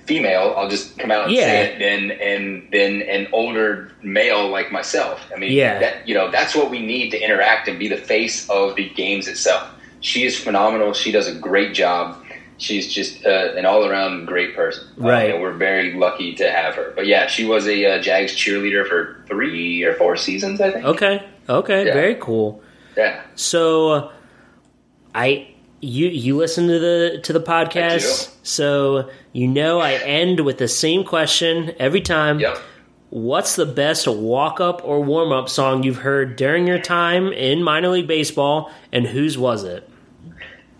female. 0.06 0.54
I'll 0.58 0.70
just 0.70 0.98
come 0.98 1.12
out 1.12 1.26
and 1.26 1.34
Yeah. 1.34 1.42
say 1.44 1.66
it. 1.66 1.80
Than 1.80 2.12
and 2.12 2.68
than 2.72 3.02
an 3.04 3.28
older 3.34 3.92
male 4.02 4.48
like 4.48 4.72
myself. 4.72 5.20
I 5.34 5.38
mean, 5.38 5.52
Yeah. 5.52 5.80
that 5.80 6.08
you 6.08 6.16
know 6.16 6.32
that's 6.32 6.56
what 6.56 6.70
we 6.70 6.80
need 6.80 7.12
to 7.12 7.20
interact 7.24 7.68
and 7.68 7.78
be 7.78 7.88
the 7.88 7.98
face 7.98 8.50
of 8.50 8.76
the 8.76 8.90
games 8.90 9.28
itself. 9.28 9.68
She 10.02 10.24
is 10.26 10.38
phenomenal. 10.40 10.94
She 10.94 11.12
does 11.12 11.28
a 11.28 11.34
great 11.34 11.74
job. 11.74 12.24
She's 12.58 12.92
just 12.92 13.26
uh, 13.26 13.54
an 13.56 13.66
all 13.66 13.86
around 13.86 14.26
great 14.26 14.56
person. 14.56 14.84
Uh, 15.00 15.08
Right. 15.08 15.32
and 15.34 15.42
we're 15.42 15.54
very 15.54 15.94
lucky 15.94 16.34
to 16.36 16.50
have 16.52 16.76
her. 16.76 16.92
But 16.96 17.06
yeah, 17.08 17.28
she 17.28 17.46
was 17.46 17.68
a 17.68 17.86
uh, 17.86 18.02
Jags 18.02 18.34
cheerleader 18.34 18.88
for 18.88 19.24
three 19.28 19.84
or 19.84 19.94
four 19.96 20.16
seasons, 20.18 20.60
I 20.62 20.72
think. 20.72 20.86
Okay. 20.86 21.24
Okay. 21.50 21.88
Yeah. 21.88 21.94
Very 21.94 22.16
cool. 22.16 22.62
Yeah. 22.96 23.22
So, 23.36 24.12
I 25.16 25.48
you 25.82 26.08
you 26.08 26.38
listen 26.38 26.68
to 26.68 26.80
the 26.80 27.20
to 27.24 27.34
the 27.34 27.42
podcast, 27.42 28.32
so 28.44 29.10
you 29.34 29.48
know 29.48 29.80
I 29.80 29.94
end 29.94 30.42
with 30.42 30.58
the 30.58 30.68
same 30.68 31.04
question 31.04 31.74
every 31.80 32.02
time. 32.02 32.40
Yep. 32.40 32.58
What's 33.12 33.56
the 33.56 33.66
best 33.66 34.08
walk 34.08 34.62
up 34.62 34.82
or 34.84 35.02
warm 35.02 35.32
up 35.32 35.50
song 35.50 35.82
you've 35.82 35.98
heard 35.98 36.36
during 36.36 36.68
your 36.68 36.78
time 36.78 37.34
in 37.34 37.64
minor 37.64 37.90
league 37.90 38.08
baseball, 38.08 38.72
and 38.92 39.08
whose 39.08 39.38
was 39.38 39.64
it? 39.64 39.90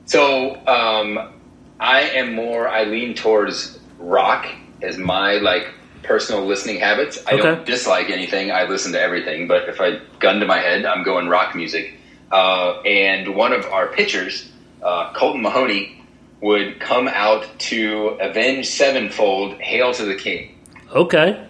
So 0.06 0.56
um, 0.68 1.34
I 1.80 2.02
am 2.02 2.34
more. 2.34 2.68
I 2.68 2.84
lean 2.84 3.16
towards 3.16 3.80
rock 3.98 4.48
as 4.82 4.98
my 4.98 5.36
like 5.36 5.74
personal 6.04 6.46
listening 6.46 6.80
habits. 6.80 7.22
I 7.28 7.34
Okay. 7.34 7.42
don't 7.44 7.66
dislike 7.66 8.10
anything. 8.10 8.52
I 8.52 8.64
listen 8.66 8.92
to 8.94 9.02
everything. 9.02 9.48
But 9.48 9.70
if 9.70 9.80
I 9.82 10.00
gun 10.20 10.40
to 10.40 10.46
my 10.46 10.60
head, 10.60 10.86
I'm 10.86 11.04
going 11.04 11.28
rock 11.28 11.56
music. 11.56 11.94
Uh, 12.32 12.80
and 12.82 13.36
one 13.36 13.54
of 13.54 13.66
our 13.66 13.88
pitchers, 13.88 14.50
uh, 14.84 15.12
Colton 15.14 15.42
Mahoney, 15.42 15.96
would 16.42 16.80
come 16.80 17.08
out 17.08 17.46
to 17.60 18.18
Avenged 18.22 18.70
Sevenfold, 18.70 19.60
"Hail 19.60 19.94
to 19.94 20.06
the 20.06 20.16
King." 20.16 20.56
Okay. 20.96 21.46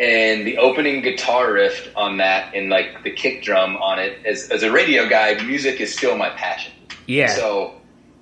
and 0.00 0.44
the 0.44 0.58
opening 0.58 1.02
guitar 1.02 1.52
riff 1.52 1.88
on 1.96 2.16
that 2.16 2.52
and 2.52 2.68
like 2.68 3.04
the 3.04 3.10
kick 3.12 3.44
drum 3.44 3.76
on 3.76 4.00
it 4.00 4.18
as, 4.26 4.50
as 4.50 4.64
a 4.64 4.72
radio 4.72 5.08
guy 5.08 5.40
music 5.44 5.80
is 5.80 5.94
still 5.94 6.16
my 6.16 6.30
passion 6.30 6.72
Yeah. 7.06 7.28
so 7.28 7.74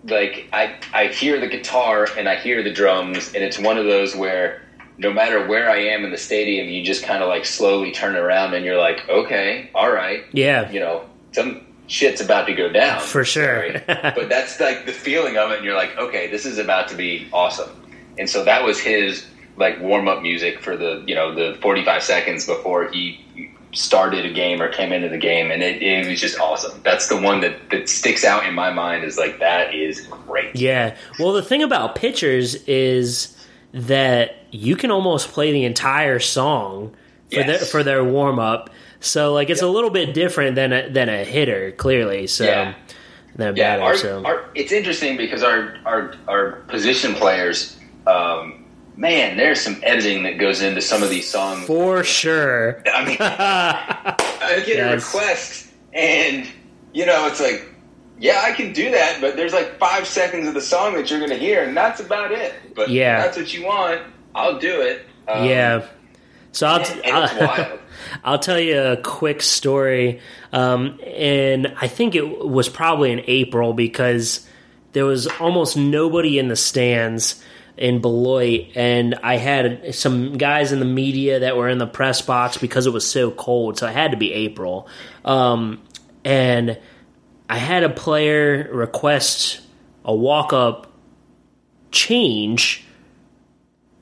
like 0.07 0.49
I, 0.53 0.75
I 0.93 1.07
hear 1.07 1.41
the 1.41 1.47
guitar 1.47 2.07
and 2.19 2.29
i 2.29 2.37
hear 2.37 2.63
the 2.63 2.71
drums 2.73 3.29
and 3.35 3.43
it's 3.43 3.59
one 3.59 3.79
of 3.79 3.87
those 3.87 4.15
where 4.15 4.61
no 5.03 5.13
matter 5.13 5.47
where 5.47 5.69
i 5.71 5.77
am 5.77 6.05
in 6.05 6.11
the 6.11 6.19
stadium 6.19 6.69
you 6.69 6.83
just 6.83 7.03
kind 7.03 7.23
of 7.23 7.29
like 7.29 7.45
slowly 7.45 7.91
turn 7.93 8.17
around 8.17 8.55
and 8.55 8.65
you're 8.65 8.79
like 8.79 9.07
okay 9.09 9.71
all 9.75 9.91
right 9.91 10.25
yeah. 10.33 10.71
you 10.71 10.81
know 10.81 11.05
some 11.33 11.67
shit's 11.89 12.21
about 12.21 12.47
to 12.47 12.55
go 12.55 12.71
down 12.71 13.01
For 13.03 13.25
sure. 13.25 13.73
But 13.87 14.29
that's 14.31 14.59
like 14.61 14.87
the 14.87 14.93
feeling 14.93 15.37
of 15.37 15.51
it 15.51 15.57
and 15.57 15.65
you're 15.65 15.75
like 15.75 15.97
okay 15.99 16.31
this 16.31 16.47
is 16.47 16.59
about 16.59 16.89
to 16.89 16.95
be 16.95 17.29
awesome 17.33 17.71
and 18.19 18.31
so 18.31 18.45
that 18.45 18.65
was 18.65 18.81
his 18.81 19.27
like 19.57 19.79
warm 19.81 20.09
up 20.09 20.23
music 20.23 20.61
for 20.61 20.77
the 20.77 21.05
you 21.07 21.15
know 21.15 21.35
the 21.35 21.59
45 21.61 22.03
seconds 22.03 22.47
before 22.47 22.89
he 22.89 23.21
started 23.73 24.25
a 24.27 24.33
game 24.33 24.61
or 24.61 24.69
came 24.69 24.93
into 24.93 25.09
the 25.09 25.19
game 25.19 25.51
and 25.51 25.63
it, 25.63 25.83
it 25.83 26.07
was 26.07 26.21
just 26.21 26.39
awesome 26.39 26.79
that's 26.83 27.09
the 27.09 27.19
one 27.21 27.41
that, 27.41 27.71
that 27.71 27.89
sticks 27.89 28.25
out 28.25 28.47
in 28.47 28.55
my 28.55 28.71
mind 28.71 29.03
is 29.05 29.17
like 29.19 29.39
that 29.41 29.75
is 29.75 30.07
great 30.07 30.55
Yeah. 30.55 30.97
Well, 31.19 31.33
the 31.33 31.43
thing 31.43 31.63
about 31.63 31.95
pitchers 31.95 32.55
is 32.67 33.37
that 33.73 34.37
you 34.53 34.77
can 34.77 34.91
almost 34.93 35.33
play 35.33 35.51
the 35.51 35.65
entire 35.65 36.19
song 36.21 36.91
for 37.31 37.41
Yes. 37.41 37.47
their 37.47 37.59
for 37.59 37.83
their 37.83 38.05
warm 38.05 38.39
up. 38.39 38.71
So 39.01 39.33
like 39.33 39.51
it's 39.51 39.63
a 39.63 39.67
little 39.67 39.91
bit 39.91 40.15
different 40.15 40.55
than 40.55 40.73
a 40.73 40.89
than 40.89 41.09
a 41.09 41.25
hitter, 41.25 41.73
clearly. 41.73 42.27
So 42.29 42.45
Yeah. 42.45 42.75
than 43.35 43.57
yeah 43.57 43.77
batter. 43.79 43.83
our, 43.83 43.97
so 43.97 44.25
our, 44.25 44.45
it's 44.55 44.71
interesting 44.73 45.17
because 45.17 45.43
our 45.43 45.77
our, 45.87 46.15
our 46.29 46.53
position 46.69 47.15
players 47.15 47.77
um, 48.07 48.65
man 48.95 49.39
there's 49.39 49.59
some 49.61 49.81
editing 49.83 50.23
that 50.25 50.37
goes 50.39 50.61
into 50.61 50.83
some 50.83 51.03
of 51.03 51.09
these 51.09 51.27
songs 51.29 51.67
for 51.67 52.05
sure. 52.05 52.83
I 52.93 53.05
mean, 53.07 53.17
I 53.21 54.63
get 54.67 54.77
Yes. 54.77 54.93
a 54.93 54.97
request, 54.97 55.69
and 55.95 56.47
you 56.93 57.07
know, 57.07 57.27
it's 57.27 57.41
like, 57.41 57.65
yeah, 58.19 58.43
I 58.45 58.53
can 58.53 58.75
do 58.75 58.91
that, 58.91 59.19
but 59.23 59.35
there's 59.37 59.55
like 59.55 59.79
five 59.79 60.07
seconds 60.07 60.47
of 60.47 60.53
the 60.53 60.61
song 60.61 60.93
that 60.95 61.11
you're 61.11 61.19
going 61.21 61.31
to 61.31 61.39
hear, 61.39 61.65
and 61.65 61.75
that's 61.75 62.01
about 62.01 62.33
it. 62.33 62.53
But 62.75 62.91
Yeah. 62.91 63.23
that's 63.23 63.37
what 63.39 63.55
you 63.55 63.65
want. 63.65 64.03
I'll 64.35 64.59
do 64.59 64.81
it. 64.81 65.07
Um, 65.29 65.45
yeah. 65.47 65.87
So 66.53 66.67
I'll, 66.67 66.81
it's 66.81 67.35
wild. 67.41 67.81
I'll 68.25 68.39
tell 68.39 68.61
you 68.61 68.81
a 68.81 68.97
quick 68.97 69.43
story. 69.43 70.21
Um, 70.53 71.01
and 71.07 71.75
I 71.81 71.89
think 71.89 72.15
it 72.15 72.47
was 72.47 72.69
probably 72.69 73.13
in 73.13 73.23
April 73.27 73.73
because 73.73 74.47
there 74.93 75.05
was 75.05 75.27
almost 75.27 75.77
nobody 75.77 76.39
in 76.39 76.49
the 76.49 76.57
stands 76.57 77.43
in 77.77 78.01
Beloit. 78.01 78.69
And 78.75 79.15
I 79.23 79.37
had 79.37 79.95
some 79.95 80.37
guys 80.37 80.73
in 80.73 80.79
the 80.79 80.85
media 80.85 81.41
that 81.41 81.57
were 81.57 81.69
in 81.69 81.79
the 81.79 81.87
press 81.87 82.21
box 82.21 82.59
because 82.59 82.87
it 82.87 82.93
was 82.93 83.09
so 83.09 83.31
cold. 83.31 83.79
So 83.79 83.87
it 83.87 83.95
had 83.95 84.11
to 84.11 84.17
be 84.17 84.33
April. 84.33 84.89
Um, 85.25 85.81
and 86.25 86.79
I 87.49 87.59
had 87.59 87.83
a 87.83 87.91
player 87.91 88.69
request 88.73 89.61
a 90.05 90.15
walk 90.15 90.53
up 90.53 90.93
change 91.91 92.85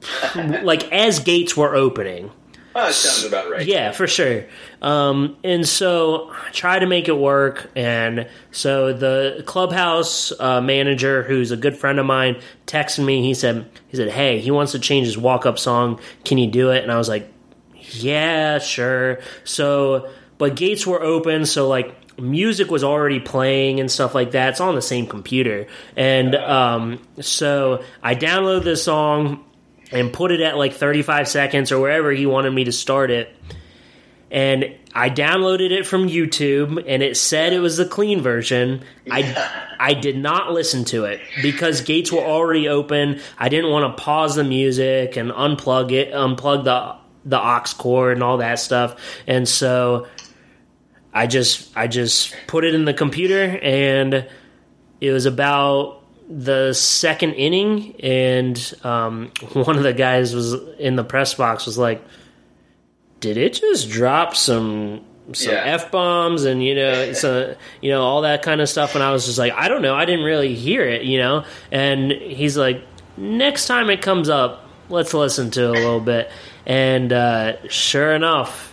like 0.63 0.91
as 0.93 1.21
gates 1.21 1.57
were 1.57 1.75
opening. 1.75 2.31
Oh, 2.73 2.87
that 2.87 2.95
sounds 2.95 3.25
about 3.25 3.51
right. 3.51 3.67
Yeah, 3.67 3.91
for 3.91 4.07
sure. 4.07 4.45
Um, 4.81 5.37
and 5.43 5.67
so 5.67 6.31
I 6.31 6.51
tried 6.53 6.81
to 6.81 6.87
make 6.87 7.09
it 7.09 7.19
work. 7.19 7.69
And 7.75 8.29
so 8.53 8.93
the 8.93 9.43
clubhouse 9.45 10.33
uh, 10.39 10.61
manager, 10.61 11.25
who's 11.25 11.51
a 11.51 11.57
good 11.57 11.77
friend 11.77 11.99
of 11.99 12.07
mine, 12.07 12.41
texted 12.67 13.05
me. 13.05 13.23
He 13.23 13.35
said, 13.35 13.69
"He 13.89 13.97
said, 13.97 14.09
hey, 14.11 14.39
he 14.39 14.53
wants 14.53 14.73
to 14.73 14.79
change 14.79 15.07
his 15.07 15.19
walk 15.19 15.47
up 15.47 15.59
song. 15.59 15.99
Can 16.25 16.39
you 16.39 16.47
do 16.47 16.71
it?" 16.71 16.85
And 16.85 16.93
I 16.93 16.97
was 16.97 17.09
like, 17.09 17.29
"Yeah, 17.75 18.61
sure." 18.61 19.19
So, 19.43 20.09
but 20.39 20.55
gates 20.55 20.87
were 20.87 21.03
open, 21.03 21.47
so 21.47 21.67
like 21.67 21.97
music 22.21 22.71
was 22.71 22.85
already 22.85 23.19
playing 23.19 23.81
and 23.81 23.91
stuff 23.91 24.15
like 24.15 24.31
that. 24.33 24.51
It's 24.51 24.61
on 24.61 24.77
the 24.77 24.83
same 24.83 25.09
computer, 25.09 25.67
and 25.97 26.37
um, 26.37 27.03
so 27.21 27.83
I 28.01 28.15
downloaded 28.15 28.63
the 28.63 28.77
song 28.77 29.45
and 29.93 30.13
put 30.13 30.33
it 30.33 30.41
at 30.41 30.57
like 30.57 30.75
35 30.75 31.29
seconds 31.29 31.73
or 31.73 31.81
wherever 31.81 32.11
he 32.13 32.27
wanted 32.27 32.51
me 32.51 32.65
to 32.65 32.73
start 32.73 33.11
it. 33.11 33.35
And 34.31 34.77
I 34.95 35.11
downloaded 35.11 35.73
it 35.73 35.87
from 35.87 36.09
YouTube 36.09 36.85
and 36.87 37.03
it 37.03 37.17
said 37.17 37.53
it 37.53 37.59
was 37.59 37.77
the 37.77 37.85
clean 37.85 38.21
version. 38.21 38.85
I 39.11 39.51
I 39.81 39.95
did 39.95 40.17
not 40.17 40.53
listen 40.53 40.85
to 40.87 41.05
it 41.05 41.21
because 41.43 41.81
gates 41.81 42.13
were 42.13 42.21
already 42.21 42.69
open. 42.69 43.21
I 43.39 43.49
didn't 43.49 43.71
want 43.71 43.97
to 43.97 44.03
pause 44.03 44.37
the 44.37 44.45
music 44.45 45.17
and 45.17 45.31
unplug 45.33 45.91
it, 45.91 46.13
unplug 46.13 46.65
the 46.65 46.97
the 47.25 47.39
aux 47.39 47.75
cord 47.77 48.15
and 48.15 48.23
all 48.23 48.39
that 48.39 48.61
stuff. 48.61 48.97
And 49.27 49.49
so 49.49 50.07
I 51.13 51.27
just 51.27 51.77
I 51.77 51.89
just 51.89 52.35
put 52.47 52.65
it 52.65 52.75
in 52.75 52.85
the 52.85 52.95
computer 52.95 53.59
and 53.63 54.29
it 55.01 55.11
was 55.11 55.27
about 55.27 56.00
the 56.31 56.73
second 56.73 57.33
inning, 57.33 57.97
and 58.03 58.75
um, 58.85 59.33
one 59.53 59.77
of 59.77 59.83
the 59.83 59.93
guys 59.93 60.35
was 60.35 60.55
in 60.79 60.95
the 60.97 61.05
press 61.05 61.35
box 61.35 61.67
was 61.67 61.77
like, 61.77 62.03
"Did 63.21 63.37
it 63.37 63.55
just 63.55 63.91
drop 63.91 64.37
some 64.37 65.03
some 65.33 65.53
Yeah. 65.55 65.63
f 65.65 65.91
bombs 65.91 66.45
and 66.45 66.65
you 66.65 66.75
know 66.75 67.13
some 67.15 67.55
you 67.81 67.91
know 67.91 68.03
all 68.03 68.23
that 68.23 68.43
kind 68.43 68.61
of 68.61 68.69
stuff?" 68.69 68.95
And 68.95 69.03
I 69.05 69.13
was 69.13 69.27
just 69.27 69.39
like, 69.39 69.53
"I 69.55 69.69
don't 69.69 69.83
know, 69.83 69.95
I 69.95 70.05
didn't 70.05 70.25
really 70.25 70.55
hear 70.55 70.85
it," 70.89 71.03
you 71.03 71.19
know. 71.19 71.45
And 71.73 72.11
he's 72.13 72.57
like, 72.57 72.83
"Next 73.17 73.67
time 73.67 73.91
it 73.91 74.01
comes 74.03 74.29
up, 74.29 74.65
let's 74.89 75.13
listen 75.15 75.51
to 75.53 75.65
it 75.65 75.69
a 75.71 75.73
little 75.73 76.01
bit." 76.01 76.31
And 76.67 77.13
uh, 77.13 77.69
sure 77.69 78.13
enough, 78.15 78.73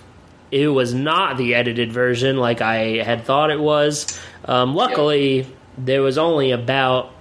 it 0.52 0.68
was 0.68 0.94
not 0.94 1.38
the 1.38 1.56
edited 1.56 1.92
version 1.92 2.38
like 2.38 2.62
I 2.62 3.02
had 3.04 3.24
thought 3.26 3.50
it 3.50 3.60
was. 3.60 4.20
Um, 4.46 4.76
luckily, 4.76 5.48
there 5.78 6.02
was 6.04 6.18
only 6.20 6.52
about 6.52 7.12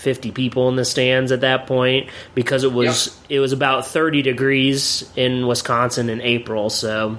50 0.00 0.32
people 0.32 0.68
in 0.68 0.76
the 0.76 0.84
stands 0.84 1.30
at 1.30 1.42
that 1.42 1.66
point 1.66 2.08
because 2.34 2.64
it 2.64 2.72
was 2.72 3.18
it 3.28 3.38
was 3.38 3.52
about 3.52 3.86
30 3.86 4.22
degrees 4.22 5.10
in 5.14 5.46
Wisconsin 5.46 6.08
in 6.08 6.20
April. 6.22 6.70
So 6.70 7.18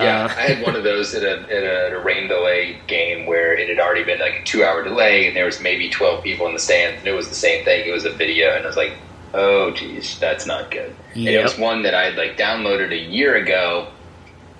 Yeah, 0.00 0.24
uh, 0.24 0.28
I 0.28 0.40
had 0.40 0.66
one 0.66 0.74
of 0.74 0.84
those 0.84 1.14
at 1.14 1.22
a, 1.22 1.40
at 1.42 1.92
a, 1.92 2.00
rain 2.00 2.28
delay 2.28 2.80
game 2.86 3.26
where 3.26 3.54
it 3.54 3.68
had 3.68 3.78
already 3.78 4.04
been 4.04 4.18
like 4.18 4.40
a 4.40 4.44
two 4.44 4.64
hour 4.64 4.82
delay, 4.82 5.28
and 5.28 5.36
there 5.36 5.44
was 5.44 5.60
maybe 5.60 5.88
twelve 5.90 6.24
people 6.24 6.46
in 6.46 6.54
the 6.54 6.58
stands, 6.58 6.98
and 6.98 7.06
it 7.06 7.12
was 7.12 7.28
the 7.28 7.34
same 7.34 7.64
thing. 7.64 7.86
It 7.86 7.92
was 7.92 8.04
a 8.04 8.12
video, 8.12 8.54
and 8.54 8.64
I 8.64 8.66
was 8.66 8.76
like, 8.76 8.94
oh 9.34 9.70
geez, 9.72 10.18
that's 10.18 10.46
not 10.46 10.70
good. 10.70 10.94
And 11.14 11.28
it 11.28 11.42
was 11.42 11.58
one 11.58 11.82
that 11.82 11.94
I 11.94 12.04
had 12.04 12.16
like 12.16 12.36
downloaded 12.36 12.90
a 12.90 13.10
year 13.10 13.36
ago 13.36 13.88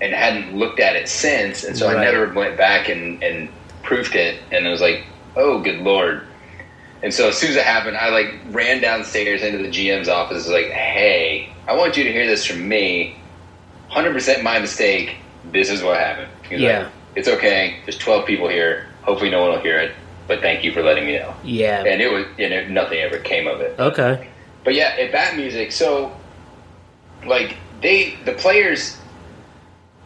and 0.00 0.12
hadn't 0.12 0.54
looked 0.54 0.80
at 0.80 0.96
it 0.96 1.08
since, 1.08 1.64
and 1.64 1.76
so 1.76 1.86
Right. 1.88 1.96
I 1.96 2.04
never 2.04 2.32
went 2.32 2.56
back 2.56 2.88
and, 2.88 3.22
and 3.22 3.48
proofed 3.82 4.14
it, 4.14 4.40
and 4.52 4.66
I 4.66 4.70
was 4.70 4.80
like, 4.80 5.04
oh 5.36 5.60
good 5.60 5.80
lord. 5.80 6.26
And 7.04 7.12
so 7.12 7.28
as 7.28 7.36
soon 7.36 7.50
as 7.50 7.56
it 7.56 7.64
happened, 7.64 7.96
I 7.98 8.08
like 8.08 8.34
ran 8.50 8.80
downstairs 8.80 9.42
into 9.42 9.58
the 9.58 9.68
GM's 9.68 10.08
office, 10.08 10.48
like, 10.48 10.70
hey, 10.70 11.50
I 11.68 11.76
want 11.76 11.96
you 11.98 12.02
to 12.04 12.10
hear 12.10 12.26
this 12.26 12.44
from 12.46 12.66
me. 12.66 13.16
Hundred 13.88 14.14
percent 14.14 14.42
my 14.42 14.58
mistake. 14.58 15.16
This 15.52 15.68
is 15.70 15.82
what 15.82 16.00
happened. 16.00 16.30
He's 16.48 16.60
Yeah. 16.60 16.78
like, 16.84 16.88
it's 17.14 17.28
okay. 17.28 17.76
There's 17.84 17.98
twelve 17.98 18.24
people 18.26 18.48
here. 18.48 18.86
Hopefully 19.02 19.30
no 19.30 19.42
one 19.42 19.50
will 19.50 19.60
hear 19.60 19.78
it. 19.78 19.92
But 20.26 20.40
thank 20.40 20.64
you 20.64 20.72
for 20.72 20.82
letting 20.82 21.04
me 21.04 21.18
know. 21.18 21.34
Yeah. 21.44 21.84
And 21.84 22.00
it 22.00 22.10
was, 22.10 22.24
you 22.38 22.48
know, 22.48 22.66
nothing 22.68 22.98
ever 23.00 23.18
came 23.18 23.46
of 23.46 23.60
it. 23.60 23.78
Okay. 23.78 24.26
But 24.64 24.74
yeah, 24.74 24.96
at 24.98 25.12
Bat 25.12 25.36
Music, 25.36 25.72
so 25.72 26.10
like 27.26 27.56
they 27.82 28.16
the 28.24 28.32
players 28.32 28.96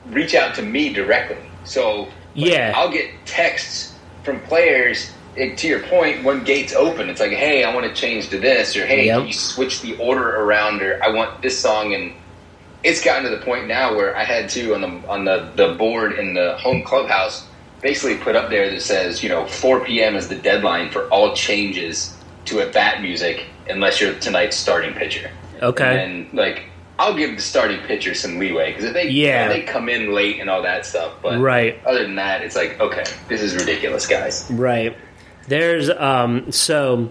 reach 0.06 0.34
out 0.34 0.56
to 0.56 0.62
me 0.62 0.92
directly. 0.92 1.36
So 1.62 2.00
like, 2.02 2.12
Yeah. 2.34 2.72
I'll 2.74 2.90
get 2.90 3.08
texts 3.24 3.94
from 4.24 4.40
players. 4.40 5.12
Eh, 5.38 5.54
to 5.56 5.68
your 5.68 5.80
point, 5.80 6.24
when 6.24 6.44
gates 6.44 6.72
open, 6.72 7.08
it's 7.08 7.20
like, 7.20 7.32
hey, 7.32 7.64
I 7.64 7.74
want 7.74 7.86
to 7.86 7.94
change 7.94 8.28
to 8.30 8.38
this, 8.38 8.76
or 8.76 8.86
hey, 8.86 9.06
Yep. 9.06 9.18
can 9.18 9.26
you 9.28 9.32
switch 9.32 9.80
the 9.82 9.96
order 9.96 10.28
around, 10.28 10.82
or 10.82 10.98
I 11.02 11.10
want 11.10 11.42
this 11.42 11.60
song, 11.60 11.94
and 11.94 12.14
it's 12.82 13.02
gotten 13.02 13.24
to 13.24 13.30
the 13.30 13.44
point 13.44 13.66
now 13.66 13.94
where 13.96 14.16
I 14.16 14.24
had 14.24 14.48
to 14.50 14.74
on 14.74 14.80
the 14.82 15.08
on 15.08 15.24
the 15.24 15.52
the 15.56 15.74
board 15.74 16.12
in 16.18 16.34
the 16.34 16.56
home 16.60 16.82
clubhouse 16.84 17.48
basically 17.82 18.16
put 18.16 18.34
up 18.36 18.50
there 18.50 18.70
that 18.70 18.82
says, 18.82 19.22
you 19.22 19.28
know, 19.28 19.46
4 19.46 19.84
p.m. 19.84 20.16
is 20.16 20.28
the 20.28 20.34
deadline 20.36 20.90
for 20.90 21.02
all 21.12 21.32
changes 21.34 22.18
to 22.46 22.58
a 22.60 22.70
bat 22.70 23.00
music 23.02 23.46
unless 23.68 24.00
you're 24.00 24.14
tonight's 24.14 24.56
starting 24.56 24.94
pitcher. 24.94 25.30
Okay. 25.62 26.02
And 26.02 26.32
like, 26.32 26.64
I'll 26.98 27.14
give 27.14 27.36
the 27.36 27.42
starting 27.42 27.78
pitcher 27.86 28.14
some 28.14 28.38
leeway 28.38 28.72
because 28.72 28.84
if 28.84 28.94
they 28.94 29.08
Yeah. 29.08 29.46
they 29.48 29.62
come 29.62 29.88
in 29.88 30.12
late 30.12 30.40
and 30.40 30.50
all 30.50 30.62
that 30.62 30.86
stuff, 30.86 31.14
but 31.22 31.38
Right. 31.38 31.80
other 31.86 32.02
than 32.02 32.16
that, 32.16 32.42
it's 32.42 32.56
like, 32.56 32.80
okay, 32.80 33.04
this 33.28 33.40
is 33.42 33.54
ridiculous, 33.54 34.06
guys. 34.06 34.46
Right. 34.50 34.96
There's 35.48 35.90
um 35.90 36.52
so 36.52 37.10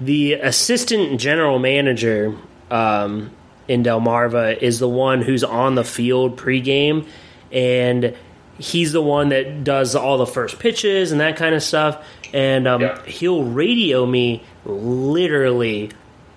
the 0.00 0.34
assistant 0.34 1.20
general 1.20 1.58
manager 1.58 2.36
um 2.70 3.30
in 3.68 3.82
Delmarva 3.82 4.56
is 4.58 4.78
the 4.78 4.88
one 4.88 5.22
who's 5.22 5.42
on 5.44 5.74
the 5.74 5.84
field 5.84 6.36
pregame 6.38 7.06
and 7.52 8.14
he's 8.58 8.92
the 8.92 9.02
one 9.02 9.28
that 9.30 9.64
does 9.64 9.94
all 9.94 10.18
the 10.18 10.26
first 10.26 10.58
pitches 10.58 11.12
and 11.12 11.20
that 11.20 11.36
kind 11.36 11.54
of 11.54 11.62
stuff. 11.62 12.04
And 12.32 12.66
um, 12.66 12.80
Yeah. 12.80 13.02
he'll 13.04 13.44
radio 13.44 14.06
me 14.06 14.42
literally 14.64 15.90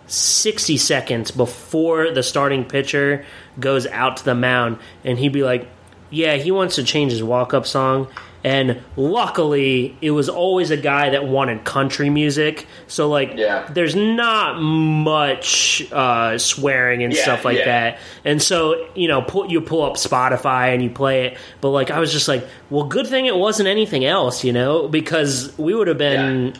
60 0.07 0.77
seconds 0.77 1.31
before 1.31 2.11
the 2.11 2.23
starting 2.23 2.65
pitcher 2.65 3.25
goes 3.59 3.85
out 3.87 4.17
to 4.17 4.25
the 4.25 4.35
mound. 4.35 4.79
And 5.03 5.17
he'd 5.19 5.33
be 5.33 5.43
like 5.43 5.67
yeah 6.11 6.35
he 6.35 6.49
wants 6.51 6.75
to 6.75 6.83
change 6.83 7.11
his 7.11 7.21
walk-up 7.21 7.67
song 7.67 8.07
and 8.43 8.81
luckily 8.95 9.95
it 10.01 10.11
was 10.11 10.29
always 10.29 10.71
a 10.71 10.77
guy 10.77 11.09
that 11.09 11.27
wanted 11.27 11.63
country 11.65 12.09
music 12.09 12.67
so 12.87 13.09
like 13.09 13.33
Yeah. 13.35 13.67
there's 13.73 13.95
not 13.95 14.61
much 14.61 15.85
uh, 15.91 16.37
swearing 16.37 17.03
and 17.03 17.13
Yeah, 17.13 17.21
stuff 17.23 17.45
like 17.45 17.57
yeah. 17.59 17.65
that 17.65 17.99
and 18.23 18.41
so 18.41 18.87
you 18.95 19.07
know 19.07 19.21
pull, 19.21 19.49
you 19.51 19.61
pull 19.61 19.83
up 19.83 19.95
spotify 19.95 20.73
and 20.73 20.81
you 20.83 20.89
play 20.89 21.27
it 21.27 21.37
but 21.61 21.69
like 21.69 21.91
i 21.91 21.99
was 21.99 22.11
just 22.13 22.27
like 22.27 22.47
well 22.69 22.85
good 22.85 23.07
thing 23.07 23.25
it 23.25 23.35
wasn't 23.35 23.67
anything 23.67 24.05
else 24.05 24.43
you 24.43 24.53
know 24.53 24.87
because 24.87 25.53
we 25.57 25.73
would 25.75 25.87
have 25.87 25.97
been 25.97 26.53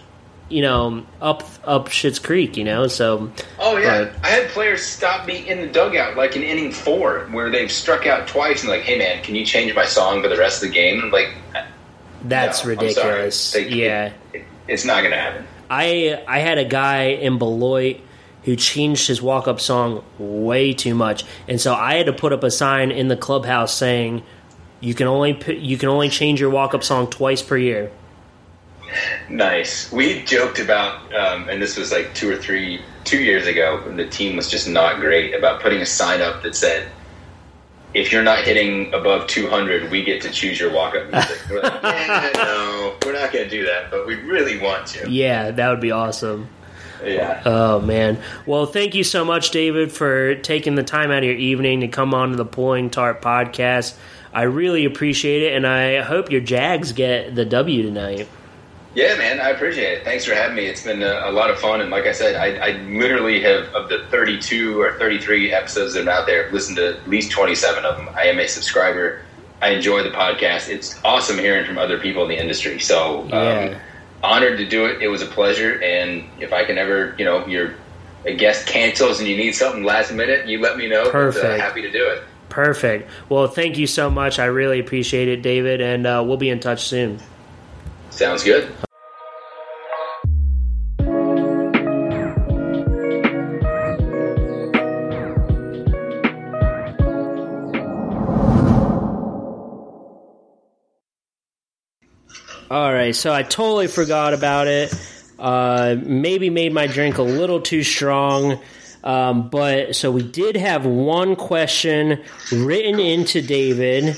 you 0.49 0.61
know 0.61 1.05
up 1.21 1.43
up 1.65 1.87
shit's 1.89 2.19
creek 2.19 2.57
you 2.57 2.63
know 2.63 2.87
so 2.87 3.31
Oh 3.59 3.77
yeah, 3.77 4.05
But- 4.05 4.25
I 4.25 4.29
had 4.29 4.49
players 4.49 4.83
stop 4.83 5.25
me 5.27 5.47
in 5.47 5.61
the 5.61 5.67
dugout 5.67 6.17
like 6.17 6.35
in 6.35 6.43
inning 6.43 6.71
four 6.71 7.27
where 7.31 7.49
they've 7.51 7.71
struck 7.71 8.05
out 8.07 8.27
twice 8.27 8.61
and 8.61 8.69
like, 8.69 8.81
hey 8.81 8.97
man, 8.97 9.23
can 9.23 9.35
you 9.35 9.45
change 9.45 9.73
my 9.75 9.85
song 9.85 10.21
for 10.21 10.27
the 10.27 10.37
rest 10.37 10.63
of 10.63 10.69
the 10.69 10.73
game? 10.75 11.01
I'm 11.03 11.11
like, 11.11 11.29
that's 12.23 12.63
no, 12.63 12.69
ridiculous 12.71 13.51
They- 13.53 13.69
yeah 13.69 14.11
it- 14.33 14.43
it's 14.67 14.85
not 14.85 15.03
gonna 15.03 15.15
happen. 15.17 15.45
I 15.69 16.23
I 16.27 16.39
had 16.39 16.57
a 16.57 16.65
guy 16.65 17.03
in 17.05 17.37
Beloit 17.37 17.97
who 18.43 18.55
changed 18.55 19.07
his 19.07 19.21
walk 19.21 19.47
up 19.47 19.59
song 19.59 20.03
way 20.17 20.73
too 20.73 20.95
much, 20.95 21.25
and 21.47 21.59
so 21.61 21.73
I 21.73 21.95
had 21.95 22.05
to 22.07 22.13
put 22.13 22.33
up 22.33 22.43
a 22.43 22.49
sign 22.51 22.89
in 22.91 23.07
the 23.07 23.17
clubhouse 23.17 23.73
saying 23.73 24.23
you 24.79 24.93
can 24.95 25.07
only 25.07 25.37
you 25.59 25.77
can 25.77 25.89
only 25.89 26.09
change 26.09 26.39
your 26.39 26.49
walk 26.49 26.73
up 26.73 26.83
song 26.83 27.07
twice 27.07 27.41
per 27.43 27.57
year. 27.57 27.91
Nice. 29.29 29.91
We 29.91 30.23
joked 30.23 30.59
about, 30.59 31.13
um, 31.13 31.49
and 31.49 31.61
this 31.61 31.77
was 31.77 31.91
like 31.91 32.13
two 32.13 32.29
or 32.31 32.37
three, 32.37 32.81
two 33.03 33.21
years 33.21 33.47
ago, 33.47 33.81
when 33.85 33.97
the 33.97 34.07
team 34.07 34.35
was 34.35 34.49
just 34.49 34.67
not 34.67 34.99
great, 34.99 35.33
about 35.33 35.61
putting 35.61 35.81
a 35.81 35.85
sign 35.85 36.21
up 36.21 36.43
that 36.43 36.55
said, 36.55 36.87
if 37.93 38.11
you're 38.11 38.23
not 38.23 38.43
hitting 38.43 38.93
above 38.93 39.27
200, 39.27 39.89
we 39.89 40.03
get 40.03 40.21
to 40.21 40.29
choose 40.29 40.59
your 40.59 40.71
walk 40.71 40.95
up 40.95 41.11
music. 41.11 41.39
We're 41.49 41.61
like, 41.61 41.83
"Eh, 41.83 42.31
no, 42.35 42.95
we're 43.05 43.13
not 43.13 43.31
going 43.31 43.45
to 43.45 43.49
do 43.49 43.65
that, 43.65 43.89
but 43.89 44.05
we 44.05 44.15
really 44.15 44.59
want 44.59 44.87
to. 44.87 45.09
Yeah, 45.09 45.51
that 45.51 45.69
would 45.69 45.81
be 45.81 45.91
awesome. 45.91 46.49
Yeah. 47.03 47.41
Oh 47.45 47.79
man. 47.79 48.21
Well, 48.45 48.65
thank 48.65 48.93
you 48.93 49.05
so 49.05 49.23
much, 49.23 49.51
David, 49.51 49.91
for 49.91 50.35
taking 50.35 50.75
the 50.75 50.83
time 50.83 51.11
out 51.11 51.19
of 51.19 51.23
your 51.23 51.35
evening 51.35 51.79
to 51.79 51.87
come 51.87 52.13
on 52.13 52.31
to 52.31 52.35
the 52.35 52.45
Pulling 52.45 52.89
Tarp 52.89 53.21
podcast. 53.21 53.95
I 54.33 54.43
really 54.43 54.85
appreciate 54.85 55.43
it, 55.43 55.55
and 55.55 55.65
I 55.65 56.01
hope 56.01 56.29
your 56.29 56.41
Jags 56.41 56.91
get 56.91 57.35
the 57.35 57.45
W 57.45 57.83
tonight. 57.83 58.27
Yeah, 58.95 59.15
man, 59.17 59.39
I 59.39 59.49
appreciate 59.49 59.99
it. 59.99 60.03
Thanks 60.03 60.25
for 60.25 60.33
having 60.33 60.55
me. 60.55 60.65
It's 60.65 60.83
been 60.83 61.03
a, 61.03 61.21
a 61.25 61.31
lot 61.31 61.51
of 61.51 61.59
fun, 61.59 61.79
and 61.81 61.91
like 61.91 62.05
I 62.05 62.11
said, 62.11 62.35
I, 62.35 62.69
I 62.69 62.71
literally 62.83 63.41
have 63.43 63.65
of 63.75 63.87
the 63.87 64.05
32 64.09 64.81
or 64.81 64.97
33 64.97 65.53
episodes 65.53 65.93
that 65.93 66.07
are 66.07 66.11
out 66.11 66.25
there, 66.25 66.47
I've 66.47 66.53
listened 66.53 66.77
to 66.77 66.97
at 66.97 67.07
least 67.07 67.31
27 67.31 67.85
of 67.85 67.97
them. 67.97 68.09
I 68.15 68.23
am 68.23 68.39
a 68.39 68.47
subscriber. 68.47 69.21
I 69.61 69.69
enjoy 69.69 70.03
the 70.03 70.09
podcast. 70.09 70.69
It's 70.69 70.99
awesome 71.03 71.37
hearing 71.37 71.65
from 71.67 71.77
other 71.77 71.99
people 71.99 72.23
in 72.23 72.29
the 72.29 72.39
industry. 72.39 72.79
So, 72.79 73.21
um, 73.23 73.29
Yeah. 73.31 73.79
honored 74.23 74.57
to 74.57 74.65
do 74.65 74.85
it. 74.85 75.01
It 75.01 75.07
was 75.07 75.21
a 75.21 75.27
pleasure, 75.27 75.79
and 75.83 76.23
if 76.39 76.51
I 76.51 76.65
can 76.65 76.77
ever, 76.77 77.13
you 77.17 77.25
know, 77.25 77.45
your 77.45 77.75
a 78.25 78.35
guest 78.35 78.67
cancels 78.67 79.19
and 79.19 79.29
you 79.29 79.37
need 79.37 79.53
something 79.53 79.83
last 79.83 80.11
minute, 80.11 80.45
you 80.47 80.59
let 80.59 80.77
me 80.77 80.87
know. 80.87 81.05
But, 81.05 81.11
Perfect. 81.11 81.45
uh, 81.45 81.57
happy 81.57 81.81
to 81.83 81.91
do 81.91 82.05
it. 82.09 82.23
Perfect. 82.49 83.09
Well, 83.29 83.47
thank 83.47 83.77
you 83.77 83.87
so 83.87 84.09
much. 84.09 84.39
I 84.39 84.45
really 84.45 84.79
appreciate 84.79 85.27
it, 85.27 85.41
David, 85.41 85.79
and 85.79 86.05
uh, 86.07 86.23
we'll 86.25 86.37
be 86.37 86.49
in 86.49 86.59
touch 86.59 86.87
soon. 86.87 87.19
Sounds 88.19 88.43
good. 88.43 88.69
All 102.69 102.91
right, 102.91 103.15
so 103.15 103.33
I 103.33 103.43
totally 103.43 103.87
forgot 103.87 104.33
about 104.33 104.67
it. 104.67 104.93
Uh, 105.39 105.95
maybe 106.03 106.49
made 106.49 106.73
my 106.73 106.87
drink 106.87 107.19
a 107.19 107.23
little 107.23 107.61
too 107.61 107.83
strong. 107.83 108.59
Um, 109.01 109.49
but 109.49 109.95
so 109.95 110.11
we 110.11 110.23
did 110.23 110.57
have 110.57 110.85
one 110.85 111.37
question 111.37 112.21
written 112.51 112.99
into 112.99 113.41
David. 113.41 114.17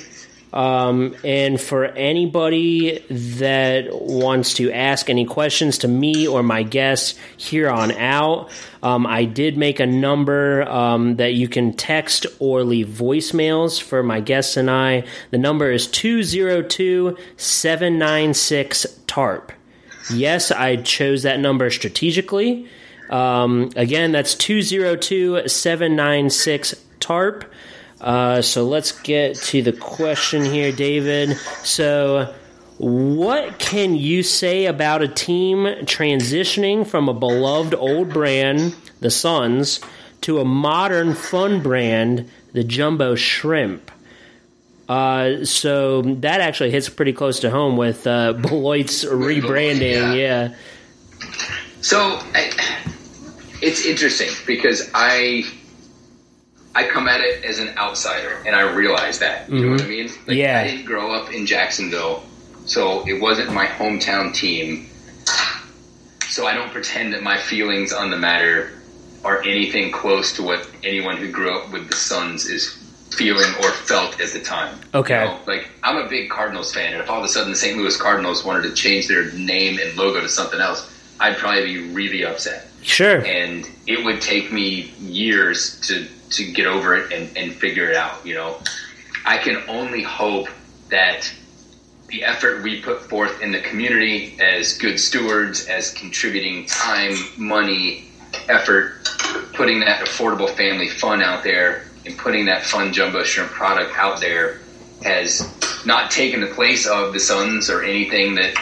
Um, 0.53 1.15
and 1.23 1.59
for 1.59 1.85
anybody 1.85 2.99
that 3.09 3.87
wants 3.91 4.55
to 4.55 4.71
ask 4.71 5.09
any 5.09 5.25
questions 5.25 5.77
to 5.79 5.87
me 5.87 6.27
or 6.27 6.43
my 6.43 6.63
guests 6.63 7.17
here 7.37 7.69
on 7.69 7.91
out, 7.93 8.49
um, 8.83 9.07
I 9.07 9.25
did 9.25 9.57
make 9.57 9.79
a 9.79 9.85
number 9.85 10.63
um, 10.63 11.15
that 11.17 11.33
you 11.33 11.47
can 11.47 11.73
text 11.73 12.25
or 12.39 12.63
leave 12.63 12.87
voicemails 12.87 13.81
for 13.81 14.03
my 14.03 14.19
guests 14.19 14.57
and 14.57 14.69
I. 14.69 15.05
The 15.29 15.37
number 15.37 15.71
is 15.71 15.87
202 15.87 17.15
796 17.37 18.85
TARP. 19.07 19.51
Yes, 20.13 20.51
I 20.51 20.77
chose 20.77 21.23
that 21.23 21.39
number 21.39 21.69
strategically. 21.69 22.67
Um, 23.09 23.69
again, 23.75 24.11
that's 24.11 24.35
202 24.35 25.47
796 25.47 26.75
TARP. 26.99 27.45
Uh, 28.01 28.41
so 28.41 28.65
let's 28.65 28.91
get 28.91 29.35
to 29.35 29.61
the 29.61 29.71
question 29.71 30.43
here, 30.43 30.71
David. 30.71 31.37
So, 31.63 32.33
what 32.79 33.59
can 33.59 33.95
you 33.95 34.23
say 34.23 34.65
about 34.65 35.03
a 35.03 35.07
team 35.07 35.65
transitioning 35.85 36.85
from 36.87 37.07
a 37.09 37.13
beloved 37.13 37.75
old 37.75 38.09
brand, 38.09 38.75
the 39.01 39.11
Suns, 39.11 39.79
to 40.21 40.39
a 40.39 40.45
modern 40.45 41.13
fun 41.13 41.61
brand, 41.61 42.27
the 42.53 42.63
Jumbo 42.63 43.13
Shrimp? 43.13 43.91
Uh, 44.89 45.45
so 45.45 46.01
that 46.01 46.41
actually 46.41 46.71
hits 46.71 46.89
pretty 46.89 47.13
close 47.13 47.39
to 47.41 47.51
home 47.51 47.77
with 47.77 48.07
uh, 48.07 48.33
Beloit's 48.41 49.05
rebranding. 49.05 50.17
yeah. 50.17 50.49
Yeah. 50.49 50.55
So 51.81 51.99
I, 51.99 52.51
it's 53.61 53.85
interesting 53.85 54.29
because 54.47 54.89
I 54.93 55.43
I 56.73 56.87
come 56.87 57.07
at 57.07 57.21
it 57.21 57.43
as 57.43 57.59
an 57.59 57.77
outsider, 57.77 58.41
and 58.45 58.55
I 58.55 58.61
realize 58.61 59.19
that. 59.19 59.49
You 59.49 59.65
know 59.65 59.71
what 59.71 59.81
I 59.81 59.83
mm-hmm. 59.83 59.89
mean? 59.89 60.07
Like, 60.27 60.37
Yeah. 60.37 60.59
I 60.59 60.67
didn't 60.67 60.85
grow 60.85 61.13
up 61.13 61.33
in 61.33 61.45
Jacksonville, 61.45 62.23
so 62.65 63.05
it 63.07 63.21
wasn't 63.21 63.53
my 63.53 63.65
hometown 63.65 64.33
team. 64.33 64.87
So 66.29 66.47
I 66.47 66.53
don't 66.53 66.71
pretend 66.71 67.13
that 67.13 67.23
my 67.23 67.37
feelings 67.37 67.91
on 67.91 68.09
the 68.09 68.17
matter 68.17 68.71
are 69.25 69.41
anything 69.43 69.91
close 69.91 70.33
to 70.37 70.43
what 70.43 70.67
anyone 70.83 71.17
who 71.17 71.29
grew 71.29 71.53
up 71.53 71.71
with 71.73 71.89
the 71.89 71.95
Suns 71.95 72.45
is 72.45 72.77
feeling 73.11 73.53
or 73.61 73.71
felt 73.71 74.19
at 74.21 74.29
the 74.29 74.39
time. 74.39 74.79
Okay. 74.93 75.21
You 75.21 75.29
know, 75.29 75.39
like 75.45 75.69
I'm 75.83 75.97
a 75.97 76.07
big 76.07 76.29
Cardinals 76.29 76.73
fan, 76.73 76.93
and 76.93 77.01
if 77.01 77.09
all 77.09 77.19
of 77.19 77.25
a 77.25 77.27
sudden 77.27 77.51
the 77.51 77.57
St. 77.57 77.77
Louis 77.77 77.95
Cardinals 77.97 78.45
wanted 78.45 78.63
to 78.63 78.73
change 78.73 79.07
their 79.07 79.31
name 79.33 79.77
and 79.79 79.95
logo 79.97 80.21
to 80.21 80.29
something 80.29 80.59
else, 80.59 80.89
I'd 81.19 81.37
probably 81.37 81.65
be 81.65 81.91
really 81.91 82.25
upset. 82.25 82.67
Sure. 82.81 83.23
And 83.25 83.69
it 83.85 84.03
would 84.03 84.21
take 84.21 84.51
me 84.51 84.93
years 84.99 85.79
to 85.81 86.07
to 86.31 86.51
get 86.51 86.67
over 86.67 86.95
it 86.95 87.11
and, 87.11 87.35
and 87.37 87.53
figure 87.53 87.89
it 87.89 87.95
out. 87.95 88.25
You 88.25 88.35
know, 88.35 88.57
I 89.25 89.37
can 89.37 89.63
only 89.67 90.03
hope 90.03 90.47
that 90.89 91.31
the 92.07 92.23
effort 92.23 92.63
we 92.63 92.81
put 92.81 93.01
forth 93.09 93.41
in 93.41 93.51
the 93.51 93.61
community 93.61 94.37
as 94.39 94.77
good 94.77 94.99
stewards, 94.99 95.65
as 95.67 95.91
contributing 95.91 96.65
time, 96.65 97.13
money, 97.37 98.09
effort, 98.49 99.05
putting 99.53 99.79
that 99.79 100.05
affordable 100.05 100.49
family 100.55 100.89
fun 100.89 101.21
out 101.21 101.43
there, 101.43 101.85
and 102.05 102.17
putting 102.17 102.45
that 102.45 102.63
fun 102.65 102.91
jumbo 102.91 103.23
shrimp 103.23 103.51
product 103.51 103.95
out 103.97 104.19
there 104.19 104.59
has 105.03 105.41
not 105.85 106.11
taken 106.11 106.41
the 106.41 106.47
place 106.47 106.85
of 106.85 107.13
the 107.13 107.19
Suns 107.19 107.69
or 107.69 107.83
anything 107.83 108.35
that 108.35 108.53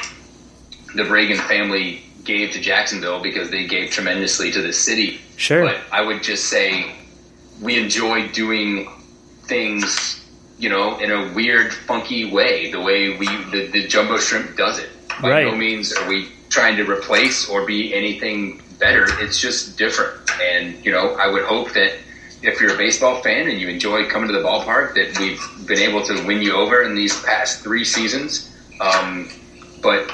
the 0.95 1.03
Bragan 1.03 1.39
family 1.47 2.03
gave 2.23 2.51
to 2.51 2.61
Jacksonville 2.61 3.21
because 3.21 3.49
they 3.49 3.65
gave 3.65 3.91
tremendously 3.91 4.51
to 4.51 4.61
the 4.61 4.73
city. 4.73 5.19
Sure. 5.37 5.65
But 5.65 5.81
I 5.91 6.01
would 6.01 6.21
just 6.21 6.45
say 6.45 6.95
we 7.61 7.77
enjoy 7.77 8.27
doing 8.29 8.89
things, 9.43 10.25
you 10.57 10.69
know, 10.69 10.97
in 10.99 11.11
a 11.11 11.33
weird, 11.33 11.73
funky 11.73 12.31
way, 12.31 12.71
the 12.71 12.79
way 12.79 13.17
we 13.17 13.27
the, 13.51 13.69
the 13.71 13.87
jumbo 13.87 14.17
shrimp 14.17 14.55
does 14.55 14.79
it. 14.79 14.89
By 15.21 15.29
Right. 15.29 15.45
no 15.45 15.55
means 15.55 15.91
are 15.93 16.07
we 16.07 16.29
trying 16.49 16.77
to 16.77 16.89
replace 16.89 17.49
or 17.49 17.65
be 17.65 17.93
anything 17.93 18.61
better. 18.79 19.05
It's 19.21 19.39
just 19.39 19.77
different. 19.77 20.29
And, 20.41 20.83
you 20.85 20.91
know, 20.91 21.15
I 21.15 21.27
would 21.27 21.43
hope 21.43 21.73
that 21.73 21.93
if 22.41 22.61
you're 22.61 22.73
a 22.73 22.77
baseball 22.77 23.21
fan 23.21 23.49
and 23.49 23.59
you 23.59 23.67
enjoy 23.67 24.09
coming 24.09 24.29
to 24.29 24.33
the 24.33 24.43
ballpark, 24.47 24.93
that 24.95 25.19
we've 25.19 25.67
been 25.67 25.79
able 25.79 26.01
to 26.03 26.25
win 26.25 26.41
you 26.41 26.55
over 26.55 26.81
in 26.83 26.95
these 26.95 27.21
past 27.23 27.61
three 27.61 27.83
seasons. 27.83 28.49
Um, 28.79 29.29
but, 29.81 30.09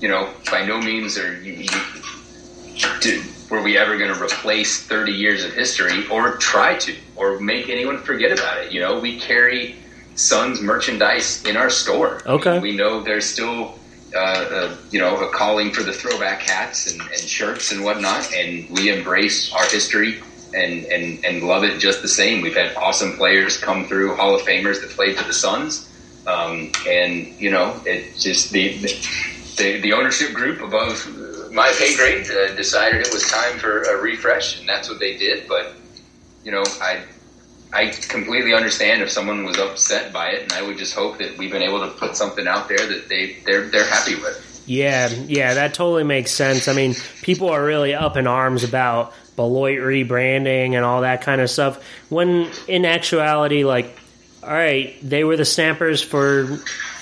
you 0.00 0.08
know, 0.08 0.30
by 0.50 0.66
no 0.66 0.78
means 0.78 1.16
are 1.16 1.40
you, 1.40 1.54
you 1.54 3.00
do, 3.00 3.22
were 3.50 3.62
we 3.62 3.76
ever 3.76 3.98
going 3.98 4.14
to 4.14 4.22
replace 4.22 4.82
30 4.86 5.12
years 5.12 5.44
of 5.44 5.52
history 5.52 6.06
or 6.08 6.36
try 6.36 6.76
to 6.78 6.94
or 7.16 7.38
make 7.40 7.68
anyone 7.68 7.98
forget 7.98 8.32
about 8.32 8.58
it. 8.58 8.72
You 8.72 8.80
know, 8.80 8.98
we 8.98 9.18
carry 9.18 9.76
Suns 10.14 10.60
merchandise 10.60 11.44
in 11.44 11.56
our 11.56 11.68
store. 11.68 12.22
Okay. 12.26 12.58
We, 12.60 12.70
we 12.70 12.76
know 12.76 13.02
there's 13.02 13.26
still, 13.26 13.78
uh, 14.14 14.18
uh, 14.18 14.76
you 14.90 15.00
know, 15.00 15.16
a 15.16 15.30
calling 15.30 15.72
for 15.72 15.82
the 15.82 15.92
throwback 15.92 16.42
hats 16.42 16.92
and, 16.92 17.00
and 17.00 17.20
shirts 17.20 17.72
and 17.72 17.84
whatnot, 17.84 18.32
and 18.32 18.70
we 18.70 18.96
embrace 18.96 19.52
our 19.52 19.64
history 19.66 20.22
and, 20.54 20.84
and, 20.86 21.24
and 21.24 21.42
love 21.42 21.64
it 21.64 21.78
just 21.78 22.02
the 22.02 22.08
same. 22.08 22.42
We've 22.42 22.56
had 22.56 22.74
awesome 22.76 23.16
players 23.16 23.56
come 23.56 23.86
through, 23.86 24.16
Hall 24.16 24.34
of 24.34 24.42
Famers 24.42 24.80
that 24.80 24.90
played 24.90 25.16
for 25.16 25.24
the 25.24 25.32
Suns. 25.32 25.88
Um, 26.26 26.70
and, 26.86 27.26
you 27.40 27.50
know, 27.50 27.80
it's 27.86 28.22
just 28.22 28.50
the, 28.50 28.76
the, 29.56 29.80
the 29.80 29.92
ownership 29.92 30.34
group 30.34 30.60
above 30.60 31.06
my 31.50 31.72
pay 31.78 31.96
grade 31.96 32.30
uh, 32.30 32.54
decided 32.54 33.06
it 33.06 33.12
was 33.12 33.28
time 33.30 33.58
for 33.58 33.82
a 33.82 34.00
refresh, 34.00 34.58
and 34.58 34.68
that's 34.68 34.88
what 34.88 34.98
they 34.98 35.16
did. 35.16 35.48
But 35.48 35.74
you 36.44 36.52
know, 36.52 36.62
I 36.80 37.02
I 37.72 37.88
completely 37.88 38.54
understand 38.54 39.02
if 39.02 39.10
someone 39.10 39.44
was 39.44 39.58
upset 39.58 40.12
by 40.12 40.30
it, 40.30 40.42
and 40.42 40.52
I 40.52 40.62
would 40.62 40.78
just 40.78 40.94
hope 40.94 41.18
that 41.18 41.36
we've 41.38 41.52
been 41.52 41.62
able 41.62 41.80
to 41.80 41.88
put 41.88 42.16
something 42.16 42.46
out 42.46 42.68
there 42.68 42.78
that 42.78 43.08
they 43.08 43.36
they're 43.44 43.68
they're 43.68 43.88
happy 43.88 44.16
with. 44.16 44.46
Yeah, 44.66 45.08
yeah, 45.08 45.54
that 45.54 45.74
totally 45.74 46.04
makes 46.04 46.30
sense. 46.30 46.68
I 46.68 46.74
mean, 46.74 46.94
people 47.22 47.48
are 47.48 47.64
really 47.64 47.94
up 47.94 48.16
in 48.16 48.26
arms 48.26 48.62
about 48.62 49.12
Beloit 49.34 49.78
rebranding 49.78 50.74
and 50.74 50.84
all 50.84 51.00
that 51.00 51.22
kind 51.22 51.40
of 51.40 51.50
stuff. 51.50 51.82
When 52.08 52.50
in 52.68 52.84
actuality, 52.84 53.64
like, 53.64 53.96
all 54.44 54.50
right, 54.50 54.96
they 55.02 55.24
were 55.24 55.36
the 55.36 55.44
Snappers 55.44 56.02
for 56.02 56.46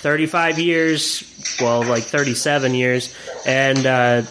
35 0.01 0.59
years, 0.59 1.57
well, 1.61 1.83
like 1.83 2.05
37 2.05 2.75
years, 2.75 3.15
and 3.45 3.85
uh, 3.85 4.23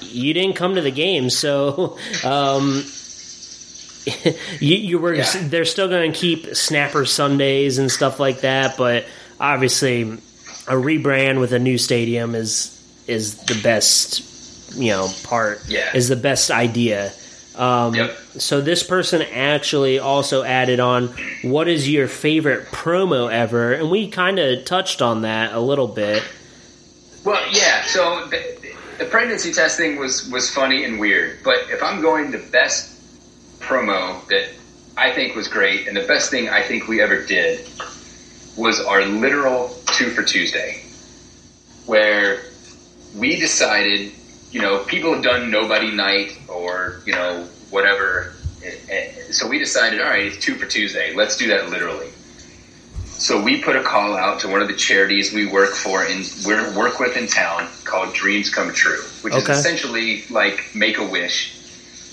you 0.00 0.34
didn't 0.34 0.56
come 0.56 0.74
to 0.74 0.80
the 0.80 0.90
game, 0.90 1.30
so 1.30 1.98
um, 2.24 2.84
you, 4.60 4.76
you 4.76 4.98
were. 4.98 5.14
Yeah. 5.14 5.24
They're 5.44 5.64
still 5.64 5.88
going 5.88 6.12
to 6.12 6.18
keep 6.18 6.54
Snapper 6.54 7.04
Sundays 7.04 7.78
and 7.78 7.90
stuff 7.90 8.18
like 8.20 8.40
that, 8.40 8.76
but 8.76 9.06
obviously, 9.38 10.02
a 10.02 10.72
rebrand 10.74 11.40
with 11.40 11.52
a 11.52 11.58
new 11.58 11.78
stadium 11.78 12.34
is 12.34 12.74
is 13.06 13.36
the 13.44 13.58
best, 13.62 14.74
you 14.74 14.90
know, 14.90 15.08
part. 15.24 15.60
Yeah. 15.68 15.90
is 15.94 16.08
the 16.08 16.16
best 16.16 16.50
idea. 16.50 17.12
Um, 17.56 17.94
Yep. 17.94 18.16
So 18.38 18.60
this 18.60 18.84
person 18.84 19.20
actually 19.22 19.98
also 19.98 20.44
added 20.44 20.78
on, 20.78 21.08
"What 21.42 21.66
is 21.66 21.88
your 21.88 22.06
favorite 22.06 22.66
promo 22.66 23.32
ever?" 23.32 23.72
And 23.72 23.90
we 23.90 24.08
kind 24.08 24.38
of 24.38 24.64
touched 24.64 25.02
on 25.02 25.22
that 25.22 25.52
a 25.52 25.58
little 25.58 25.88
bit. 25.88 26.22
Well, 27.24 27.42
yeah. 27.50 27.82
So 27.86 28.30
the, 28.98 29.04
pregnancy 29.04 29.52
testing 29.52 29.96
was 29.96 30.28
was 30.30 30.50
funny 30.50 30.84
and 30.84 30.98
weird, 30.98 31.38
but 31.42 31.70
if 31.70 31.82
I'm 31.82 32.00
going 32.02 32.30
the 32.30 32.38
best 32.38 32.94
promo 33.60 34.26
that 34.28 34.50
I 34.96 35.12
think 35.12 35.34
was 35.34 35.48
great, 35.48 35.88
and 35.88 35.96
the 35.96 36.06
best 36.06 36.30
thing 36.30 36.48
I 36.48 36.62
think 36.62 36.88
we 36.88 37.00
ever 37.00 37.24
did 37.24 37.66
was 38.56 38.80
our 38.80 39.04
literal 39.04 39.74
two 39.92 40.10
for 40.10 40.22
Tuesday, 40.22 40.82
where 41.86 42.42
we 43.14 43.36
decided, 43.36 44.12
you 44.50 44.60
know, 44.60 44.84
people 44.84 45.14
have 45.14 45.22
done 45.22 45.50
nobody 45.50 45.90
night 45.90 46.38
or 46.48 47.00
you 47.06 47.12
know 47.12 47.46
whatever, 47.70 48.34
so 49.30 49.46
we 49.46 49.58
decided, 49.58 50.00
all 50.00 50.08
right, 50.08 50.26
it's 50.26 50.44
two 50.44 50.54
for 50.54 50.66
Tuesday. 50.66 51.14
Let's 51.14 51.36
do 51.36 51.48
that 51.48 51.70
literally. 51.70 52.10
So 53.18 53.40
we 53.42 53.60
put 53.62 53.74
a 53.76 53.82
call 53.82 54.16
out 54.16 54.40
to 54.40 54.48
one 54.48 54.62
of 54.62 54.68
the 54.68 54.74
charities 54.74 55.32
we 55.32 55.46
work 55.46 55.74
for 55.74 56.04
in 56.04 56.22
we 56.46 56.54
work 56.76 57.00
with 57.00 57.16
in 57.16 57.26
town 57.26 57.68
called 57.84 58.14
Dreams 58.14 58.48
Come 58.48 58.72
True, 58.72 59.02
which 59.22 59.34
Okay. 59.34 59.52
is 59.52 59.58
essentially 59.58 60.24
like 60.30 60.64
Make 60.74 60.98
a 60.98 61.04
Wish, 61.04 61.54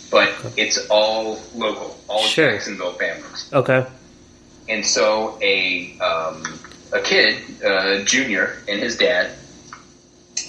but 0.10 0.34
it's 0.58 0.78
all 0.90 1.40
local, 1.54 2.00
all 2.08 2.24
Sure. 2.24 2.52
Jacksonville 2.52 2.94
families. 2.94 3.50
Okay. 3.54 3.86
And 4.68 4.84
so 4.84 5.38
a 5.42 5.96
um, 6.00 6.60
a 6.92 7.00
kid, 7.02 7.44
uh, 7.64 8.00
Junior, 8.04 8.58
and 8.68 8.80
his 8.80 8.98
dad 8.98 9.32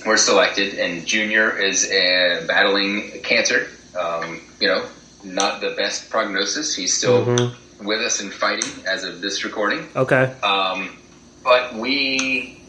were 0.06 0.16
selected, 0.16 0.74
and 0.78 1.04
Junior 1.06 1.50
is 1.58 1.84
uh, 1.90 2.44
battling 2.48 3.20
cancer. 3.22 3.68
Um, 3.98 4.40
you 4.60 4.68
know, 4.68 4.86
not 5.22 5.60
the 5.60 5.70
best 5.70 6.08
prognosis. 6.08 6.74
He's 6.74 6.96
still 6.96 7.26
Mhm. 7.26 7.54
With 7.80 8.00
us 8.00 8.20
in 8.20 8.30
fighting 8.30 8.84
as 8.86 9.04
of 9.04 9.20
this 9.20 9.44
recording. 9.44 9.88
Okay. 9.94 10.34
Um, 10.42 10.96
but 11.42 11.74
we 11.74 12.60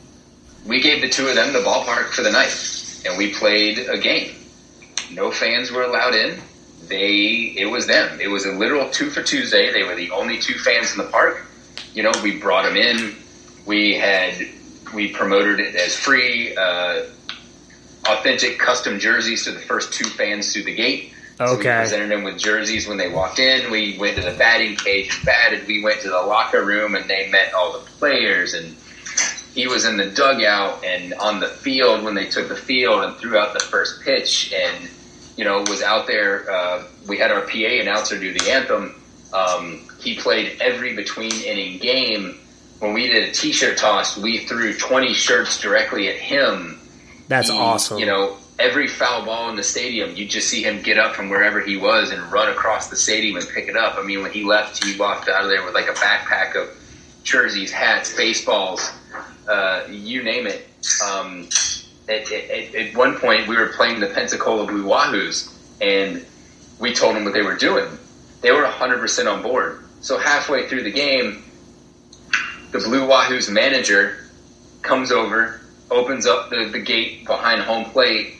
we 0.65 0.81
gave 0.81 1.01
the 1.01 1.09
two 1.09 1.27
of 1.27 1.35
them 1.35 1.53
the 1.53 1.59
ballpark 1.59 2.09
for 2.09 2.21
the 2.21 2.31
night, 2.31 3.01
and 3.05 3.17
we 3.17 3.33
played 3.33 3.79
a 3.89 3.97
game. 3.97 4.35
No 5.11 5.31
fans 5.31 5.71
were 5.71 5.83
allowed 5.83 6.13
in. 6.13 6.39
They 6.87 7.53
it 7.57 7.65
was 7.65 7.87
them. 7.87 8.19
It 8.19 8.27
was 8.27 8.45
a 8.45 8.51
literal 8.51 8.89
two 8.89 9.09
for 9.09 9.23
Tuesday. 9.23 9.71
They 9.71 9.83
were 9.83 9.95
the 9.95 10.11
only 10.11 10.39
two 10.39 10.55
fans 10.59 10.91
in 10.91 10.97
the 10.97 11.09
park. 11.09 11.45
You 11.93 12.03
know, 12.03 12.11
we 12.23 12.39
brought 12.39 12.63
them 12.63 12.75
in. 12.75 13.15
We 13.65 13.95
had 13.95 14.35
we 14.93 15.09
promoted 15.09 15.59
it 15.59 15.75
as 15.75 15.95
free, 15.95 16.55
uh, 16.55 17.05
authentic 18.07 18.57
custom 18.57 18.99
jerseys 18.99 19.43
to 19.45 19.51
the 19.51 19.59
first 19.59 19.93
two 19.93 20.05
fans 20.05 20.53
through 20.53 20.63
the 20.63 20.75
gate. 20.75 21.13
So 21.37 21.45
we 21.45 21.51
Okay. 21.59 21.77
presented 21.81 22.09
them 22.09 22.23
with 22.23 22.37
jerseys 22.37 22.87
when 22.87 22.97
they 22.97 23.09
walked 23.09 23.39
in. 23.39 23.69
We 23.69 23.95
went 23.99 24.15
to 24.17 24.23
the 24.23 24.31
batting 24.31 24.75
cage 24.75 25.13
and 25.15 25.25
batted. 25.25 25.67
We 25.67 25.83
went 25.83 26.01
to 26.01 26.09
the 26.09 26.21
locker 26.21 26.63
room 26.63 26.95
and 26.95 27.07
they 27.09 27.29
met 27.29 27.53
all 27.53 27.73
the 27.73 27.85
players. 27.99 28.53
And 28.55 28.75
he 29.53 29.67
was 29.67 29.85
in 29.85 29.97
the 29.97 30.07
dugout 30.07 30.83
and 30.83 31.13
on 31.15 31.39
the 31.39 31.47
field 31.47 32.03
when 32.03 32.15
they 32.15 32.25
took 32.25 32.47
the 32.49 32.55
field 32.55 33.03
and 33.03 33.15
threw 33.17 33.37
out 33.37 33.53
the 33.53 33.59
first 33.59 34.01
pitch. 34.01 34.51
And 34.53 34.89
you 35.35 35.45
know 35.45 35.59
was 35.67 35.83
out 35.83 36.07
there. 36.07 36.49
Uh, 36.49 36.83
we 37.07 37.17
had 37.19 37.31
our 37.31 37.41
PA 37.41 37.81
announcer 37.81 38.17
do 38.19 38.33
the 38.33 38.51
anthem. 38.51 38.95
Um, 39.33 39.87
he 39.99 40.15
played 40.15 40.57
every 40.59 40.95
between 40.95 41.31
inning 41.43 41.77
game. 41.77 42.39
When 42.79 42.93
we 42.93 43.07
did 43.07 43.29
a 43.29 43.31
T-shirt 43.31 43.77
toss, 43.77 44.17
we 44.17 44.45
threw 44.47 44.73
twenty 44.73 45.13
shirts 45.13 45.59
directly 45.61 46.07
at 46.09 46.15
him 46.15 46.79
That's 47.27 47.49
he- 47.49 47.57
awesome. 47.57 47.99
You 47.99 48.07
know, 48.07 48.37
every 48.59 48.87
foul 48.87 49.25
ball 49.25 49.49
in 49.49 49.55
the 49.55 49.63
stadium, 49.63 50.15
you 50.15 50.27
just 50.27 50.47
see 50.47 50.63
him 50.63 50.81
get 50.81 50.97
up 50.97 51.15
from 51.15 51.29
wherever 51.29 51.59
he 51.59 51.77
was 51.77 52.11
and 52.11 52.21
run 52.31 52.49
across 52.49 52.89
the 52.89 52.95
stadium 52.95 53.37
and 53.37 53.47
pick 53.49 53.67
it 53.67 53.77
up. 53.77 53.97
I 53.97 54.03
mean, 54.03 54.21
when 54.21 54.31
he 54.31 54.43
left, 54.43 54.83
he 54.83 54.97
walked 54.97 55.29
out 55.29 55.43
of 55.43 55.49
there 55.49 55.63
with 55.63 55.73
like 55.73 55.87
a 55.87 55.93
backpack 55.93 56.55
of 56.55 56.69
jerseys, 57.23 57.71
hats, 57.71 58.15
baseballs, 58.15 58.91
uh, 59.47 59.83
you 59.89 60.23
name 60.23 60.47
it. 60.47 60.67
Um, 61.05 61.47
at, 62.09 62.31
at, 62.31 62.75
at 62.75 62.95
one 62.95 63.17
point, 63.19 63.47
we 63.47 63.57
were 63.57 63.67
playing 63.67 63.99
the 63.99 64.07
Pensacola 64.07 64.65
Blue 64.65 64.85
Wahoos, 64.85 65.53
and 65.81 66.25
we 66.79 66.93
told 66.93 67.15
them 67.15 67.25
what 67.25 67.33
they 67.33 67.41
were 67.41 67.55
doing. 67.55 67.87
They 68.41 68.51
were 68.51 68.63
100% 68.63 69.31
on 69.31 69.41
board. 69.41 69.83
So 70.01 70.17
halfway 70.17 70.67
through 70.67 70.83
the 70.83 70.91
game, 70.91 71.43
the 72.71 72.79
Blue 72.79 73.07
Wahoos 73.07 73.51
manager 73.51 74.29
comes 74.81 75.11
over, 75.11 75.61
opens 75.91 76.25
up 76.25 76.49
the, 76.49 76.69
the 76.71 76.79
gate 76.79 77.25
behind 77.25 77.61
home 77.61 77.85
plate, 77.85 78.35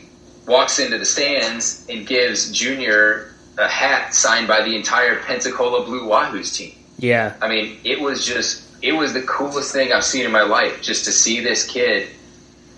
walks 0.48 0.78
into 0.80 0.98
the 0.98 1.04
stands, 1.04 1.86
and 1.88 2.06
gives 2.06 2.50
Junior 2.50 3.32
a 3.58 3.68
hat 3.68 4.14
signed 4.14 4.48
by 4.48 4.62
the 4.62 4.74
entire 4.76 5.16
Pensacola 5.22 5.84
Blue 5.84 6.02
Wahoos 6.08 6.54
team. 6.56 6.74
Yeah. 6.98 7.34
I 7.42 7.48
mean, 7.48 7.78
it 7.84 8.00
was 8.00 8.24
just 8.26 8.64
it 8.82 8.92
was 8.92 9.12
the 9.12 9.22
coolest 9.22 9.72
thing 9.72 9.92
I've 9.92 10.04
seen 10.04 10.24
in 10.24 10.32
my 10.32 10.42
life 10.42 10.80
just 10.82 11.04
to 11.04 11.12
see 11.12 11.40
this 11.40 11.66
kid 11.66 12.08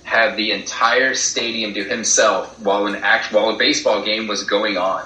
have 0.05 0.37
the 0.37 0.51
entire 0.51 1.15
stadium 1.15 1.73
to 1.75 1.85
himself 1.85 2.59
while 2.61 2.87
an 2.87 2.97
act 2.97 3.33
while 3.33 3.51
a 3.51 3.57
baseball 3.59 4.03
game 4.05 4.27
was 4.27 4.43
going 4.45 4.77
on. 4.77 5.03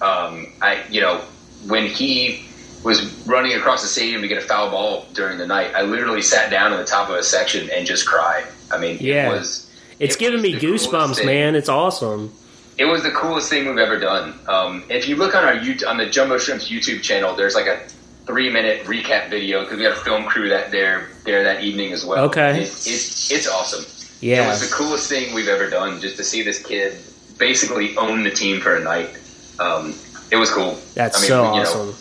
Um, 0.00 0.52
I 0.62 0.82
you 0.90 1.00
know 1.00 1.22
when 1.66 1.86
he 1.86 2.44
was 2.84 3.10
running 3.26 3.54
across 3.54 3.82
the 3.82 3.88
stadium 3.88 4.22
to 4.22 4.28
get 4.28 4.38
a 4.38 4.46
foul 4.46 4.70
ball 4.70 5.06
during 5.14 5.38
the 5.38 5.46
night, 5.46 5.74
I 5.74 5.82
literally 5.82 6.22
sat 6.22 6.50
down 6.50 6.72
in 6.72 6.78
the 6.78 6.84
top 6.84 7.08
of 7.08 7.16
a 7.16 7.22
section 7.22 7.68
and 7.70 7.86
just 7.86 8.06
cried. 8.06 8.44
I 8.70 8.78
mean, 8.78 8.98
Yeah. 9.00 9.28
it 9.28 9.32
was. 9.32 9.65
It's 9.98 10.16
it 10.16 10.18
giving 10.18 10.42
me 10.42 10.54
goosebumps, 10.54 11.24
man. 11.24 11.54
It's 11.54 11.68
awesome. 11.68 12.32
It 12.78 12.84
was 12.84 13.02
the 13.02 13.10
coolest 13.10 13.48
thing 13.48 13.66
we've 13.66 13.78
ever 13.78 13.98
done. 13.98 14.38
Um, 14.48 14.84
if 14.90 15.08
you 15.08 15.16
look 15.16 15.34
on 15.34 15.44
our 15.44 15.54
YouTube, 15.54 15.88
on 15.88 15.96
the 15.96 16.06
Jumbo 16.06 16.36
Shrimps 16.36 16.68
YouTube 16.68 17.02
channel, 17.02 17.34
there's 17.34 17.54
like 17.54 17.66
a 17.66 17.80
three 18.26 18.50
minute 18.50 18.84
recap 18.84 19.30
video 19.30 19.62
because 19.62 19.78
we 19.78 19.84
had 19.84 19.92
a 19.92 20.00
film 20.00 20.24
crew 20.24 20.48
that 20.48 20.70
there 20.70 21.08
there 21.24 21.42
that 21.44 21.62
evening 21.62 21.92
as 21.92 22.04
well. 22.04 22.26
Okay. 22.26 22.58
it, 22.58 22.62
it's 22.62 23.30
it's 23.30 23.48
awesome. 23.48 23.84
Yeah, 24.20 24.44
it 24.44 24.48
was 24.48 24.68
the 24.68 24.74
coolest 24.74 25.08
thing 25.08 25.34
we've 25.34 25.48
ever 25.48 25.70
done. 25.70 26.00
Just 26.00 26.16
to 26.16 26.24
see 26.24 26.42
this 26.42 26.62
kid 26.62 26.98
basically 27.38 27.96
own 27.96 28.24
the 28.24 28.30
team 28.30 28.60
for 28.60 28.76
a 28.76 28.80
night. 28.82 29.18
Um, 29.58 29.94
it 30.30 30.36
was 30.36 30.50
cool. 30.50 30.78
That's 30.94 31.18
I 31.18 31.20
mean, 31.20 31.28
so 31.28 31.54
you 31.54 31.62
know, 31.62 31.70
awesome. 31.70 31.94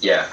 yeah. 0.00 0.32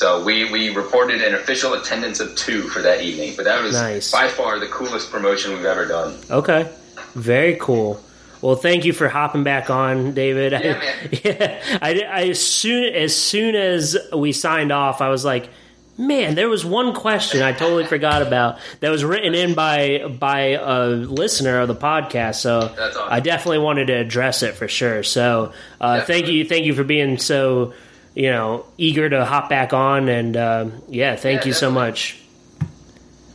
So 0.00 0.24
we, 0.24 0.50
we 0.50 0.70
reported 0.70 1.20
an 1.20 1.34
official 1.34 1.74
attendance 1.74 2.20
of 2.20 2.34
two 2.34 2.62
for 2.68 2.80
that 2.80 3.02
evening, 3.02 3.34
but 3.36 3.44
that 3.44 3.62
was 3.62 3.74
Nice. 3.74 4.10
by 4.10 4.28
far 4.28 4.58
the 4.58 4.66
coolest 4.66 5.10
promotion 5.10 5.52
we've 5.52 5.66
ever 5.66 5.84
done. 5.84 6.18
Okay. 6.30 6.72
Very 7.12 7.56
cool. 7.60 8.02
Well, 8.40 8.56
thank 8.56 8.86
you 8.86 8.94
for 8.94 9.08
hopping 9.08 9.44
back 9.44 9.68
on, 9.68 10.14
David. 10.14 10.52
Yeah, 10.52 10.78
man. 10.78 11.08
yeah, 11.22 11.78
I, 11.82 12.00
I 12.00 12.28
as 12.28 12.42
soon 12.42 12.94
as 12.94 13.14
soon 13.14 13.54
as 13.54 13.94
we 14.16 14.32
signed 14.32 14.72
off, 14.72 15.02
I 15.02 15.10
was 15.10 15.22
like, 15.22 15.50
man, 15.98 16.34
there 16.34 16.48
was 16.48 16.64
one 16.64 16.94
question 16.94 17.42
I 17.42 17.52
totally 17.52 17.84
forgot 17.84 18.22
about 18.22 18.58
that 18.80 18.88
was 18.88 19.04
written 19.04 19.34
in 19.34 19.52
by 19.52 20.06
by 20.18 20.40
a 20.62 20.86
listener 20.86 21.60
of 21.60 21.68
the 21.68 21.76
podcast. 21.76 22.36
So 22.36 22.60
awesome. 22.60 23.02
I 23.06 23.20
definitely 23.20 23.58
wanted 23.58 23.88
to 23.88 23.96
address 23.96 24.42
it 24.42 24.54
for 24.54 24.66
sure. 24.66 25.02
So 25.02 25.52
uh, 25.78 26.00
thank 26.06 26.26
you, 26.28 26.46
thank 26.46 26.64
you 26.64 26.74
for 26.74 26.84
being 26.84 27.18
so 27.18 27.74
you 28.14 28.30
know 28.30 28.66
eager 28.78 29.08
to 29.08 29.24
hop 29.24 29.48
back 29.48 29.72
on, 29.72 30.08
and 30.08 30.36
um, 30.36 30.82
yeah, 30.88 31.16
thank 31.16 31.42
Yeah, 31.42 31.46
you 31.48 31.52
so 31.52 31.70
much. 31.70 32.20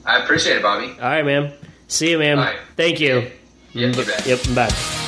I 0.06 0.20
appreciate 0.24 0.58
it, 0.58 0.64
Bobby. 0.64 0.88
All 0.88 1.10
right, 1.10 1.26
man. 1.26 1.52
See 1.88 2.12
you, 2.12 2.20
man. 2.20 2.38
Right. 2.38 2.58
Thank 2.76 3.00
you. 3.00 3.32
Yeah, 3.74 3.88
you 3.88 3.94
bet. 3.94 4.26
Yep, 4.26 4.40
I'm 4.48 5.05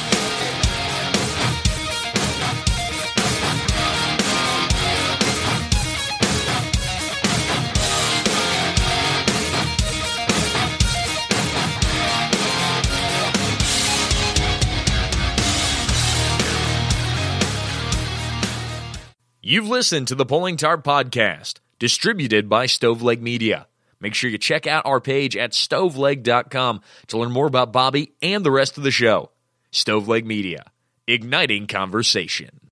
You've 19.49 19.69
listened 19.69 20.09
to 20.09 20.15
the 20.15 20.25
Pulling 20.25 20.57
Tarp 20.57 20.83
Podcast, 20.83 21.61
distributed 21.79 22.49
by 22.49 22.65
Stoveleg 22.65 23.21
Media. 23.21 23.67
Make 24.01 24.13
sure 24.13 24.29
you 24.29 24.37
check 24.37 24.67
out 24.67 24.85
our 24.85 24.99
page 24.99 25.37
at 25.37 25.53
stoveleg.com 25.53 26.81
to 27.07 27.17
learn 27.17 27.31
more 27.31 27.47
about 27.47 27.71
Bobby 27.71 28.11
and 28.21 28.43
the 28.43 28.51
rest 28.51 28.77
of 28.77 28.83
the 28.83 28.91
show. 28.91 29.31
Stoveleg 29.71 30.25
Media, 30.25 30.65
igniting 31.07 31.65
conversation. 31.65 32.59